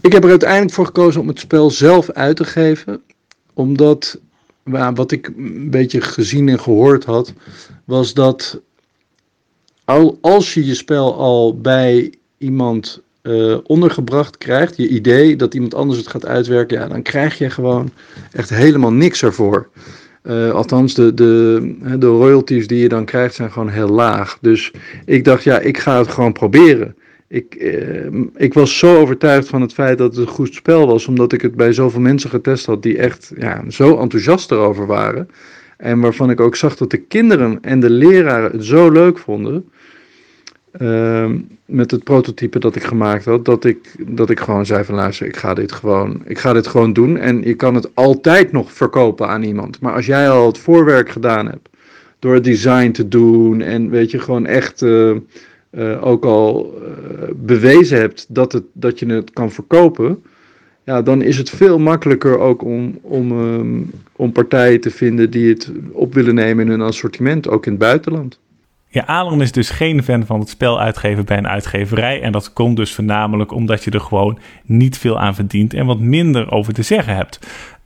Ik 0.00 0.12
heb 0.12 0.24
er 0.24 0.30
uiteindelijk 0.30 0.72
voor 0.72 0.86
gekozen 0.86 1.20
om 1.20 1.28
het 1.28 1.38
spel 1.38 1.70
zelf 1.70 2.10
uit 2.10 2.36
te 2.36 2.44
geven. 2.44 3.00
Omdat, 3.54 4.18
nou, 4.64 4.94
wat 4.94 5.12
ik 5.12 5.26
een 5.36 5.70
beetje 5.70 6.00
gezien 6.00 6.48
en 6.48 6.60
gehoord 6.60 7.04
had, 7.04 7.32
was 7.84 8.14
dat 8.14 8.60
al, 9.84 10.18
als 10.20 10.54
je 10.54 10.66
je 10.66 10.74
spel 10.74 11.14
al 11.14 11.60
bij 11.60 12.14
iemand 12.38 13.00
uh, 13.22 13.56
ondergebracht 13.62 14.38
krijgt, 14.38 14.76
je 14.76 14.88
idee 14.88 15.36
dat 15.36 15.54
iemand 15.54 15.74
anders 15.74 15.98
het 15.98 16.08
gaat 16.08 16.26
uitwerken, 16.26 16.78
ja, 16.78 16.88
dan 16.88 17.02
krijg 17.02 17.38
je 17.38 17.50
gewoon 17.50 17.90
echt 18.32 18.50
helemaal 18.50 18.92
niks 18.92 19.22
ervoor. 19.22 19.68
Uh, 20.22 20.50
althans, 20.50 20.94
de, 20.94 21.14
de, 21.14 21.74
de 21.98 22.06
royalties 22.06 22.66
die 22.66 22.78
je 22.78 22.88
dan 22.88 23.04
krijgt 23.04 23.34
zijn 23.34 23.52
gewoon 23.52 23.68
heel 23.68 23.88
laag. 23.88 24.38
Dus 24.40 24.72
ik 25.04 25.24
dacht, 25.24 25.42
ja, 25.42 25.58
ik 25.58 25.78
ga 25.78 25.98
het 25.98 26.08
gewoon 26.08 26.32
proberen. 26.32 26.96
Ik, 27.28 27.54
uh, 27.58 28.24
ik 28.36 28.54
was 28.54 28.78
zo 28.78 28.96
overtuigd 28.96 29.48
van 29.48 29.60
het 29.60 29.72
feit 29.72 29.98
dat 29.98 30.16
het 30.16 30.26
een 30.26 30.32
goed 30.32 30.54
spel 30.54 30.86
was, 30.86 31.06
omdat 31.06 31.32
ik 31.32 31.40
het 31.40 31.54
bij 31.54 31.72
zoveel 31.72 32.00
mensen 32.00 32.30
getest 32.30 32.66
had 32.66 32.82
die 32.82 32.98
echt 32.98 33.32
ja, 33.38 33.64
zo 33.68 33.98
enthousiast 33.98 34.50
erover 34.50 34.86
waren. 34.86 35.28
En 35.76 36.00
waarvan 36.00 36.30
ik 36.30 36.40
ook 36.40 36.56
zag 36.56 36.76
dat 36.76 36.90
de 36.90 36.96
kinderen 36.96 37.58
en 37.60 37.80
de 37.80 37.90
leraren 37.90 38.50
het 38.50 38.64
zo 38.64 38.90
leuk 38.90 39.18
vonden. 39.18 39.70
Uh, 40.78 41.30
met 41.64 41.90
het 41.90 42.04
prototype 42.04 42.58
dat 42.58 42.76
ik 42.76 42.82
gemaakt 42.82 43.24
had, 43.24 43.44
dat 43.44 43.64
ik, 43.64 43.94
dat 44.08 44.30
ik 44.30 44.40
gewoon 44.40 44.66
zei 44.66 44.84
van 44.84 44.94
luister, 44.94 45.26
ik 45.26 45.36
ga, 45.36 45.54
dit 45.54 45.72
gewoon, 45.72 46.22
ik 46.24 46.38
ga 46.38 46.52
dit 46.52 46.66
gewoon 46.66 46.92
doen. 46.92 47.16
En 47.16 47.42
je 47.42 47.54
kan 47.54 47.74
het 47.74 47.94
altijd 47.94 48.52
nog 48.52 48.72
verkopen 48.72 49.28
aan 49.28 49.42
iemand. 49.42 49.80
Maar 49.80 49.94
als 49.94 50.06
jij 50.06 50.30
al 50.30 50.46
het 50.46 50.58
voorwerk 50.58 51.10
gedaan 51.10 51.46
hebt, 51.46 51.68
door 52.18 52.34
het 52.34 52.44
design 52.44 52.90
te 52.90 53.08
doen 53.08 53.60
en 53.60 53.90
weet 53.90 54.10
je, 54.10 54.18
gewoon 54.18 54.46
echt 54.46 54.82
uh, 54.82 55.16
uh, 55.70 56.06
ook 56.06 56.24
al 56.24 56.74
uh, 56.82 57.28
bewezen 57.34 57.98
hebt 57.98 58.26
dat, 58.28 58.52
het, 58.52 58.64
dat 58.72 58.98
je 58.98 59.06
het 59.06 59.30
kan 59.30 59.50
verkopen, 59.50 60.22
ja, 60.84 61.02
dan 61.02 61.22
is 61.22 61.38
het 61.38 61.50
veel 61.50 61.78
makkelijker 61.78 62.38
ook 62.38 62.62
om, 62.62 62.98
om, 63.02 63.32
um, 63.32 63.90
om 64.16 64.32
partijen 64.32 64.80
te 64.80 64.90
vinden 64.90 65.30
die 65.30 65.48
het 65.48 65.72
op 65.92 66.14
willen 66.14 66.34
nemen 66.34 66.64
in 66.64 66.70
hun 66.70 66.80
assortiment, 66.80 67.48
ook 67.48 67.66
in 67.66 67.72
het 67.72 67.80
buitenland. 67.80 68.38
Ja, 68.92 69.04
Alon 69.04 69.42
is 69.42 69.52
dus 69.52 69.70
geen 69.70 70.02
fan 70.02 70.26
van 70.26 70.40
het 70.40 70.48
spel 70.48 70.80
uitgeven 70.80 71.24
bij 71.24 71.36
een 71.36 71.48
uitgeverij. 71.48 72.22
En 72.22 72.32
dat 72.32 72.52
komt 72.52 72.76
dus 72.76 72.94
voornamelijk 72.94 73.52
omdat 73.52 73.84
je 73.84 73.90
er 73.90 74.00
gewoon 74.00 74.38
niet 74.64 74.98
veel 74.98 75.20
aan 75.20 75.34
verdient 75.34 75.74
en 75.74 75.86
wat 75.86 75.98
minder 75.98 76.50
over 76.50 76.72
te 76.72 76.82
zeggen 76.82 77.14
hebt. 77.14 77.38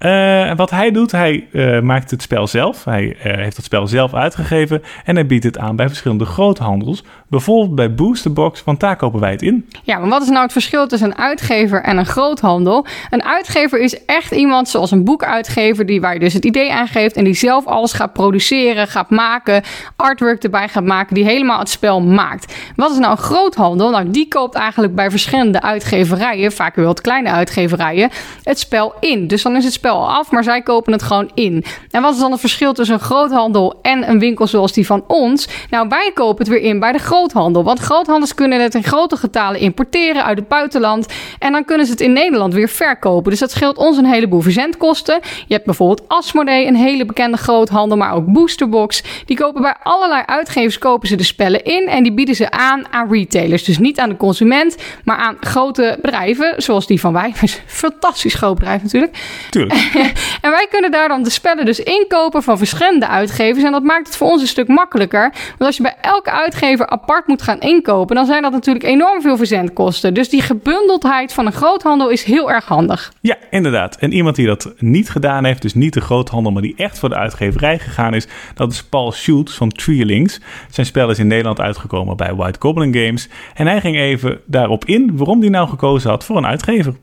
Uh, 0.05 0.51
wat 0.57 0.71
hij 0.71 0.91
doet, 0.91 1.13
hij 1.13 1.49
uh, 1.53 1.81
maakt 1.81 2.11
het 2.11 2.23
spel 2.23 2.47
zelf. 2.47 2.85
Hij 2.85 3.05
uh, 3.05 3.35
heeft 3.37 3.57
het 3.57 3.65
spel 3.65 3.87
zelf 3.87 4.15
uitgegeven 4.15 4.83
en 5.05 5.15
hij 5.15 5.27
biedt 5.27 5.45
het 5.45 5.59
aan 5.59 5.77
bij 5.77 5.89
verschillende 5.89 6.25
groothandels. 6.25 7.05
Bijvoorbeeld 7.29 7.75
bij 7.75 7.95
Boosterbox, 7.95 8.65
want 8.65 8.81
daar 8.81 8.97
kopen 8.97 9.21
wij 9.21 9.31
het 9.31 9.43
in. 9.43 9.69
Ja, 9.83 9.99
maar 9.99 10.09
wat 10.09 10.23
is 10.23 10.29
nou 10.29 10.43
het 10.43 10.53
verschil 10.53 10.87
tussen 10.87 11.09
een 11.09 11.19
uitgever 11.19 11.83
en 11.83 11.97
een 11.97 12.07
groothandel? 12.07 12.87
Een 13.11 13.25
uitgever 13.25 13.81
is 13.81 14.05
echt 14.05 14.31
iemand 14.31 14.69
zoals 14.69 14.91
een 14.91 15.05
boekuitgever, 15.05 15.87
die, 15.87 16.01
waar 16.01 16.15
je 16.15 16.21
dus 16.21 16.33
het 16.33 16.45
idee 16.45 16.73
aan 16.73 16.89
geeft 16.89 17.17
en 17.17 17.25
die 17.25 17.35
zelf 17.35 17.67
alles 17.67 17.93
gaat 17.93 18.13
produceren, 18.13 18.89
gaat 18.89 19.11
maken, 19.11 19.63
artwork 19.97 20.43
erbij 20.43 20.69
gaat 20.69 20.85
maken, 20.85 21.15
die 21.15 21.25
helemaal 21.25 21.59
het 21.59 21.69
spel 21.69 22.01
maakt. 22.01 22.55
Wat 22.77 22.91
is 22.91 22.99
nou 22.99 23.11
een 23.11 23.19
groothandel? 23.19 23.91
Nou, 23.91 24.11
die 24.11 24.29
koopt 24.29 24.55
eigenlijk 24.55 24.95
bij 24.95 25.11
verschillende 25.11 25.63
uitgeverijen, 25.63 26.53
vaak 26.53 26.75
wel 26.75 26.87
wat 26.87 27.01
kleine 27.01 27.31
uitgeverijen, 27.31 28.11
het 28.43 28.59
spel 28.59 28.95
in. 29.01 29.27
Dus 29.27 29.43
dan 29.43 29.57
is 29.57 29.65
het 29.65 29.73
spel 29.73 29.93
af, 29.99 30.31
maar 30.31 30.45
zij 30.45 30.63
kopen 30.63 30.93
het 30.93 31.03
gewoon 31.03 31.31
in. 31.35 31.65
En 31.91 32.03
wat 32.03 32.15
is 32.15 32.21
dan 32.21 32.31
het 32.31 32.41
verschil 32.41 32.73
tussen 32.73 32.95
een 32.95 33.01
groothandel 33.01 33.79
en 33.83 34.11
een 34.11 34.19
winkel 34.19 34.47
zoals 34.47 34.73
die 34.73 34.87
van 34.87 35.05
ons? 35.07 35.49
Nou, 35.71 35.89
wij 35.89 36.11
kopen 36.15 36.45
het 36.45 36.49
weer 36.49 36.63
in 36.63 36.79
bij 36.79 36.93
de 36.93 36.99
groothandel. 36.99 37.65
Want 37.65 37.79
groothandels 37.79 38.35
kunnen 38.35 38.61
het 38.61 38.75
in 38.75 38.83
grote 38.83 39.17
getalen 39.17 39.61
importeren 39.61 40.25
uit 40.25 40.39
het 40.39 40.49
buitenland. 40.49 41.07
En 41.39 41.53
dan 41.53 41.65
kunnen 41.65 41.87
ze 41.87 41.93
het 41.93 42.01
in 42.01 42.13
Nederland 42.13 42.55
weer 42.55 42.69
verkopen. 42.69 43.31
Dus 43.31 43.41
dat 43.41 43.51
scheelt 43.51 43.77
ons 43.77 43.97
een 43.97 44.07
heleboel 44.07 44.41
verzendkosten. 44.41 45.21
Je 45.47 45.55
hebt 45.55 45.65
bijvoorbeeld 45.65 46.09
Asmodee, 46.09 46.67
een 46.67 46.77
hele 46.77 47.05
bekende 47.05 47.37
groothandel, 47.37 47.97
maar 47.97 48.13
ook 48.13 48.27
Boosterbox. 48.27 49.03
Die 49.25 49.37
kopen 49.37 49.63
bij 49.63 49.75
allerlei 49.83 50.23
uitgevers 50.27 50.79
kopen 50.79 51.09
ze 51.09 51.17
de 51.17 51.23
spellen 51.23 51.65
in 51.65 51.89
en 51.89 52.03
die 52.03 52.13
bieden 52.13 52.35
ze 52.35 52.51
aan 52.51 52.85
aan 52.91 53.11
retailers. 53.11 53.65
Dus 53.65 53.79
niet 53.79 53.99
aan 53.99 54.09
de 54.09 54.17
consument, 54.17 54.77
maar 55.05 55.17
aan 55.17 55.37
grote 55.41 55.99
bedrijven, 56.03 56.63
zoals 56.63 56.87
die 56.87 57.01
van 57.01 57.13
wij. 57.13 57.33
Fantastisch 57.67 58.35
groot 58.35 58.55
bedrijf 58.55 58.83
natuurlijk. 58.83 59.17
Tuurlijk. 59.51 59.84
en 60.45 60.51
wij 60.51 60.67
kunnen 60.71 60.91
daar 60.91 61.09
dan 61.09 61.23
de 61.23 61.31
spellen 61.31 61.65
dus 61.65 61.81
inkopen 61.81 62.43
van 62.43 62.59
verschillende 62.59 63.09
uitgevers. 63.09 63.65
En 63.65 63.73
dat 63.73 63.83
maakt 63.83 64.07
het 64.07 64.17
voor 64.17 64.29
ons 64.29 64.43
een 64.43 64.49
stuk 64.49 64.69
makkelijker. 64.69 65.33
Want 65.49 65.61
als 65.61 65.77
je 65.77 65.83
bij 65.83 65.97
elke 66.01 66.31
uitgever 66.31 66.87
apart 66.87 67.27
moet 67.27 67.43
gaan 67.43 67.61
inkopen, 67.61 68.17
dan 68.17 68.27
zijn 68.27 68.43
dat 68.43 68.53
natuurlijk 68.53 68.85
enorm 68.85 69.21
veel 69.21 69.37
verzendkosten. 69.37 70.15
Dus 70.15 70.29
die 70.29 70.43
gebundeldheid 70.43 71.33
van 71.33 71.47
een 71.47 71.53
groothandel 71.53 72.09
is 72.09 72.23
heel 72.23 72.51
erg 72.51 72.65
handig. 72.65 73.13
Ja, 73.21 73.37
inderdaad. 73.51 73.97
En 73.97 74.13
iemand 74.13 74.37
die 74.37 74.47
dat 74.47 74.73
niet 74.79 75.11
gedaan 75.11 75.45
heeft, 75.45 75.63
dus 75.63 75.75
niet 75.75 75.93
de 75.93 76.01
groothandel, 76.01 76.53
maar 76.53 76.63
die 76.63 76.75
echt 76.77 76.99
voor 76.99 77.09
de 77.09 77.15
uitgeverij 77.15 77.79
gegaan 77.79 78.15
is, 78.15 78.27
dat 78.55 78.73
is 78.73 78.85
Paul 78.85 79.13
Schultz 79.13 79.57
van 79.57 79.69
Treelings. 79.69 80.41
Zijn 80.71 80.87
spel 80.87 81.11
is 81.11 81.19
in 81.19 81.27
Nederland 81.27 81.61
uitgekomen 81.61 82.17
bij 82.17 82.35
White 82.35 82.59
Goblin 82.61 82.95
Games. 82.95 83.29
En 83.55 83.67
hij 83.67 83.81
ging 83.81 83.97
even 83.97 84.41
daarop 84.47 84.85
in 84.85 85.17
waarom 85.17 85.41
hij 85.41 85.49
nou 85.49 85.69
gekozen 85.69 86.11
had 86.11 86.25
voor 86.25 86.37
een 86.37 86.47
uitgever. 86.47 86.95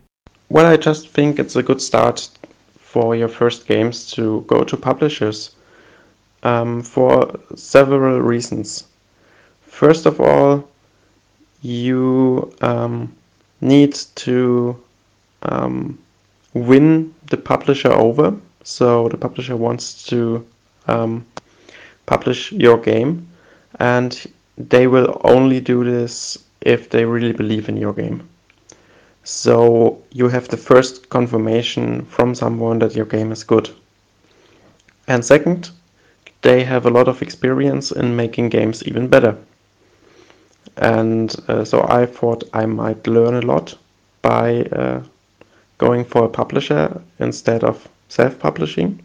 Well, 0.47 0.73
I 0.73 0.77
just 0.77 1.13
think 1.13 1.37
it's 1.37 1.55
a 1.55 1.61
good 1.61 1.81
start 1.81 2.31
for 2.91 3.15
your 3.15 3.29
first 3.29 3.67
games 3.67 4.11
to 4.11 4.43
go 4.47 4.65
to 4.65 4.75
publishers 4.75 5.55
um, 6.43 6.81
for 6.83 7.39
several 7.55 8.19
reasons. 8.19 8.83
First 9.61 10.05
of 10.05 10.19
all, 10.19 10.67
you 11.61 12.53
um, 12.59 13.15
need 13.61 13.93
to 14.15 14.75
um, 15.43 15.97
win 16.53 17.13
the 17.27 17.37
publisher 17.37 17.93
over. 17.93 18.35
So 18.63 19.07
the 19.07 19.17
publisher 19.17 19.55
wants 19.55 20.03
to 20.07 20.45
um, 20.87 21.25
publish 22.07 22.51
your 22.51 22.77
game, 22.77 23.25
and 23.79 24.11
they 24.57 24.87
will 24.87 25.21
only 25.23 25.61
do 25.61 25.85
this 25.85 26.37
if 26.59 26.89
they 26.89 27.05
really 27.05 27.31
believe 27.31 27.69
in 27.69 27.77
your 27.77 27.93
game. 27.93 28.27
So 29.33 30.03
you 30.11 30.27
have 30.27 30.49
the 30.49 30.57
first 30.57 31.09
confirmation 31.09 32.03
from 32.05 32.35
someone 32.35 32.79
that 32.79 32.95
your 32.97 33.05
game 33.05 33.31
is 33.31 33.45
good. 33.45 33.69
And 35.07 35.23
second, 35.23 35.71
they 36.41 36.65
have 36.65 36.85
a 36.85 36.89
lot 36.89 37.07
of 37.07 37.21
experience 37.21 37.93
in 37.93 38.17
making 38.17 38.49
games 38.49 38.83
even 38.83 39.07
better. 39.07 39.37
And 40.75 41.33
uh, 41.47 41.63
so 41.63 41.87
I 41.87 42.07
thought 42.07 42.43
I 42.53 42.65
might 42.65 43.07
learn 43.07 43.35
a 43.35 43.41
lot 43.41 43.73
by 44.21 44.63
uh, 44.63 45.01
going 45.77 46.03
for 46.03 46.25
a 46.25 46.29
publisher 46.29 47.01
instead 47.19 47.63
of 47.63 47.87
self 48.09 48.37
publishing. 48.37 49.01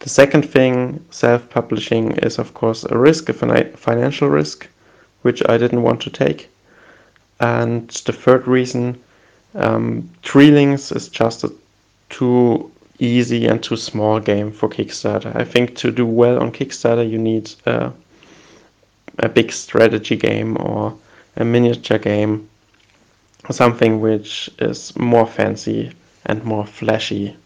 The 0.00 0.08
second 0.08 0.42
thing, 0.42 1.04
self 1.10 1.48
publishing, 1.48 2.16
is 2.18 2.36
of 2.36 2.52
course 2.52 2.82
a 2.82 2.98
risk, 2.98 3.28
a 3.28 3.32
fina- 3.32 3.76
financial 3.76 4.28
risk, 4.28 4.66
which 5.22 5.40
I 5.48 5.56
didn't 5.56 5.82
want 5.82 6.00
to 6.02 6.10
take. 6.10 6.50
And 7.40 7.88
the 7.88 8.12
third 8.12 8.46
reason, 8.46 9.00
um, 9.54 10.08
Treelings 10.22 10.92
is 10.92 11.08
just 11.08 11.44
a 11.44 11.52
too 12.10 12.70
easy 12.98 13.46
and 13.46 13.62
too 13.62 13.76
small 13.76 14.18
game 14.18 14.50
for 14.50 14.68
Kickstarter. 14.68 15.34
I 15.36 15.44
think 15.44 15.76
to 15.76 15.90
do 15.92 16.04
well 16.04 16.40
on 16.40 16.52
Kickstarter, 16.52 17.08
you 17.08 17.18
need 17.18 17.50
a 17.66 19.28
big 19.28 19.52
strategy 19.52 20.16
game 20.16 20.56
or 20.60 20.96
a 21.36 21.44
miniature 21.44 21.98
game, 21.98 22.48
something 23.50 24.00
which 24.00 24.50
is 24.58 24.96
more 24.96 25.26
fancy 25.26 25.92
and 26.26 26.44
more 26.44 26.66
flashy 26.66 27.36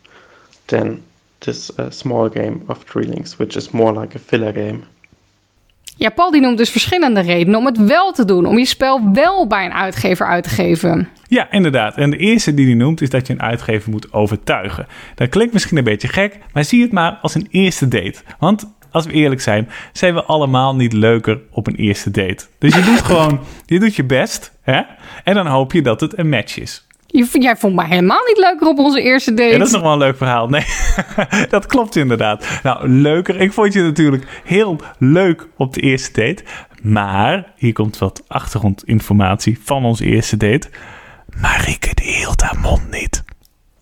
than 0.68 1.02
this 1.40 1.70
uh, 1.78 1.90
small 1.90 2.28
game 2.28 2.64
of 2.68 2.84
Treelings, 2.86 3.38
which 3.38 3.56
is 3.56 3.74
more 3.74 3.92
like 3.92 4.14
a 4.14 4.18
filler 4.18 4.52
game. 4.52 4.86
Ja, 5.96 6.10
Paul 6.10 6.30
die 6.30 6.40
noemt 6.40 6.58
dus 6.58 6.70
verschillende 6.70 7.20
redenen 7.20 7.58
om 7.58 7.66
het 7.66 7.84
wel 7.84 8.12
te 8.12 8.24
doen. 8.24 8.46
Om 8.46 8.58
je 8.58 8.64
spel 8.64 9.12
wel 9.12 9.46
bij 9.46 9.64
een 9.64 9.72
uitgever 9.72 10.26
uit 10.26 10.44
te 10.44 10.50
geven. 10.50 11.08
Ja, 11.26 11.50
inderdaad. 11.50 11.96
En 11.96 12.10
de 12.10 12.16
eerste 12.16 12.54
die 12.54 12.66
hij 12.66 12.74
noemt 12.74 13.00
is 13.00 13.10
dat 13.10 13.26
je 13.26 13.32
een 13.32 13.42
uitgever 13.42 13.90
moet 13.90 14.12
overtuigen. 14.12 14.86
Dat 15.14 15.28
klinkt 15.28 15.52
misschien 15.52 15.76
een 15.76 15.84
beetje 15.84 16.08
gek, 16.08 16.38
maar 16.52 16.64
zie 16.64 16.82
het 16.82 16.92
maar 16.92 17.18
als 17.22 17.34
een 17.34 17.46
eerste 17.50 17.88
date. 17.88 18.18
Want 18.38 18.72
als 18.90 19.06
we 19.06 19.12
eerlijk 19.12 19.40
zijn, 19.40 19.68
zijn 19.92 20.14
we 20.14 20.24
allemaal 20.24 20.74
niet 20.74 20.92
leuker 20.92 21.40
op 21.50 21.66
een 21.66 21.76
eerste 21.76 22.10
date. 22.10 22.46
Dus 22.58 22.74
je 22.74 22.82
doet 22.82 23.02
gewoon, 23.10 23.40
je 23.66 23.78
doet 23.78 23.96
je 23.96 24.04
best, 24.04 24.52
hè? 24.62 24.80
En 25.24 25.34
dan 25.34 25.46
hoop 25.46 25.72
je 25.72 25.82
dat 25.82 26.00
het 26.00 26.18
een 26.18 26.28
match 26.28 26.58
is. 26.58 26.86
Jij 27.12 27.56
vond 27.56 27.74
mij 27.74 27.86
helemaal 27.86 28.22
niet 28.26 28.38
leuker 28.38 28.66
op 28.66 28.78
onze 28.78 29.02
eerste 29.02 29.34
date. 29.34 29.50
Ja, 29.50 29.58
dat 29.58 29.66
is 29.66 29.72
nog 29.72 29.82
wel 29.82 29.92
een 29.92 29.98
leuk 29.98 30.16
verhaal. 30.16 30.48
Nee, 30.48 30.64
dat 31.48 31.66
klopt 31.66 31.96
inderdaad. 31.96 32.60
Nou, 32.62 32.88
leuker. 32.88 33.40
Ik 33.40 33.52
vond 33.52 33.72
je 33.72 33.82
natuurlijk 33.82 34.42
heel 34.44 34.80
leuk 34.98 35.48
op 35.56 35.74
de 35.74 35.80
eerste 35.80 36.20
date. 36.20 36.42
Maar, 36.82 37.52
hier 37.56 37.72
komt 37.72 37.98
wat 37.98 38.22
achtergrondinformatie 38.26 39.58
van 39.62 39.84
onze 39.84 40.04
eerste 40.04 40.36
date. 40.36 40.68
Marieke, 41.40 41.94
die 41.94 42.14
hield 42.14 42.42
haar 42.42 42.58
mond 42.60 42.90
niet. 42.90 43.24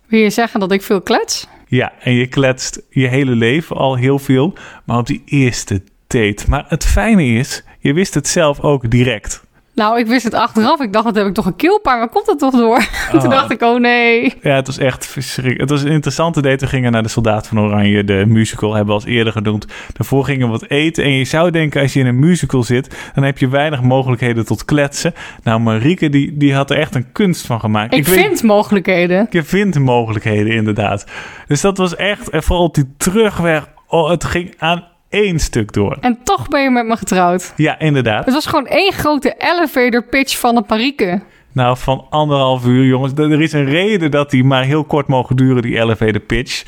Wil 0.07 0.19
je 0.19 0.29
zeggen 0.29 0.59
dat 0.59 0.71
ik 0.71 0.81
veel 0.81 1.01
klets? 1.01 1.47
Ja, 1.67 1.91
en 1.99 2.13
je 2.13 2.27
kletst 2.27 2.81
je 2.89 3.07
hele 3.07 3.35
leven 3.35 3.75
al 3.75 3.95
heel 3.95 4.19
veel, 4.19 4.53
maar 4.85 4.97
op 4.97 5.07
die 5.07 5.21
eerste 5.25 5.83
date. 6.07 6.43
Maar 6.47 6.65
het 6.67 6.85
fijne 6.85 7.25
is, 7.25 7.63
je 7.79 7.93
wist 7.93 8.13
het 8.13 8.27
zelf 8.27 8.59
ook 8.59 8.89
direct. 8.89 9.43
Nou, 9.81 9.99
ik 9.99 10.07
wist 10.07 10.23
het 10.23 10.33
achteraf. 10.33 10.79
Ik 10.81 10.93
dacht, 10.93 11.05
dat 11.05 11.15
heb 11.15 11.27
ik 11.27 11.33
toch 11.33 11.45
een 11.45 11.55
keelpaar. 11.55 11.97
Waar 11.97 12.09
komt 12.09 12.27
het 12.27 12.39
toch 12.39 12.53
door? 12.53 12.87
Toen 13.19 13.29
dacht 13.29 13.51
ik, 13.51 13.61
oh 13.61 13.79
nee. 13.79 14.33
Ja, 14.41 14.55
het 14.55 14.67
was 14.67 14.77
echt 14.77 15.05
verschrikkelijk. 15.05 15.61
Het 15.61 15.69
was 15.69 15.81
een 15.81 15.91
interessante 15.91 16.41
date. 16.41 16.65
We 16.65 16.71
gingen 16.71 16.91
naar 16.91 17.03
de 17.03 17.09
Soldaat 17.09 17.47
van 17.47 17.59
Oranje, 17.59 18.03
de 18.03 18.23
musical, 18.27 18.73
hebben 18.73 18.95
we 18.95 19.01
al 19.01 19.07
eerder 19.07 19.33
genoemd. 19.33 19.65
Daarvoor 19.93 20.25
gingen 20.25 20.45
we 20.45 20.51
wat 20.51 20.69
eten. 20.69 21.03
En 21.03 21.11
je 21.11 21.25
zou 21.25 21.51
denken, 21.51 21.81
als 21.81 21.93
je 21.93 21.99
in 21.99 22.05
een 22.05 22.19
musical 22.19 22.63
zit, 22.63 23.11
dan 23.13 23.23
heb 23.23 23.37
je 23.37 23.47
weinig 23.47 23.81
mogelijkheden 23.81 24.45
tot 24.45 24.65
kletsen. 24.65 25.13
Nou, 25.43 25.59
Marieke, 25.59 26.09
die, 26.09 26.37
die 26.37 26.53
had 26.53 26.69
er 26.71 26.77
echt 26.77 26.95
een 26.95 27.11
kunst 27.11 27.45
van 27.45 27.59
gemaakt. 27.59 27.93
Ik, 27.93 27.99
ik 27.99 28.07
vind 28.07 28.29
weet, 28.29 28.43
mogelijkheden. 28.43 29.27
Je 29.29 29.43
vindt 29.43 29.79
mogelijkheden, 29.79 30.53
inderdaad. 30.53 31.05
Dus 31.47 31.61
dat 31.61 31.77
was 31.77 31.95
echt, 31.95 32.29
en 32.29 32.43
vooral 32.43 32.65
op 32.65 32.75
die 32.75 32.93
terugweg, 32.97 33.67
oh, 33.87 34.09
het 34.09 34.23
ging 34.23 34.53
aan 34.57 34.90
één 35.11 35.39
stuk 35.39 35.73
door. 35.73 35.97
En 36.01 36.17
toch 36.23 36.47
ben 36.47 36.61
je 36.61 36.69
met 36.69 36.85
me 36.85 36.97
getrouwd. 36.97 37.53
Ja, 37.55 37.79
inderdaad. 37.79 38.25
Het 38.25 38.33
was 38.33 38.45
gewoon 38.45 38.67
één 38.67 38.93
grote 38.93 39.35
elevator 39.37 40.03
pitch 40.03 40.37
van 40.37 40.55
de 40.55 40.61
parieke. 40.61 41.21
Nou, 41.51 41.77
van 41.77 42.05
anderhalf 42.09 42.65
uur, 42.65 42.85
jongens. 42.85 43.13
Er 43.15 43.41
is 43.41 43.53
een 43.53 43.65
reden 43.65 44.11
dat 44.11 44.29
die 44.29 44.43
maar 44.43 44.63
heel 44.63 44.83
kort 44.83 45.07
mogen 45.07 45.35
duren, 45.35 45.61
die 45.61 45.79
elevator 45.79 46.19
pitch. 46.19 46.63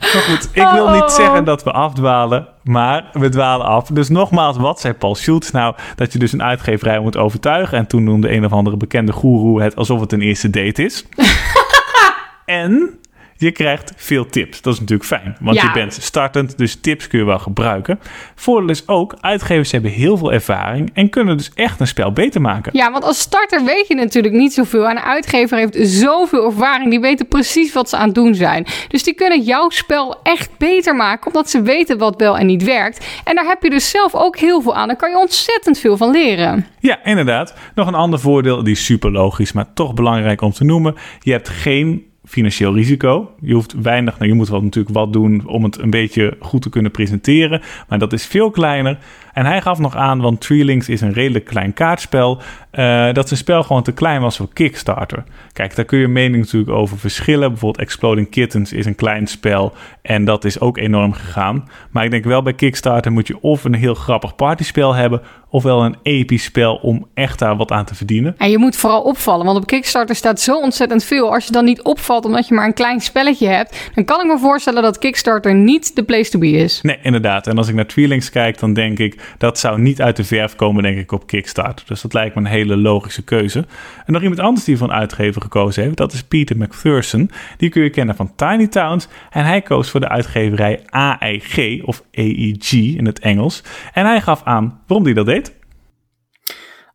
Maar 0.00 0.22
goed, 0.22 0.48
ik 0.52 0.68
wil 0.72 0.90
niet 0.90 1.02
oh. 1.02 1.08
zeggen 1.08 1.44
dat 1.44 1.62
we 1.62 1.72
afdwalen, 1.72 2.48
maar 2.62 3.10
we 3.12 3.28
dwalen 3.28 3.66
af. 3.66 3.88
Dus 3.88 4.08
nogmaals, 4.08 4.56
wat 4.56 4.80
zei 4.80 4.94
Paul 4.94 5.14
Schultz 5.14 5.50
nou? 5.50 5.74
Dat 5.94 6.12
je 6.12 6.18
dus 6.18 6.32
een 6.32 6.42
uitgeverij 6.42 7.00
moet 7.00 7.16
overtuigen. 7.16 7.78
En 7.78 7.86
toen 7.86 8.04
noemde 8.04 8.32
een 8.32 8.44
of 8.44 8.52
andere 8.52 8.76
bekende 8.76 9.12
goeroe 9.12 9.62
het 9.62 9.76
alsof 9.76 10.00
het 10.00 10.12
een 10.12 10.22
eerste 10.22 10.50
date 10.50 10.84
is. 10.84 11.06
en 12.44 12.98
je 13.38 13.50
krijgt 13.50 13.92
veel 13.96 14.26
tips. 14.26 14.62
Dat 14.62 14.72
is 14.72 14.80
natuurlijk 14.80 15.08
fijn, 15.08 15.36
want 15.40 15.60
je 15.60 15.70
bent 15.72 15.92
startend, 15.92 16.58
dus 16.58 16.80
tips 16.80 17.06
kun 17.06 17.18
je 17.18 17.24
wel 17.24 17.38
gebruiken. 17.38 18.00
Voordeel 18.34 18.70
is 18.70 18.88
ook, 18.88 19.14
uitgevers 19.20 19.72
hebben 19.72 19.90
heel 19.90 20.16
veel 20.16 20.32
ervaring 20.32 20.90
en 20.94 21.10
kunnen 21.10 21.36
dus 21.36 21.50
echt 21.54 21.80
een 21.80 21.86
spel 21.86 22.12
beter 22.12 22.40
maken. 22.40 22.76
Ja, 22.76 22.92
want 22.92 23.04
als 23.04 23.18
starter 23.18 23.64
weet 23.64 23.88
je 23.88 23.94
natuurlijk 23.94 24.34
niet 24.34 24.52
zoveel. 24.52 24.88
En 24.88 24.96
een 24.96 25.02
uitgever 25.02 25.58
heeft 25.58 25.76
zoveel 25.88 26.44
ervaring, 26.44 26.90
die 26.90 27.00
weten 27.00 27.28
precies 27.28 27.72
wat 27.72 27.88
ze 27.88 27.96
aan 27.96 28.06
het 28.06 28.14
doen 28.14 28.34
zijn. 28.34 28.66
Dus 28.88 29.02
die 29.02 29.14
kunnen 29.14 29.42
jouw 29.42 29.70
spel 29.70 30.22
echt 30.22 30.50
beter 30.58 30.96
maken, 30.96 31.26
omdat 31.26 31.50
ze 31.50 31.62
weten 31.62 31.98
wat 31.98 32.20
wel 32.20 32.38
en 32.38 32.46
niet 32.46 32.64
werkt. 32.64 33.06
En 33.24 33.34
daar 33.34 33.46
heb 33.46 33.62
je 33.62 33.70
dus 33.70 33.90
zelf 33.90 34.14
ook 34.14 34.38
heel 34.38 34.60
veel 34.60 34.74
aan. 34.74 34.86
Daar 34.86 34.96
kan 34.96 35.10
je 35.10 35.18
ontzettend 35.18 35.78
veel 35.78 35.96
van 35.96 36.10
leren. 36.10 36.66
Ja, 36.80 37.04
inderdaad. 37.04 37.54
Nog 37.74 37.86
een 37.86 37.94
ander 37.94 38.20
voordeel, 38.20 38.62
die 38.62 38.72
is 38.72 38.84
super 38.84 39.10
logisch, 39.12 39.52
maar 39.52 39.72
toch 39.74 39.94
belangrijk 39.94 40.40
om 40.40 40.52
te 40.52 40.64
noemen. 40.64 40.94
Je 41.20 41.32
hebt 41.32 41.48
geen 41.48 42.04
financieel 42.26 42.74
risico. 42.74 43.34
Je 43.40 43.54
hoeft 43.54 43.74
weinig, 43.82 44.18
nou, 44.18 44.30
je 44.30 44.36
moet 44.36 44.48
wel 44.48 44.62
natuurlijk 44.62 44.94
wat 44.94 45.12
doen 45.12 45.46
om 45.46 45.64
het 45.64 45.78
een 45.78 45.90
beetje 45.90 46.36
goed 46.40 46.62
te 46.62 46.70
kunnen 46.70 46.90
presenteren, 46.90 47.62
maar 47.88 47.98
dat 47.98 48.12
is 48.12 48.26
veel 48.26 48.50
kleiner. 48.50 48.98
En 49.36 49.46
hij 49.46 49.60
gaf 49.60 49.78
nog 49.78 49.96
aan, 49.96 50.20
want 50.20 50.40
Treelings 50.40 50.88
is 50.88 51.00
een 51.00 51.12
redelijk 51.12 51.44
klein 51.44 51.72
kaartspel, 51.72 52.40
uh, 52.72 53.12
dat 53.12 53.28
zijn 53.28 53.40
spel 53.40 53.62
gewoon 53.62 53.82
te 53.82 53.92
klein 53.92 54.20
was 54.20 54.36
voor 54.36 54.48
Kickstarter. 54.52 55.24
Kijk, 55.52 55.76
daar 55.76 55.84
kun 55.84 55.98
je 55.98 56.08
mening 56.08 56.44
natuurlijk 56.44 56.72
over 56.72 56.98
verschillen. 56.98 57.48
Bijvoorbeeld 57.48 57.84
Exploding 57.84 58.30
Kittens 58.30 58.72
is 58.72 58.86
een 58.86 58.94
klein 58.94 59.26
spel 59.26 59.72
en 60.02 60.24
dat 60.24 60.44
is 60.44 60.60
ook 60.60 60.78
enorm 60.78 61.12
gegaan. 61.12 61.68
Maar 61.90 62.04
ik 62.04 62.10
denk 62.10 62.24
wel 62.24 62.42
bij 62.42 62.54
Kickstarter 62.54 63.12
moet 63.12 63.26
je 63.26 63.40
of 63.40 63.64
een 63.64 63.74
heel 63.74 63.94
grappig 63.94 64.36
partyspel 64.36 64.94
hebben, 64.94 65.22
ofwel 65.50 65.84
een 65.84 65.96
episch 66.02 66.44
spel 66.44 66.74
om 66.74 67.06
echt 67.14 67.38
daar 67.38 67.56
wat 67.56 67.70
aan 67.70 67.84
te 67.84 67.94
verdienen. 67.94 68.34
En 68.38 68.50
je 68.50 68.58
moet 68.58 68.76
vooral 68.76 69.02
opvallen, 69.02 69.46
want 69.46 69.58
op 69.58 69.66
Kickstarter 69.66 70.16
staat 70.16 70.40
zo 70.40 70.60
ontzettend 70.60 71.04
veel. 71.04 71.32
Als 71.32 71.46
je 71.46 71.52
dan 71.52 71.64
niet 71.64 71.82
opvalt 71.82 72.24
omdat 72.24 72.48
je 72.48 72.54
maar 72.54 72.66
een 72.66 72.74
klein 72.74 73.00
spelletje 73.00 73.46
hebt, 73.46 73.90
dan 73.94 74.04
kan 74.04 74.20
ik 74.20 74.26
me 74.26 74.38
voorstellen 74.38 74.82
dat 74.82 74.98
Kickstarter 74.98 75.54
niet 75.54 75.96
de 75.96 76.04
place 76.04 76.30
to 76.30 76.38
be 76.38 76.50
is. 76.50 76.80
Nee, 76.82 76.98
inderdaad. 77.02 77.46
En 77.46 77.58
als 77.58 77.68
ik 77.68 77.74
naar 77.74 77.86
Tweelings 77.86 78.30
kijk, 78.30 78.58
dan 78.58 78.72
denk 78.72 78.98
ik 78.98 79.25
dat 79.38 79.58
zou 79.58 79.80
niet 79.80 80.02
uit 80.02 80.16
de 80.16 80.24
verf 80.24 80.56
komen, 80.56 80.82
denk 80.82 80.98
ik, 80.98 81.12
op 81.12 81.26
Kickstarter. 81.26 81.86
Dus 81.86 82.00
dat 82.00 82.12
lijkt 82.12 82.34
me 82.34 82.40
een 82.40 82.46
hele 82.46 82.76
logische 82.76 83.22
keuze. 83.22 83.66
En 84.06 84.12
nog 84.12 84.22
iemand 84.22 84.40
anders 84.40 84.64
die 84.64 84.78
van 84.78 84.92
uitgever 84.92 85.42
gekozen 85.42 85.82
heeft, 85.82 85.96
dat 85.96 86.12
is 86.12 86.22
Peter 86.22 86.56
McPherson. 86.56 87.30
Die 87.56 87.68
kun 87.68 87.82
je 87.82 87.90
kennen 87.90 88.16
van 88.16 88.34
Tiny 88.36 88.66
Towns. 88.66 89.08
En 89.30 89.44
hij 89.44 89.62
koos 89.62 89.90
voor 89.90 90.00
de 90.00 90.08
uitgeverij 90.08 90.80
AEG 90.86 91.82
of 91.82 92.02
AEG 92.14 92.72
in 92.72 93.06
het 93.06 93.18
Engels. 93.18 93.62
En 93.92 94.06
hij 94.06 94.20
gaf 94.20 94.42
aan 94.44 94.80
waarom 94.86 95.06
hij 95.06 95.14
dat 95.14 95.26
deed. 95.26 95.54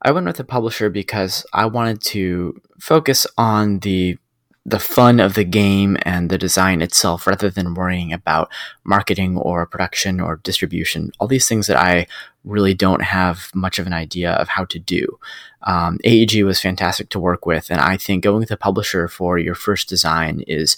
I 0.07 0.11
went 0.11 0.25
with 0.25 0.39
a 0.39 0.43
publisher 0.43 0.89
because 0.89 1.47
I 1.53 1.67
wanted 1.67 2.01
to 2.11 2.53
focus 2.77 3.33
on 3.35 3.79
the 3.79 4.17
the 4.65 4.79
fun 4.79 5.19
of 5.19 5.33
the 5.33 5.43
game 5.43 5.97
and 6.03 6.29
the 6.29 6.37
design 6.37 6.81
itself 6.81 7.25
rather 7.25 7.49
than 7.49 7.73
worrying 7.73 8.13
about 8.13 8.51
marketing 8.83 9.37
or 9.37 9.65
production 9.65 10.19
or 10.19 10.37
distribution, 10.43 11.11
all 11.19 11.27
these 11.27 11.47
things 11.47 11.65
that 11.65 11.77
I 11.77 12.05
really 12.43 12.75
don't 12.75 13.01
have 13.01 13.49
much 13.55 13.79
of 13.79 13.87
an 13.87 13.93
idea 13.93 14.31
of 14.33 14.49
how 14.49 14.65
to 14.65 14.77
do. 14.77 15.19
Um, 15.63 15.99
AEG 16.03 16.43
was 16.43 16.61
fantastic 16.61 17.09
to 17.09 17.19
work 17.19 17.45
with, 17.45 17.71
and 17.71 17.79
I 17.79 17.97
think 17.97 18.23
going 18.23 18.39
with 18.39 18.51
a 18.51 18.57
publisher 18.57 19.07
for 19.07 19.39
your 19.39 19.55
first 19.55 19.89
design 19.89 20.43
is 20.47 20.77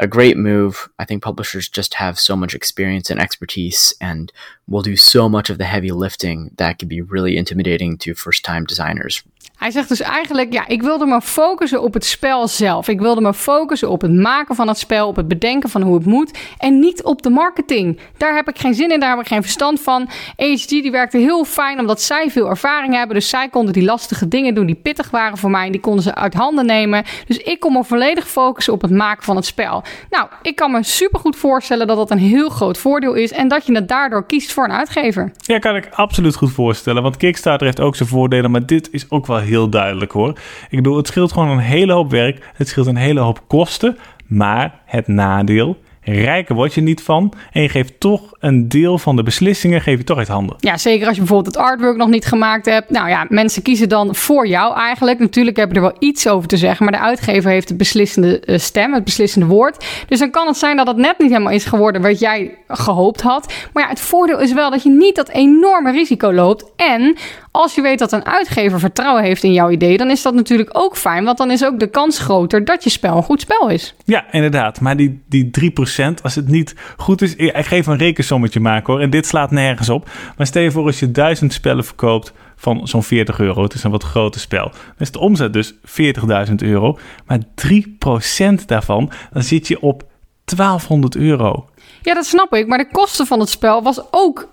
a 0.00 0.06
great 0.06 0.36
move. 0.36 0.88
I 0.98 1.04
think 1.04 1.22
publishers 1.22 1.68
just 1.68 1.94
have 1.94 2.18
so 2.18 2.34
much 2.34 2.54
experience 2.54 3.10
and 3.10 3.20
expertise 3.20 3.92
and 4.00 4.32
will 4.70 4.82
do 4.82 4.94
so 4.94 5.28
much 5.28 5.50
of 5.50 5.56
the 5.56 5.64
heavy 5.64 5.90
lifting 5.90 6.50
that 6.56 6.78
can 6.78 6.88
be 6.88 7.02
really 7.08 7.36
intimidating 7.36 7.98
to 7.98 8.14
first 8.14 8.44
time 8.44 8.64
designers 8.64 9.24
Hij 9.60 9.70
zegt 9.70 9.88
dus 9.88 10.00
eigenlijk, 10.00 10.52
ja, 10.52 10.66
ik 10.66 10.82
wilde 10.82 11.06
me 11.06 11.20
focussen 11.20 11.82
op 11.82 11.94
het 11.94 12.04
spel 12.04 12.48
zelf. 12.48 12.88
Ik 12.88 13.00
wilde 13.00 13.20
me 13.20 13.34
focussen 13.34 13.90
op 13.90 14.00
het 14.00 14.12
maken 14.12 14.54
van 14.54 14.68
het 14.68 14.78
spel, 14.78 15.08
op 15.08 15.16
het 15.16 15.28
bedenken 15.28 15.70
van 15.70 15.82
hoe 15.82 15.94
het 15.94 16.06
moet 16.06 16.38
en 16.58 16.78
niet 16.78 17.02
op 17.02 17.22
de 17.22 17.30
marketing. 17.30 17.98
Daar 18.16 18.34
heb 18.34 18.48
ik 18.48 18.58
geen 18.58 18.74
zin 18.74 18.90
in, 18.90 19.00
daar 19.00 19.10
heb 19.10 19.20
ik 19.20 19.26
geen 19.26 19.42
verstand 19.42 19.80
van. 19.80 20.08
AHG 20.36 20.66
die 20.66 20.90
werkte 20.90 21.18
heel 21.18 21.44
fijn 21.44 21.78
omdat 21.78 22.02
zij 22.02 22.30
veel 22.30 22.48
ervaring 22.48 22.94
hebben, 22.94 23.16
dus 23.16 23.28
zij 23.28 23.48
konden 23.48 23.72
die 23.72 23.84
lastige 23.84 24.28
dingen 24.28 24.54
doen 24.54 24.66
die 24.66 24.74
pittig 24.74 25.10
waren 25.10 25.38
voor 25.38 25.50
mij 25.50 25.66
en 25.66 25.72
die 25.72 25.80
konden 25.80 26.02
ze 26.02 26.14
uit 26.14 26.34
handen 26.34 26.66
nemen. 26.66 27.04
Dus 27.26 27.36
ik 27.36 27.60
kon 27.60 27.72
me 27.72 27.84
volledig 27.84 28.28
focussen 28.28 28.72
op 28.72 28.82
het 28.82 28.90
maken 28.90 29.24
van 29.24 29.36
het 29.36 29.44
spel. 29.44 29.82
Nou, 30.10 30.28
ik 30.42 30.56
kan 30.56 30.70
me 30.70 30.82
super 30.82 31.20
goed 31.20 31.36
voorstellen 31.36 31.86
dat 31.86 31.96
dat 31.96 32.10
een 32.10 32.18
heel 32.18 32.48
groot 32.48 32.78
voordeel 32.78 33.14
is 33.14 33.32
en 33.32 33.48
dat 33.48 33.66
je 33.66 33.74
het 33.74 33.88
daardoor 33.88 34.26
kiest 34.26 34.52
voor 34.52 34.59
een 34.64 34.72
uitgever. 34.72 35.32
Ja, 35.36 35.58
kan 35.58 35.76
ik 35.76 35.88
absoluut 35.92 36.34
goed 36.34 36.52
voorstellen, 36.52 37.02
want 37.02 37.16
Kickstarter 37.16 37.66
heeft 37.66 37.80
ook 37.80 37.96
zijn 37.96 38.08
voordelen, 38.08 38.50
maar 38.50 38.66
dit 38.66 38.88
is 38.92 39.10
ook 39.10 39.26
wel 39.26 39.38
heel 39.38 39.68
duidelijk 39.68 40.12
hoor. 40.12 40.30
Ik 40.70 40.76
bedoel, 40.76 40.96
het 40.96 41.06
scheelt 41.06 41.32
gewoon 41.32 41.48
een 41.48 41.58
hele 41.58 41.92
hoop 41.92 42.10
werk. 42.10 42.50
Het 42.54 42.68
scheelt 42.68 42.86
een 42.86 42.96
hele 42.96 43.20
hoop 43.20 43.42
kosten. 43.46 43.98
Maar 44.26 44.80
het 44.84 45.08
nadeel, 45.08 45.76
rijker 46.12 46.54
word 46.54 46.74
je 46.74 46.80
niet 46.80 47.02
van. 47.02 47.32
En 47.52 47.62
je 47.62 47.68
geeft 47.68 48.00
toch 48.00 48.22
een 48.38 48.68
deel 48.68 48.98
van 48.98 49.16
de 49.16 49.22
beslissingen 49.22 49.80
geef 49.80 49.98
je 49.98 50.04
toch 50.04 50.18
uit 50.18 50.28
handen. 50.28 50.56
Ja, 50.58 50.76
zeker 50.76 51.06
als 51.06 51.14
je 51.14 51.22
bijvoorbeeld 51.22 51.54
het 51.54 51.64
artwork 51.64 51.96
nog 51.96 52.08
niet 52.08 52.26
gemaakt 52.26 52.66
hebt. 52.66 52.90
Nou 52.90 53.08
ja, 53.08 53.26
mensen 53.28 53.62
kiezen 53.62 53.88
dan 53.88 54.14
voor 54.14 54.46
jou 54.46 54.76
eigenlijk. 54.76 55.18
Natuurlijk 55.18 55.56
heb 55.56 55.68
je 55.68 55.74
er 55.74 55.80
wel 55.80 55.96
iets 55.98 56.28
over 56.28 56.48
te 56.48 56.56
zeggen, 56.56 56.84
maar 56.84 56.94
de 56.94 57.06
uitgever 57.06 57.50
heeft 57.50 57.68
de 57.68 57.74
beslissende 57.74 58.40
eh, 58.40 58.58
stem, 58.58 58.94
het 58.94 59.04
beslissende 59.04 59.46
woord. 59.46 59.84
Dus 60.08 60.18
dan 60.18 60.30
kan 60.30 60.46
het 60.46 60.56
zijn 60.56 60.76
dat 60.76 60.86
het 60.86 60.96
net 60.96 61.18
niet 61.18 61.30
helemaal 61.30 61.52
is 61.52 61.64
geworden 61.64 62.02
wat 62.02 62.18
jij 62.18 62.54
gehoopt 62.68 63.20
had. 63.20 63.52
Maar 63.72 63.82
ja, 63.82 63.88
het 63.88 64.00
voordeel 64.00 64.40
is 64.40 64.52
wel 64.52 64.70
dat 64.70 64.82
je 64.82 64.90
niet 64.90 65.16
dat 65.16 65.28
enorme 65.28 65.92
risico 65.92 66.32
loopt. 66.32 66.64
En 66.76 67.16
als 67.50 67.74
je 67.74 67.82
weet 67.82 67.98
dat 67.98 68.12
een 68.12 68.26
uitgever 68.26 68.78
vertrouwen 68.78 69.22
heeft 69.22 69.42
in 69.42 69.52
jouw 69.52 69.70
idee, 69.70 69.96
dan 69.96 70.10
is 70.10 70.22
dat 70.22 70.34
natuurlijk 70.34 70.70
ook 70.72 70.96
fijn. 70.96 71.24
Want 71.24 71.38
dan 71.38 71.50
is 71.50 71.64
ook 71.64 71.78
de 71.78 71.90
kans 71.90 72.18
groter 72.18 72.64
dat 72.64 72.84
je 72.84 72.90
spel 72.90 73.16
een 73.16 73.22
goed 73.22 73.40
spel 73.40 73.68
is. 73.68 73.94
Ja, 74.04 74.24
inderdaad. 74.30 74.80
Maar 74.80 74.96
die, 74.96 75.22
die 75.28 75.50
3%, 75.60 75.99
als 76.22 76.34
het 76.34 76.48
niet 76.48 76.74
goed 76.96 77.22
is, 77.22 77.36
ik 77.36 77.66
geef 77.66 77.86
een 77.86 77.96
rekensommetje 77.96 78.60
maken 78.60 78.92
hoor. 78.92 79.02
En 79.02 79.10
dit 79.10 79.26
slaat 79.26 79.50
nergens 79.50 79.88
op. 79.88 80.08
Maar 80.36 80.46
stel 80.46 80.62
je 80.62 80.70
voor 80.70 80.86
als 80.86 80.98
je 80.98 81.10
duizend 81.10 81.52
spellen 81.52 81.84
verkoopt 81.84 82.32
van 82.56 82.88
zo'n 82.88 83.02
40 83.02 83.38
euro. 83.40 83.62
Het 83.62 83.74
is 83.74 83.82
een 83.82 83.90
wat 83.90 84.02
groter 84.02 84.40
spel. 84.40 84.68
Dan 84.70 84.94
is 84.98 85.10
de 85.10 85.18
omzet 85.18 85.52
dus 85.52 85.74
40.000 85.74 86.54
euro. 86.56 86.98
Maar 87.26 87.38
3% 87.38 88.64
daarvan, 88.66 89.12
dan 89.32 89.42
zit 89.42 89.68
je 89.68 89.80
op 89.80 90.04
1200 90.44 91.16
euro. 91.16 91.68
Ja, 92.02 92.14
dat 92.14 92.26
snap 92.26 92.54
ik. 92.54 92.66
Maar 92.66 92.78
de 92.78 92.90
kosten 92.90 93.26
van 93.26 93.40
het 93.40 93.48
spel 93.48 93.82
was 93.82 94.02
ook 94.10 94.48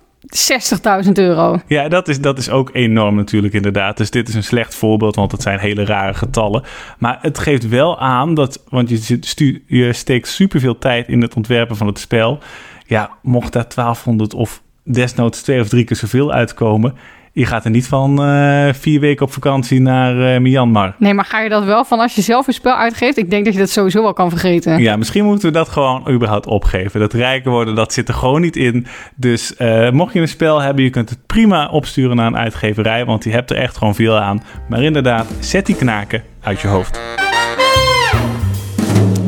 60.000 1.06 1.12
euro. 1.12 1.60
Ja, 1.66 1.88
dat 1.88 2.08
is, 2.08 2.20
dat 2.20 2.38
is 2.38 2.50
ook 2.50 2.70
enorm 2.72 3.14
natuurlijk 3.14 3.54
inderdaad. 3.54 3.96
Dus 3.96 4.10
dit 4.10 4.28
is 4.28 4.34
een 4.34 4.44
slecht 4.44 4.74
voorbeeld, 4.74 5.14
want 5.14 5.32
het 5.32 5.42
zijn 5.42 5.58
hele 5.58 5.84
rare 5.84 6.14
getallen. 6.14 6.62
Maar 6.98 7.18
het 7.20 7.38
geeft 7.38 7.68
wel 7.68 7.98
aan 7.98 8.34
dat, 8.34 8.62
want 8.68 8.88
je, 8.88 9.18
stu, 9.20 9.64
je 9.66 9.92
steekt 9.92 10.28
superveel 10.28 10.78
tijd 10.78 11.08
in 11.08 11.22
het 11.22 11.34
ontwerpen 11.34 11.76
van 11.76 11.86
het 11.86 11.98
spel. 11.98 12.38
Ja, 12.86 13.10
mocht 13.22 13.52
daar 13.52 13.66
1200 13.74 14.34
of 14.34 14.62
desnoods 14.82 15.42
twee 15.42 15.60
of 15.60 15.68
drie 15.68 15.84
keer 15.84 15.96
zoveel 15.96 16.32
uitkomen 16.32 16.94
je 17.38 17.46
gaat 17.46 17.64
er 17.64 17.70
niet 17.70 17.86
van 17.86 18.28
uh, 18.28 18.68
vier 18.72 19.00
weken 19.00 19.26
op 19.26 19.32
vakantie 19.32 19.80
naar 19.80 20.34
uh, 20.34 20.40
Myanmar. 20.40 20.94
Nee, 20.98 21.14
maar 21.14 21.24
ga 21.24 21.40
je 21.40 21.48
dat 21.48 21.64
wel 21.64 21.84
van 21.84 22.00
als 22.00 22.14
je 22.14 22.22
zelf 22.22 22.46
een 22.46 22.52
spel 22.52 22.74
uitgeeft? 22.74 23.16
Ik 23.16 23.30
denk 23.30 23.44
dat 23.44 23.54
je 23.54 23.60
dat 23.60 23.70
sowieso 23.70 24.02
wel 24.02 24.12
kan 24.12 24.30
vergeten. 24.30 24.78
Ja, 24.82 24.96
misschien 24.96 25.24
moeten 25.24 25.48
we 25.48 25.54
dat 25.54 25.68
gewoon 25.68 26.10
überhaupt 26.10 26.46
opgeven. 26.46 27.00
Dat 27.00 27.12
rijker 27.12 27.50
worden, 27.50 27.74
dat 27.74 27.92
zit 27.92 28.08
er 28.08 28.14
gewoon 28.14 28.40
niet 28.40 28.56
in. 28.56 28.86
Dus 29.16 29.54
uh, 29.58 29.90
mocht 29.90 30.12
je 30.12 30.20
een 30.20 30.28
spel 30.28 30.62
hebben, 30.62 30.84
je 30.84 30.90
kunt 30.90 31.10
het 31.10 31.26
prima 31.26 31.68
opsturen 31.68 32.16
naar 32.16 32.26
een 32.26 32.36
uitgeverij, 32.36 33.04
want 33.04 33.22
die 33.22 33.32
hebt 33.32 33.50
er 33.50 33.56
echt 33.56 33.76
gewoon 33.76 33.94
veel 33.94 34.18
aan. 34.18 34.42
Maar 34.68 34.82
inderdaad, 34.82 35.26
zet 35.40 35.66
die 35.66 35.76
knaken 35.76 36.22
uit 36.40 36.60
je 36.60 36.68
hoofd. 36.68 37.00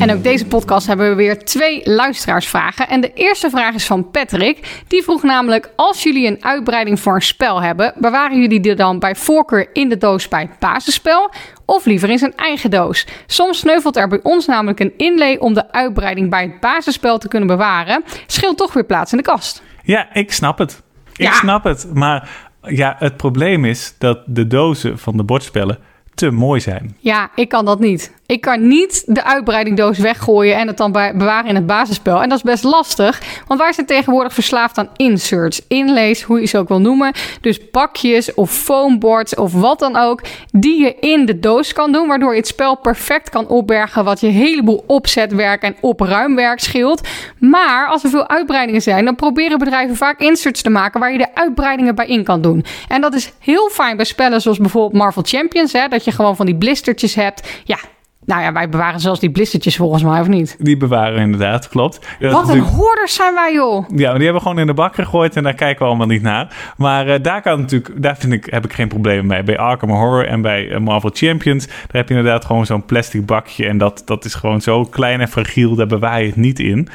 En 0.01 0.11
ook 0.11 0.23
deze 0.23 0.45
podcast 0.45 0.87
hebben 0.87 1.09
we 1.09 1.15
weer 1.15 1.43
twee 1.43 1.81
luisteraarsvragen. 1.83 2.87
En 2.87 3.01
de 3.01 3.13
eerste 3.13 3.49
vraag 3.49 3.73
is 3.73 3.85
van 3.85 4.11
Patrick. 4.11 4.83
Die 4.87 5.03
vroeg 5.03 5.23
namelijk: 5.23 5.71
Als 5.75 6.03
jullie 6.03 6.27
een 6.27 6.43
uitbreiding 6.43 6.99
voor 6.99 7.15
een 7.15 7.21
spel 7.21 7.61
hebben, 7.61 7.93
bewaren 7.97 8.41
jullie 8.41 8.59
die 8.59 8.75
dan 8.75 8.99
bij 8.99 9.15
voorkeur 9.15 9.69
in 9.73 9.89
de 9.89 9.97
doos 9.97 10.27
bij 10.27 10.41
het 10.41 10.59
basisspel? 10.59 11.31
Of 11.65 11.85
liever 11.85 12.09
in 12.09 12.17
zijn 12.17 12.35
eigen 12.35 12.69
doos? 12.69 13.07
Soms 13.25 13.59
sneuvelt 13.59 13.97
er 13.97 14.07
bij 14.07 14.19
ons 14.23 14.45
namelijk 14.45 14.79
een 14.79 14.93
inlay 14.97 15.37
om 15.37 15.53
de 15.53 15.71
uitbreiding 15.71 16.29
bij 16.29 16.43
het 16.43 16.59
basisspel 16.59 17.17
te 17.17 17.27
kunnen 17.27 17.47
bewaren. 17.47 18.03
Scheelt 18.27 18.57
toch 18.57 18.73
weer 18.73 18.85
plaats 18.85 19.11
in 19.11 19.17
de 19.17 19.23
kast. 19.23 19.63
Ja, 19.83 20.13
ik 20.13 20.31
snap 20.31 20.57
het. 20.57 20.81
Ik 21.15 21.25
ja. 21.25 21.33
snap 21.33 21.63
het. 21.63 21.89
Maar 21.93 22.29
ja, 22.61 22.95
het 22.99 23.17
probleem 23.17 23.65
is 23.65 23.95
dat 23.97 24.19
de 24.25 24.47
dozen 24.47 24.99
van 24.99 25.17
de 25.17 25.23
bordspellen 25.23 25.79
te 26.13 26.31
mooi 26.31 26.59
zijn. 26.59 26.97
Ja, 26.99 27.31
ik 27.35 27.49
kan 27.49 27.65
dat 27.65 27.79
niet. 27.79 28.13
Ik 28.31 28.41
kan 28.41 28.67
niet 28.67 29.03
de 29.05 29.23
uitbreidingdoos 29.23 29.97
weggooien 29.97 30.55
en 30.55 30.67
het 30.67 30.77
dan 30.77 30.91
bewaren 30.91 31.49
in 31.49 31.55
het 31.55 31.65
basisspel. 31.65 32.21
En 32.21 32.29
dat 32.29 32.37
is 32.37 32.43
best 32.43 32.63
lastig, 32.63 33.21
want 33.47 33.59
wij 33.59 33.73
zijn 33.73 33.85
tegenwoordig 33.85 34.33
verslaafd 34.33 34.77
aan 34.77 34.89
inserts, 34.95 35.61
inlays, 35.67 36.21
hoe 36.21 36.39
je 36.39 36.45
ze 36.45 36.57
ook 36.57 36.67
wil 36.67 36.81
noemen. 36.81 37.13
Dus 37.41 37.69
pakjes 37.69 38.33
of 38.33 38.51
foamboards 38.51 39.35
of 39.35 39.53
wat 39.53 39.79
dan 39.79 39.95
ook, 39.95 40.21
die 40.51 40.81
je 40.81 40.95
in 40.99 41.25
de 41.25 41.39
doos 41.39 41.73
kan 41.73 41.91
doen, 41.91 42.07
waardoor 42.07 42.31
je 42.31 42.37
het 42.37 42.47
spel 42.47 42.77
perfect 42.77 43.29
kan 43.29 43.47
opbergen, 43.47 44.03
wat 44.03 44.19
je 44.19 44.27
heleboel 44.27 44.83
opzetwerk 44.87 45.61
en 45.61 45.75
opruimwerk 45.81 46.59
scheelt. 46.59 47.07
Maar 47.37 47.87
als 47.87 48.03
er 48.03 48.09
veel 48.09 48.29
uitbreidingen 48.29 48.81
zijn, 48.81 49.05
dan 49.05 49.15
proberen 49.15 49.57
bedrijven 49.57 49.95
vaak 49.95 50.19
inserts 50.19 50.61
te 50.61 50.69
maken 50.69 50.99
waar 50.99 51.11
je 51.11 51.17
de 51.17 51.35
uitbreidingen 51.35 51.95
bij 51.95 52.07
in 52.07 52.23
kan 52.23 52.41
doen. 52.41 52.65
En 52.87 53.01
dat 53.01 53.13
is 53.13 53.33
heel 53.39 53.69
fijn 53.69 53.95
bij 53.95 54.05
spellen 54.05 54.41
zoals 54.41 54.57
bijvoorbeeld 54.57 55.01
Marvel 55.01 55.23
Champions, 55.25 55.73
hè, 55.73 55.87
dat 55.87 56.03
je 56.03 56.11
gewoon 56.11 56.35
van 56.35 56.45
die 56.45 56.55
blistertjes 56.55 57.15
hebt. 57.15 57.49
Ja, 57.63 57.77
nou 58.25 58.41
ja, 58.41 58.53
wij 58.53 58.69
bewaren 58.69 58.99
zelfs 58.99 59.19
die 59.19 59.31
blistertjes 59.31 59.75
volgens 59.75 60.03
mij, 60.03 60.19
of 60.19 60.27
niet? 60.27 60.55
Die 60.59 60.77
bewaren 60.77 61.19
inderdaad, 61.19 61.67
klopt. 61.67 61.99
Ja, 62.19 62.31
Wat 62.31 62.49
een 62.49 62.59
hoorders 62.59 63.15
zijn 63.15 63.33
wij, 63.33 63.53
joh! 63.53 63.73
Ja, 63.73 63.85
maar 63.87 63.97
die 63.97 64.23
hebben 64.23 64.33
we 64.33 64.39
gewoon 64.39 64.59
in 64.59 64.67
de 64.67 64.73
bak 64.73 64.95
gegooid 64.95 65.35
en 65.35 65.43
daar 65.43 65.53
kijken 65.53 65.81
we 65.81 65.87
allemaal 65.87 66.07
niet 66.07 66.21
naar. 66.21 66.73
Maar 66.77 67.07
uh, 67.07 67.15
daar 67.21 67.41
kan 67.41 67.59
natuurlijk, 67.59 68.01
daar 68.01 68.17
vind 68.17 68.33
ik, 68.33 68.47
heb 68.49 68.65
ik 68.65 68.73
geen 68.73 68.87
problemen 68.87 69.25
mee. 69.25 69.43
Bij 69.43 69.57
Arkham 69.57 69.89
Horror 69.89 70.27
en 70.27 70.41
bij 70.41 70.67
uh, 70.67 70.77
Marvel 70.77 71.09
Champions, 71.13 71.67
daar 71.67 71.77
heb 71.91 72.09
je 72.09 72.15
inderdaad 72.15 72.45
gewoon 72.45 72.65
zo'n 72.65 72.85
plastic 72.85 73.25
bakje. 73.25 73.67
En 73.67 73.77
dat, 73.77 74.01
dat 74.05 74.25
is 74.25 74.33
gewoon 74.33 74.61
zo 74.61 74.83
klein 74.83 75.21
en 75.21 75.27
fragiel, 75.27 75.75
daar 75.75 75.87
bewaar 75.87 76.21
je 76.21 76.27
het 76.27 76.35
niet 76.35 76.59
in. 76.59 76.87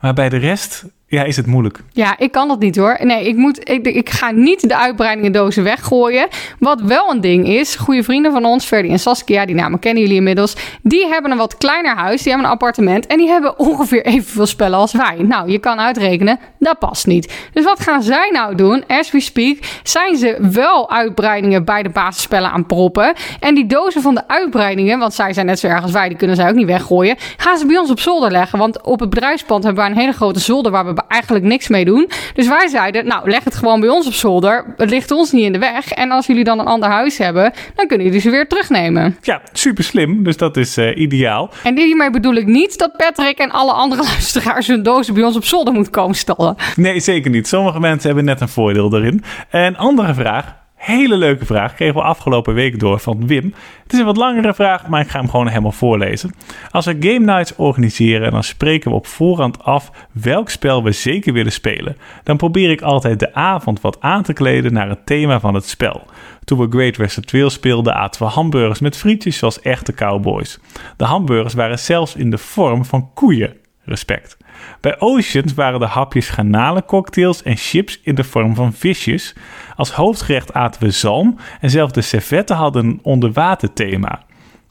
Maar 0.00 0.14
bij 0.14 0.28
de 0.28 0.36
rest 0.36 0.84
ja, 1.12 1.22
is 1.22 1.36
het 1.36 1.46
moeilijk? 1.46 1.78
Ja, 1.92 2.18
ik 2.18 2.32
kan 2.32 2.48
dat 2.48 2.58
niet 2.58 2.76
hoor. 2.76 2.98
Nee, 3.00 3.26
ik, 3.26 3.36
moet, 3.36 3.68
ik, 3.70 3.86
ik 3.86 4.10
ga 4.10 4.30
niet 4.30 4.68
de 4.68 4.76
uitbreidingendozen 4.76 5.62
weggooien. 5.62 6.28
Wat 6.58 6.80
wel 6.80 7.10
een 7.10 7.20
ding 7.20 7.48
is, 7.48 7.76
goede 7.76 8.02
vrienden 8.02 8.32
van 8.32 8.44
ons, 8.44 8.64
Ferdy 8.64 8.88
en 8.88 8.98
Saskia, 8.98 9.46
die 9.46 9.54
namen 9.54 9.78
kennen 9.78 10.02
jullie 10.02 10.16
inmiddels. 10.16 10.56
Die 10.82 11.06
hebben 11.06 11.30
een 11.30 11.36
wat 11.36 11.56
kleiner 11.56 11.96
huis, 11.96 12.22
die 12.22 12.32
hebben 12.32 12.46
een 12.46 12.54
appartement 12.54 13.06
en 13.06 13.18
die 13.18 13.28
hebben 13.28 13.58
ongeveer 13.58 14.04
evenveel 14.04 14.46
spellen 14.46 14.78
als 14.78 14.92
wij. 14.92 15.16
Nou, 15.18 15.50
je 15.50 15.58
kan 15.58 15.80
uitrekenen, 15.80 16.38
dat 16.58 16.78
past 16.78 17.06
niet. 17.06 17.34
Dus 17.52 17.64
wat 17.64 17.80
gaan 17.80 18.02
zij 18.02 18.30
nou 18.32 18.54
doen? 18.54 18.84
As 18.86 19.10
we 19.10 19.20
speak, 19.20 19.58
zijn 19.82 20.16
ze 20.16 20.38
wel 20.52 20.90
uitbreidingen 20.90 21.64
bij 21.64 21.82
de 21.82 21.90
basisspellen 21.90 22.50
aan 22.50 22.66
proppen. 22.66 23.14
En 23.40 23.54
die 23.54 23.66
dozen 23.66 24.02
van 24.02 24.14
de 24.14 24.28
uitbreidingen, 24.28 24.98
want 24.98 25.14
zij 25.14 25.32
zijn 25.32 25.46
net 25.46 25.58
zo 25.58 25.66
erg 25.66 25.82
als 25.82 25.92
wij, 25.92 26.08
die 26.08 26.18
kunnen 26.18 26.36
zij 26.36 26.48
ook 26.48 26.54
niet 26.54 26.66
weggooien, 26.66 27.16
gaan 27.36 27.58
ze 27.58 27.66
bij 27.66 27.78
ons 27.78 27.90
op 27.90 28.00
zolder 28.00 28.30
leggen. 28.30 28.58
Want 28.58 28.82
op 28.82 29.00
het 29.00 29.10
bedrijfspand 29.10 29.64
hebben 29.64 29.84
we 29.84 29.90
een 29.90 29.96
hele 29.96 30.12
grote 30.12 30.40
zolder 30.40 30.72
waar 30.72 30.86
we 30.86 31.00
eigenlijk 31.08 31.44
niks 31.44 31.68
mee 31.68 31.84
doen. 31.84 32.10
Dus 32.34 32.48
wij 32.48 32.68
zeiden, 32.68 33.06
nou, 33.06 33.30
leg 33.30 33.44
het 33.44 33.54
gewoon 33.54 33.80
bij 33.80 33.88
ons 33.88 34.06
op 34.06 34.12
zolder. 34.12 34.74
Het 34.76 34.90
ligt 34.90 35.10
ons 35.10 35.32
niet 35.32 35.44
in 35.44 35.52
de 35.52 35.58
weg. 35.58 35.92
En 35.92 36.10
als 36.10 36.26
jullie 36.26 36.44
dan 36.44 36.58
een 36.58 36.66
ander 36.66 36.88
huis 36.88 37.18
hebben, 37.18 37.52
dan 37.74 37.86
kunnen 37.86 38.06
jullie 38.06 38.20
ze 38.20 38.30
weer 38.30 38.48
terugnemen. 38.48 39.16
Ja, 39.22 39.40
super 39.52 39.84
slim. 39.84 40.22
Dus 40.22 40.36
dat 40.36 40.56
is 40.56 40.78
uh, 40.78 40.96
ideaal. 40.96 41.50
En 41.62 41.78
hiermee 41.78 42.10
bedoel 42.10 42.34
ik 42.34 42.46
niet 42.46 42.78
dat 42.78 42.96
Patrick 42.96 43.38
en 43.38 43.50
alle 43.50 43.72
andere 43.72 44.02
luisteraars 44.12 44.66
hun 44.66 44.82
dozen 44.82 45.14
bij 45.14 45.24
ons 45.24 45.36
op 45.36 45.44
zolder 45.44 45.74
moeten 45.74 45.92
komen 45.92 46.16
stallen. 46.16 46.56
Nee, 46.76 47.00
zeker 47.00 47.30
niet. 47.30 47.48
Sommige 47.48 47.80
mensen 47.80 48.06
hebben 48.06 48.24
net 48.24 48.40
een 48.40 48.48
voordeel 48.48 48.96
erin. 48.96 49.22
En 49.50 49.76
andere 49.76 50.14
vraag. 50.14 50.61
Hele 50.82 51.16
leuke 51.16 51.46
vraag. 51.46 51.74
Kregen 51.74 51.94
we 51.94 52.02
afgelopen 52.02 52.54
week 52.54 52.78
door 52.78 52.98
van 52.98 53.26
Wim. 53.26 53.54
Het 53.82 53.92
is 53.92 53.98
een 53.98 54.04
wat 54.04 54.16
langere 54.16 54.54
vraag, 54.54 54.86
maar 54.86 55.00
ik 55.00 55.08
ga 55.08 55.18
hem 55.18 55.30
gewoon 55.30 55.48
helemaal 55.48 55.72
voorlezen. 55.72 56.34
Als 56.70 56.84
we 56.84 56.96
game 57.00 57.18
nights 57.18 57.56
organiseren, 57.56 58.30
dan 58.30 58.42
spreken 58.42 58.90
we 58.90 58.96
op 58.96 59.06
voorhand 59.06 59.64
af 59.64 59.90
welk 60.12 60.48
spel 60.48 60.82
we 60.82 60.92
zeker 60.92 61.32
willen 61.32 61.52
spelen. 61.52 61.96
Dan 62.22 62.36
probeer 62.36 62.70
ik 62.70 62.80
altijd 62.80 63.18
de 63.18 63.34
avond 63.34 63.80
wat 63.80 64.00
aan 64.00 64.22
te 64.22 64.32
kleden 64.32 64.72
naar 64.72 64.88
het 64.88 65.06
thema 65.06 65.40
van 65.40 65.54
het 65.54 65.68
spel. 65.68 66.06
Toen 66.44 66.58
we 66.58 66.66
Great 66.70 66.96
Western 66.96 67.26
Trail 67.26 67.50
speelden, 67.50 67.94
aten 67.94 68.22
we 68.22 68.28
hamburgers 68.28 68.80
met 68.80 68.96
frietjes 68.96 69.38
zoals 69.38 69.60
echte 69.60 69.92
cowboys. 69.92 70.58
De 70.96 71.04
hamburgers 71.04 71.54
waren 71.54 71.78
zelfs 71.78 72.14
in 72.14 72.30
de 72.30 72.38
vorm 72.38 72.84
van 72.84 73.10
koeien. 73.14 73.56
Respect. 73.84 74.36
Bij 74.80 75.00
Oceans 75.00 75.54
waren 75.54 75.80
de 75.80 75.86
hapjes 75.86 76.28
garnalencocktails 76.28 77.42
en 77.42 77.56
chips 77.56 78.00
in 78.02 78.14
de 78.14 78.24
vorm 78.24 78.54
van 78.54 78.72
visjes. 78.72 79.34
Als 79.76 79.92
hoofdgerecht 79.92 80.52
aten 80.52 80.82
we 80.82 80.90
zalm 80.90 81.36
en 81.60 81.70
zelfs 81.70 81.92
de 81.92 82.00
servetten 82.00 82.56
hadden 82.56 82.84
een 82.84 83.00
onderwaterthema. 83.02 84.24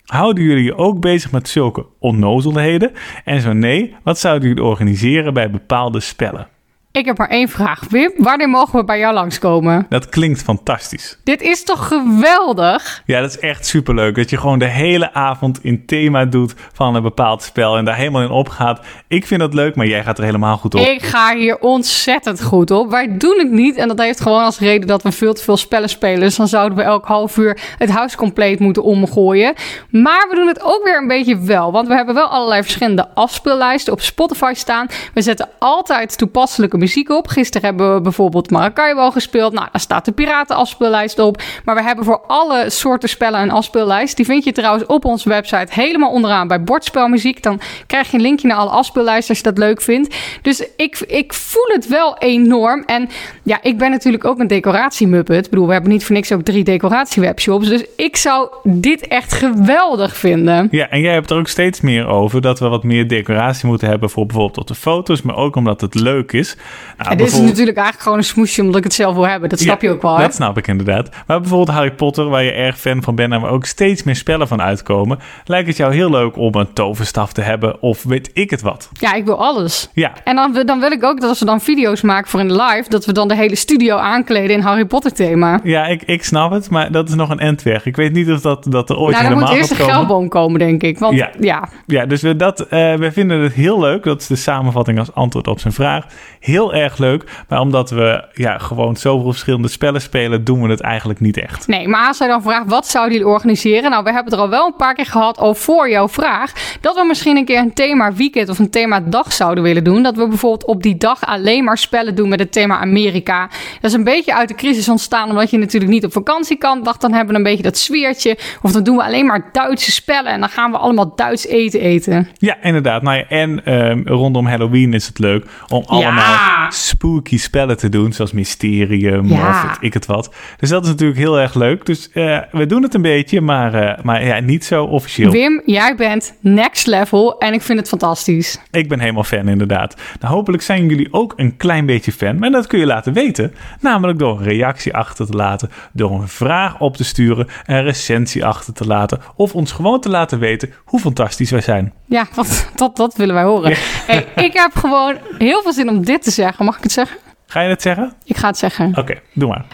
Houden 0.05 0.43
jullie 0.43 0.63
je 0.63 0.77
ook 0.77 0.99
bezig 0.99 1.31
met 1.31 1.49
zulke 1.49 1.85
onnozelheden? 1.99 2.91
En 3.25 3.41
zo 3.41 3.53
nee, 3.53 3.95
wat 4.03 4.19
zouden 4.19 4.47
jullie 4.47 4.63
organiseren 4.63 5.33
bij 5.33 5.49
bepaalde 5.49 5.99
spellen? 5.99 6.47
Ik 6.93 7.05
heb 7.05 7.17
maar 7.17 7.29
één 7.29 7.49
vraag. 7.49 7.83
Wim, 7.89 8.11
wanneer 8.17 8.49
mogen 8.49 8.79
we 8.79 8.85
bij 8.85 8.99
jou 8.99 9.13
langskomen? 9.13 9.85
Dat 9.89 10.09
klinkt 10.09 10.43
fantastisch. 10.43 11.17
Dit 11.23 11.41
is 11.41 11.63
toch 11.63 11.87
geweldig? 11.87 13.03
Ja, 13.05 13.21
dat 13.21 13.29
is 13.29 13.39
echt 13.39 13.65
superleuk. 13.65 14.15
Dat 14.15 14.29
je 14.29 14.37
gewoon 14.37 14.59
de 14.59 14.67
hele 14.67 15.13
avond 15.13 15.63
in 15.63 15.85
thema 15.85 16.25
doet 16.25 16.53
van 16.73 16.95
een 16.95 17.01
bepaald 17.01 17.43
spel 17.43 17.77
en 17.77 17.85
daar 17.85 17.95
helemaal 17.95 18.21
in 18.21 18.29
opgaat. 18.29 18.79
Ik 19.07 19.27
vind 19.27 19.39
dat 19.39 19.53
leuk, 19.53 19.75
maar 19.75 19.85
jij 19.85 20.03
gaat 20.03 20.17
er 20.17 20.23
helemaal 20.23 20.57
goed 20.57 20.75
op. 20.75 20.81
Ik 20.81 21.01
ga 21.01 21.35
hier 21.35 21.59
ontzettend 21.59 22.43
goed 22.43 22.71
op. 22.71 22.89
Wij 22.89 23.17
doen 23.17 23.37
het 23.37 23.51
niet 23.51 23.75
en 23.75 23.87
dat 23.87 23.99
heeft 23.99 24.21
gewoon 24.21 24.43
als 24.43 24.59
reden 24.59 24.87
dat 24.87 25.03
we 25.03 25.11
veel 25.11 25.33
te 25.33 25.43
veel 25.43 25.57
spellen 25.57 25.89
spelen. 25.89 26.19
Dus 26.19 26.35
dan 26.35 26.47
zouden 26.47 26.77
we 26.77 26.83
elk 26.83 27.05
half 27.05 27.37
uur 27.37 27.59
het 27.77 27.89
huis 27.89 28.15
compleet 28.15 28.59
moeten 28.59 28.83
omgooien. 28.83 29.53
Maar 29.89 30.27
we 30.29 30.35
doen 30.35 30.47
het 30.47 30.63
ook 30.63 30.83
weer 30.83 30.97
een 31.01 31.07
beetje 31.07 31.39
wel, 31.39 31.71
want 31.71 31.87
we 31.87 31.93
hebben 31.93 32.15
wel 32.15 32.27
allerlei 32.27 32.61
verschillende 32.61 33.07
afspeellijsten 33.13 33.93
op 33.93 34.01
Spotify 34.01 34.51
staan. 34.55 34.87
We 35.13 35.21
zetten 35.21 35.49
altijd 35.59 36.17
toepasselijke 36.17 36.79
muziek 36.81 37.09
op. 37.09 37.27
Gisteren 37.27 37.67
hebben 37.67 37.93
we 37.93 38.01
bijvoorbeeld 38.01 38.51
Maracaibo 38.51 39.11
gespeeld. 39.11 39.53
Nou, 39.53 39.67
daar 39.71 39.81
staat 39.81 40.05
de 40.05 40.11
Piraten-afspeellijst 40.11 41.19
op. 41.19 41.41
Maar 41.65 41.75
we 41.75 41.81
hebben 41.81 42.05
voor 42.05 42.21
alle 42.27 42.69
soorten 42.69 43.09
spellen 43.09 43.41
een 43.41 43.51
afspeellijst. 43.51 44.15
Die 44.15 44.25
vind 44.25 44.43
je 44.43 44.51
trouwens 44.51 44.85
op 44.85 45.05
onze 45.05 45.29
website 45.29 45.67
helemaal 45.69 46.11
onderaan 46.11 46.47
bij 46.47 46.63
bordspelmuziek. 46.63 47.43
Dan 47.43 47.59
krijg 47.87 48.11
je 48.11 48.17
een 48.17 48.23
linkje 48.23 48.47
naar 48.47 48.57
alle 48.57 48.69
afspeellijsten 48.69 49.29
als 49.29 49.37
je 49.37 49.43
dat 49.43 49.57
leuk 49.57 49.81
vindt. 49.81 50.15
Dus 50.41 50.67
ik, 50.77 50.99
ik 50.99 51.33
voel 51.33 51.67
het 51.67 51.87
wel 51.87 52.17
enorm. 52.17 52.83
En 52.85 53.09
ja, 53.43 53.59
ik 53.61 53.77
ben 53.77 53.91
natuurlijk 53.91 54.25
ook 54.25 54.39
een 54.39 54.47
decoratiemuppet. 54.47 55.45
Ik 55.45 55.51
bedoel, 55.51 55.67
we 55.67 55.73
hebben 55.73 55.91
niet 55.91 56.03
voor 56.03 56.15
niks 56.15 56.31
ook 56.31 56.41
drie 56.41 56.63
decoratiewebshops. 56.63 57.67
Dus 57.67 57.85
ik 57.95 58.17
zou 58.17 58.49
dit 58.63 59.07
echt 59.07 59.33
geweldig 59.33 60.17
vinden. 60.17 60.67
Ja, 60.71 60.89
en 60.89 61.01
jij 61.01 61.13
hebt 61.13 61.29
er 61.29 61.37
ook 61.37 61.47
steeds 61.47 61.81
meer 61.81 62.07
over 62.07 62.41
dat 62.41 62.59
we 62.59 62.67
wat 62.67 62.83
meer 62.83 63.07
decoratie 63.07 63.67
moeten 63.67 63.87
hebben 63.87 64.09
voor 64.09 64.25
bijvoorbeeld 64.25 64.57
op 64.57 64.67
de 64.67 64.75
foto's, 64.75 65.21
maar 65.21 65.35
ook 65.35 65.55
omdat 65.55 65.81
het 65.81 65.95
leuk 65.95 66.31
is. 66.31 66.57
Nou, 66.97 67.11
En 67.11 67.17
dit 67.17 67.27
is 67.27 67.39
natuurlijk 67.39 67.77
eigenlijk 67.77 68.01
gewoon 68.01 68.17
een 68.17 68.23
smoesje 68.23 68.61
omdat 68.61 68.75
ik 68.77 68.83
het 68.83 68.93
zelf 68.93 69.13
wil 69.15 69.27
hebben. 69.27 69.49
Dat 69.49 69.59
snap 69.59 69.81
Ja, 69.81 69.87
je 69.87 69.93
ook 69.93 70.01
wel, 70.01 70.15
hè? 70.15 70.21
Dat 70.21 70.33
snap 70.33 70.57
ik 70.57 70.67
inderdaad. 70.67 71.09
Maar 71.27 71.39
bijvoorbeeld 71.39 71.77
Harry 71.77 71.91
Potter, 71.91 72.29
waar 72.29 72.43
je 72.43 72.51
erg 72.51 72.79
fan 72.79 73.03
van 73.03 73.15
bent 73.15 73.33
en 73.33 73.41
waar 73.41 73.51
ook 73.51 73.65
steeds 73.65 74.03
meer 74.03 74.15
spellen 74.15 74.47
van 74.47 74.61
uitkomen, 74.61 75.19
lijkt 75.45 75.67
het 75.67 75.77
jou 75.77 75.93
heel 75.93 76.09
leuk 76.09 76.37
om 76.37 76.55
een 76.55 76.73
toverstaf 76.73 77.33
te 77.33 77.41
hebben 77.41 77.81
of 77.81 78.03
weet 78.03 78.29
ik 78.33 78.49
het 78.49 78.61
wat. 78.61 78.89
Ja, 78.99 79.13
ik 79.13 79.25
wil 79.25 79.37
alles. 79.45 79.89
Ja, 79.93 80.11
En 80.23 80.35
dan, 80.35 80.61
dan 80.65 80.79
wil 80.79 80.91
ik 80.91 81.03
ook 81.03 81.19
dat 81.19 81.29
als 81.29 81.39
we 81.39 81.45
dan 81.45 81.61
video's 81.61 82.01
maken 82.01 82.29
voor 82.29 82.39
in 82.39 82.47
de 82.47 82.53
live, 82.63 82.89
dat 82.89 83.05
we 83.05 83.11
dan 83.13 83.27
de 83.27 83.35
hele 83.35 83.55
studio 83.55 83.97
aankleden 83.97 84.55
in 84.55 84.61
Harry 84.61 84.85
Potter 84.85 85.13
thema. 85.13 85.59
ja 85.63 85.85
ik, 85.85 86.03
ik 86.03 86.23
snap 86.23 86.51
het, 86.51 86.69
maar 86.69 86.91
dat 86.91 87.09
is 87.09 87.15
nog 87.15 87.29
een 87.29 87.39
endweg. 87.39 87.85
Ik 87.85 87.95
weet 87.95 88.13
niet 88.13 88.29
of 88.29 88.41
dat, 88.41 88.65
dat 88.69 88.89
er 88.89 88.97
ooit 88.97 89.15
nou, 89.15 89.27
dan 89.27 89.33
moet 89.33 89.41
helemaal 89.41 89.57
eerst 89.57 89.69
gaat 89.71 89.79
een 89.79 89.85
komen. 89.85 89.95
geldboom 90.07 90.29
komen, 90.29 90.59
denk 90.59 90.83
ik. 90.83 90.99
Want 90.99 91.15
Ja. 91.17 91.29
ja, 91.39 91.69
Ja, 91.85 92.05
dus 92.05 92.21
we, 92.21 92.35
dat, 92.35 92.59
eh, 92.61 92.93
we 92.93 93.11
vinden 93.11 93.39
het 93.39 93.53
heel 93.53 93.79
leuk. 93.79 94.03
Dat 94.03 94.21
is 94.21 94.27
de 94.27 94.35
samenvatting 94.35 94.99
als 94.99 95.13
antwoord 95.13 95.47
op 95.47 95.59
zijn 95.59 95.73
vraag. 95.73 96.05
Heel 96.39 96.60
erg 96.69 96.97
leuk. 96.97 97.23
Maar 97.47 97.59
omdat 97.59 97.89
we 97.89 98.23
ja, 98.33 98.57
gewoon 98.57 98.95
zoveel 98.95 99.31
verschillende 99.31 99.67
spellen 99.67 100.01
spelen, 100.01 100.43
doen 100.43 100.61
we 100.61 100.69
het 100.69 100.81
eigenlijk 100.81 101.19
niet 101.19 101.37
echt. 101.37 101.67
Nee, 101.67 101.87
maar 101.87 102.07
als 102.07 102.19
hij 102.19 102.27
dan 102.27 102.41
vraagt, 102.41 102.69
wat 102.69 102.87
zouden 102.87 103.13
jullie 103.13 103.31
organiseren? 103.33 103.89
Nou, 103.89 104.03
we 104.03 104.11
hebben 104.11 104.31
het 104.31 104.33
er 104.33 104.45
al 104.45 104.49
wel 104.49 104.65
een 104.65 104.75
paar 104.75 104.93
keer 104.93 105.05
gehad, 105.05 105.37
al 105.37 105.53
voor 105.55 105.89
jouw 105.89 106.09
vraag, 106.09 106.51
dat 106.81 106.95
we 106.95 107.05
misschien 107.07 107.37
een 107.37 107.45
keer 107.45 107.59
een 107.59 107.73
thema 107.73 108.13
weekend 108.13 108.49
of 108.49 108.59
een 108.59 108.69
thema 108.69 108.99
dag 108.99 109.33
zouden 109.33 109.63
willen 109.63 109.83
doen. 109.83 110.03
Dat 110.03 110.15
we 110.15 110.27
bijvoorbeeld 110.27 110.65
op 110.65 110.83
die 110.83 110.97
dag 110.97 111.25
alleen 111.25 111.63
maar 111.63 111.77
spellen 111.77 112.15
doen 112.15 112.29
met 112.29 112.39
het 112.39 112.51
thema 112.51 112.79
Amerika. 112.79 113.49
Dat 113.81 113.91
is 113.91 113.93
een 113.93 114.03
beetje 114.03 114.35
uit 114.35 114.47
de 114.47 114.55
crisis 114.55 114.89
ontstaan, 114.89 115.29
omdat 115.29 115.49
je 115.49 115.57
natuurlijk 115.57 115.91
niet 115.91 116.05
op 116.05 116.11
vakantie 116.11 116.57
kan. 116.57 116.83
Dacht, 116.83 117.01
dan 117.01 117.13
hebben 117.13 117.31
we 117.31 117.37
een 117.37 117.43
beetje 117.43 117.63
dat 117.63 117.77
sfeertje. 117.77 118.37
Of 118.61 118.71
dan 118.71 118.83
doen 118.83 118.95
we 118.95 119.03
alleen 119.03 119.25
maar 119.25 119.49
Duitse 119.51 119.91
spellen 119.91 120.31
en 120.31 120.39
dan 120.39 120.49
gaan 120.49 120.71
we 120.71 120.77
allemaal 120.77 121.15
Duits 121.15 121.47
eten 121.47 121.79
eten. 121.79 122.29
Ja, 122.37 122.57
inderdaad. 122.61 123.01
Nou 123.01 123.17
ja, 123.17 123.25
en 123.27 123.65
ehm, 123.65 124.01
rondom 124.05 124.47
Halloween 124.47 124.93
is 124.93 125.07
het 125.07 125.19
leuk 125.19 125.45
om 125.67 125.83
allemaal 125.85 126.35
spooky 126.69 127.37
spellen 127.37 127.77
te 127.77 127.89
doen, 127.89 128.13
zoals 128.13 128.31
Mysterium 128.31 129.27
Ja. 129.27 129.63
of 129.71 129.77
ik 129.79 129.93
het 129.93 130.05
wat. 130.05 130.33
Dus 130.57 130.69
dat 130.69 130.83
is 130.83 130.89
natuurlijk 130.89 131.19
heel 131.19 131.39
erg 131.39 131.53
leuk. 131.53 131.85
Dus 131.85 132.11
eh, 132.11 132.39
we 132.51 132.65
doen 132.65 132.83
het 132.83 132.93
een 132.93 133.01
beetje, 133.01 133.41
maar, 133.41 133.73
eh, 133.73 134.03
maar 134.03 134.25
ja, 134.25 134.39
niet 134.39 134.65
zo 134.65 134.83
officieel. 134.83 135.31
Wim, 135.31 135.61
jij 135.65 135.95
bent 135.95 136.33
next 136.39 136.87
level 136.87 137.37
en 137.39 137.53
ik 137.53 137.61
vind 137.61 137.79
het 137.79 137.87
fantastisch. 137.87 138.59
Ik 138.71 138.89
ben 138.89 138.99
helemaal 138.99 139.23
fan, 139.23 139.47
inderdaad. 139.47 139.95
Nou, 140.19 140.33
hopelijk 140.33 140.63
zijn 140.63 140.87
jullie 140.87 141.07
ook 141.13 141.33
een 141.35 141.57
klein 141.57 141.85
beetje 141.85 142.11
fan. 142.11 142.39
Maar 142.39 142.51
dat 142.51 142.67
kun 142.67 142.79
je 142.79 142.85
laten 142.85 143.13
weten. 143.13 143.53
Namelijk 143.79 144.19
door 144.19 144.37
een 144.39 144.43
reactie 144.43 144.93
achter 144.95 145.25
te 145.25 145.35
laten. 145.37 145.69
Door 145.93 146.11
een 146.11 146.27
vraag 146.27 146.79
op 146.79 146.97
te 146.97 147.03
sturen. 147.03 147.47
Een 147.65 147.83
recensie 147.83 148.45
achter 148.45 148.73
te 148.73 148.87
laten. 148.87 149.19
Of 149.35 149.55
ons 149.55 149.71
gewoon 149.71 149.99
te 150.01 150.09
laten 150.09 150.39
weten 150.39 150.73
hoe 150.85 150.99
fantastisch 150.99 151.51
wij 151.51 151.61
zijn. 151.61 151.93
Ja, 152.05 152.27
wat, 152.35 152.67
dat, 152.75 152.95
dat 152.95 153.15
willen 153.15 153.35
wij 153.35 153.43
horen. 153.43 153.73
Hey, 154.07 154.25
ik 154.35 154.53
heb 154.53 154.71
gewoon 154.75 155.15
heel 155.37 155.61
veel 155.61 155.73
zin 155.73 155.89
om 155.89 156.05
dit 156.05 156.23
te 156.23 156.31
zeggen. 156.31 156.39
Mag 156.65 156.77
ik 156.77 156.83
het 156.83 156.91
zeggen? 156.91 157.17
Ga 157.47 157.61
je 157.61 157.69
het 157.69 157.81
zeggen? 157.81 158.13
Ik 158.23 158.37
ga 158.37 158.47
het 158.47 158.57
zeggen. 158.57 158.93
Oké, 158.97 159.19
doe 159.33 159.49
maar. 159.49 159.65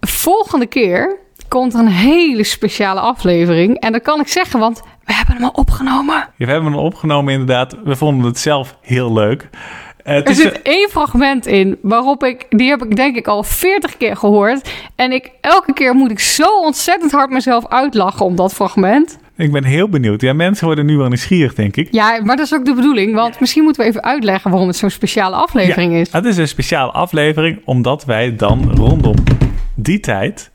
Volgende 0.00 0.66
keer 0.66 1.16
komt 1.48 1.74
er 1.74 1.80
een 1.80 1.86
hele 1.88 2.44
speciale 2.44 3.00
aflevering. 3.00 3.80
En 3.80 3.92
dat 3.92 4.02
kan 4.02 4.20
ik 4.20 4.28
zeggen, 4.28 4.60
want 4.60 4.82
we 5.04 5.14
hebben 5.14 5.34
hem 5.34 5.44
al 5.44 5.50
opgenomen. 5.50 6.14
Ja, 6.36 6.46
we 6.46 6.52
hebben 6.52 6.72
hem 6.72 6.80
opgenomen, 6.80 7.32
inderdaad. 7.32 7.76
We 7.84 7.96
vonden 7.96 8.26
het 8.26 8.38
zelf 8.38 8.76
heel 8.80 9.12
leuk. 9.12 9.48
Eh, 10.04 10.26
Er 10.28 10.34
zit 10.34 10.62
één 10.62 10.88
fragment 10.90 11.46
in 11.46 11.78
waarop 11.82 12.24
ik, 12.24 12.46
die 12.50 12.68
heb 12.68 12.82
ik 12.84 12.96
denk 12.96 13.16
ik 13.16 13.26
al 13.26 13.42
40 13.42 13.96
keer 13.96 14.16
gehoord. 14.16 14.70
En 14.96 15.12
ik, 15.12 15.30
elke 15.40 15.72
keer 15.72 15.94
moet 15.94 16.10
ik 16.10 16.20
zo 16.20 16.60
ontzettend 16.60 17.12
hard 17.12 17.30
mezelf 17.30 17.66
uitlachen 17.68 18.26
om 18.26 18.36
dat 18.36 18.54
fragment. 18.54 19.18
Ik 19.38 19.52
ben 19.52 19.64
heel 19.64 19.88
benieuwd. 19.88 20.20
Ja, 20.20 20.32
mensen 20.32 20.66
worden 20.66 20.86
nu 20.86 20.96
wel 20.96 21.08
nieuwsgierig, 21.08 21.54
denk 21.54 21.76
ik. 21.76 21.88
Ja, 21.90 22.20
maar 22.24 22.36
dat 22.36 22.46
is 22.46 22.54
ook 22.54 22.64
de 22.64 22.74
bedoeling. 22.74 23.14
Want 23.14 23.40
misschien 23.40 23.62
moeten 23.62 23.82
we 23.82 23.88
even 23.88 24.02
uitleggen 24.04 24.50
waarom 24.50 24.68
het 24.68 24.76
zo'n 24.76 24.90
speciale 24.90 25.36
aflevering 25.36 25.92
Ja, 25.92 25.98
is. 25.98 26.12
Het 26.12 26.24
is 26.24 26.36
een 26.36 26.48
speciale 26.48 26.90
aflevering, 26.92 27.60
omdat 27.64 28.04
wij 28.04 28.36
dan 28.36 28.70
rondom 28.74 29.14
die 29.74 30.00
tijd 30.00 30.50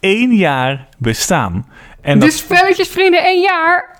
één 0.00 0.34
jaar 0.34 0.86
bestaan. 0.98 1.66
En 2.00 2.18
dat, 2.18 2.28
Dus 2.28 2.38
spelletjes 2.38 2.88
vrienden 2.88 3.24
één 3.24 3.40
jaar. 3.40 3.94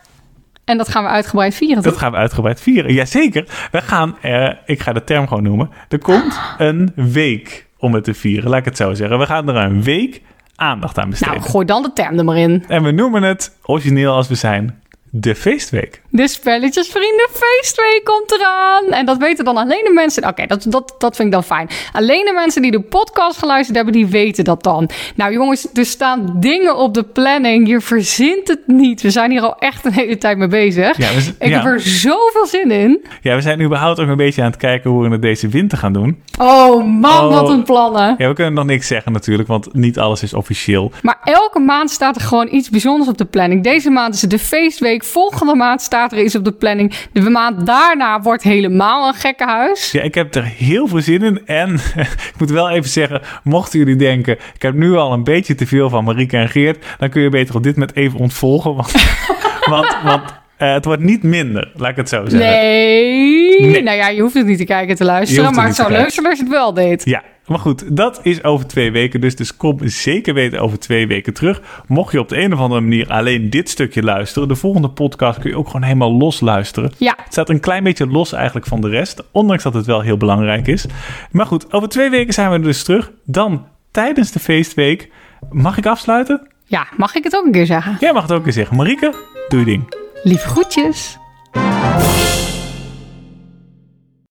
En 0.64 0.76
dat 0.78 0.88
gaan 0.88 1.02
we 1.04 1.08
uitgebreid 1.08 1.54
vieren, 1.54 1.82
dat 1.82 1.92
toch? 1.92 2.02
gaan 2.02 2.10
we 2.12 2.16
uitgebreid 2.16 2.60
vieren. 2.60 2.92
Jazeker. 2.92 3.44
We 3.70 3.80
gaan, 3.82 4.16
eh, 4.20 4.50
ik 4.66 4.80
ga 4.80 4.92
de 4.92 5.04
term 5.04 5.28
gewoon 5.28 5.42
noemen. 5.42 5.70
Er 5.88 5.98
komt 5.98 6.40
een 6.58 6.92
week 6.94 7.66
om 7.78 7.94
het 7.94 8.04
te 8.04 8.14
vieren, 8.14 8.50
laat 8.50 8.58
ik 8.58 8.64
het 8.64 8.76
zo 8.76 8.94
zeggen. 8.94 9.18
We 9.18 9.26
gaan 9.26 9.48
er 9.48 9.56
een 9.56 9.82
week 9.82 10.22
aandacht 10.56 10.98
aan 10.98 11.10
besteden. 11.10 11.34
Nou, 11.34 11.50
gooi 11.50 11.66
dan 11.66 11.82
de 11.82 11.92
term 11.92 12.18
er 12.18 12.24
maar 12.24 12.36
in. 12.36 12.64
En 12.68 12.82
we 12.82 12.90
noemen 12.90 13.22
het, 13.22 13.56
origineel 13.64 14.12
als 14.12 14.28
we 14.28 14.34
zijn, 14.34 14.82
de 15.10 15.34
feestweek. 15.34 16.02
De 16.16 16.28
Spelletjesvrienden 16.28 17.28
feestweek 17.32 18.00
komt 18.04 18.32
eraan. 18.32 18.84
En 18.98 19.06
dat 19.06 19.16
weten 19.16 19.44
dan 19.44 19.56
alleen 19.56 19.84
de 19.84 19.92
mensen... 19.94 20.26
Oké, 20.28 20.46
dat, 20.46 20.64
dat, 20.68 20.94
dat 20.98 21.16
vind 21.16 21.28
ik 21.28 21.34
dan 21.34 21.44
fijn. 21.44 21.68
Alleen 21.92 22.24
de 22.24 22.32
mensen 22.32 22.62
die 22.62 22.70
de 22.70 22.80
podcast 22.80 23.38
geluisterd 23.38 23.76
hebben, 23.76 23.94
die 23.94 24.06
weten 24.06 24.44
dat 24.44 24.62
dan. 24.62 24.88
Nou 25.14 25.32
jongens, 25.32 25.66
er 25.74 25.86
staan 25.86 26.36
dingen 26.40 26.76
op 26.76 26.94
de 26.94 27.02
planning. 27.02 27.68
Je 27.68 27.80
verzint 27.80 28.48
het 28.48 28.66
niet. 28.66 29.02
We 29.02 29.10
zijn 29.10 29.30
hier 29.30 29.40
al 29.40 29.56
echt 29.58 29.84
een 29.84 29.92
hele 29.92 30.18
tijd 30.18 30.38
mee 30.38 30.48
bezig. 30.48 30.96
Ja, 30.96 31.08
we, 31.14 31.34
Ik 31.38 31.48
ja. 31.48 31.56
heb 31.62 31.64
er 31.72 31.80
zoveel 31.80 32.46
zin 32.46 32.70
in. 32.70 33.04
ja, 33.22 33.34
we 33.34 33.40
zijn 33.40 33.60
überhaupt 33.62 34.00
ook 34.00 34.08
een 34.08 34.16
beetje 34.16 34.42
aan 34.42 34.50
het 34.50 34.56
kijken 34.56 34.90
hoe 34.90 35.02
we 35.02 35.08
het 35.12 35.22
deze 35.22 35.48
winter 35.48 35.78
gaan 35.78 35.92
doen. 35.92 36.22
Oh 36.38 36.84
man, 36.84 37.14
Oh. 37.26 37.32
wat 37.40 37.48
een 37.48 37.62
plannen. 37.62 38.14
Ja, 38.18 38.28
we 38.28 38.34
kunnen 38.34 38.54
nog 38.54 38.64
niks 38.64 38.86
zeggen 38.86 39.12
natuurlijk, 39.12 39.48
want 39.48 39.74
niet 39.74 39.98
alles 39.98 40.22
is 40.22 40.34
officieel. 40.34 40.92
Maar 41.02 41.18
elke 41.24 41.58
maand 41.58 41.90
staat 41.90 42.16
er 42.16 42.22
gewoon 42.22 42.48
iets 42.50 42.70
bijzonders 42.70 43.08
op 43.10 43.18
de 43.18 43.24
planning. 43.24 43.62
Deze 43.62 43.90
maand 43.90 44.14
is 44.14 44.20
het 44.20 44.30
de 44.30 44.38
feestweek. 44.38 45.04
Volgende 45.04 45.54
maand 45.54 45.82
staat 45.82 46.05
iets 46.12 46.34
op 46.34 46.44
de 46.44 46.52
planning. 46.52 46.94
De 47.12 47.30
maand 47.30 47.66
daarna 47.66 48.20
wordt 48.20 48.42
helemaal 48.42 49.08
een 49.08 49.14
gekkenhuis. 49.14 49.90
Ja, 49.90 50.02
ik 50.02 50.14
heb 50.14 50.34
er 50.34 50.44
heel 50.44 50.86
veel 50.88 51.00
zin 51.00 51.22
in. 51.22 51.46
En 51.46 51.74
ik 52.32 52.34
moet 52.38 52.50
wel 52.50 52.70
even 52.70 52.90
zeggen, 52.90 53.22
mochten 53.42 53.78
jullie 53.78 53.96
denken... 53.96 54.38
ik 54.54 54.62
heb 54.62 54.74
nu 54.74 54.94
al 54.94 55.12
een 55.12 55.24
beetje 55.24 55.54
te 55.54 55.66
veel 55.66 55.88
van 55.88 56.04
Marieke 56.04 56.36
en 56.36 56.48
Geert... 56.48 56.84
dan 56.98 57.08
kun 57.08 57.22
je 57.22 57.28
beter 57.28 57.54
op 57.54 57.62
dit 57.62 57.76
moment 57.76 57.96
even 57.96 58.18
ontvolgen. 58.18 58.74
Want, 58.74 58.92
want, 59.70 59.96
want 60.04 60.22
eh, 60.56 60.72
het 60.72 60.84
wordt 60.84 61.02
niet 61.02 61.22
minder, 61.22 61.72
laat 61.76 61.90
ik 61.90 61.96
het 61.96 62.08
zo 62.08 62.24
zeggen. 62.26 62.50
Nee. 62.50 63.60
Nee. 63.60 63.82
Nou 63.82 63.96
ja, 63.96 64.08
je 64.08 64.20
hoeft 64.20 64.34
het 64.34 64.46
niet 64.46 64.58
te 64.58 64.64
kijken 64.64 64.88
en 64.88 64.96
te 64.96 65.04
luisteren. 65.04 65.44
het 65.44 65.54
Maar 65.54 65.66
het 65.66 65.76
zou 65.76 65.90
leuk 65.90 66.10
zijn 66.10 66.26
als 66.26 66.36
je 66.36 66.42
het 66.42 66.52
wel 66.52 66.74
deed. 66.74 67.04
Ja, 67.04 67.22
maar 67.46 67.58
goed, 67.58 67.96
dat 67.96 68.20
is 68.22 68.44
over 68.44 68.66
twee 68.66 68.92
weken. 68.92 69.20
Dus, 69.20 69.36
dus 69.36 69.56
kom 69.56 69.78
zeker 69.82 70.34
weten 70.34 70.60
over 70.60 70.78
twee 70.78 71.06
weken 71.06 71.34
terug. 71.34 71.62
Mocht 71.86 72.12
je 72.12 72.20
op 72.20 72.28
de 72.28 72.40
een 72.40 72.52
of 72.52 72.58
andere 72.58 72.80
manier 72.80 73.08
alleen 73.08 73.50
dit 73.50 73.68
stukje 73.68 74.02
luisteren... 74.02 74.48
de 74.48 74.56
volgende 74.56 74.88
podcast 74.88 75.38
kun 75.38 75.50
je 75.50 75.56
ook 75.56 75.66
gewoon 75.66 75.82
helemaal 75.82 76.12
los 76.12 76.40
luisteren. 76.40 76.92
Ja. 76.98 77.14
Het 77.16 77.32
staat 77.32 77.48
een 77.48 77.60
klein 77.60 77.84
beetje 77.84 78.06
los 78.06 78.32
eigenlijk 78.32 78.66
van 78.66 78.80
de 78.80 78.88
rest. 78.88 79.22
Ondanks 79.32 79.62
dat 79.62 79.74
het 79.74 79.86
wel 79.86 80.00
heel 80.00 80.16
belangrijk 80.16 80.66
is. 80.66 80.86
Maar 81.30 81.46
goed, 81.46 81.72
over 81.72 81.88
twee 81.88 82.10
weken 82.10 82.34
zijn 82.34 82.50
we 82.50 82.60
dus 82.60 82.82
terug. 82.82 83.10
Dan 83.24 83.66
tijdens 83.90 84.32
de 84.32 84.38
feestweek. 84.38 85.10
Mag 85.50 85.78
ik 85.78 85.86
afsluiten? 85.86 86.48
Ja, 86.64 86.86
mag 86.96 87.14
ik 87.14 87.24
het 87.24 87.36
ook 87.36 87.44
een 87.44 87.52
keer 87.52 87.66
zeggen? 87.66 87.96
Jij 88.00 88.12
mag 88.12 88.22
het 88.22 88.32
ook 88.32 88.46
eens 88.46 88.54
zeggen. 88.54 88.76
Marieke, 88.76 89.14
doe 89.48 89.58
je 89.58 89.64
ding. 89.64 90.05
Lief 90.22 90.42
groetjes! 90.42 91.18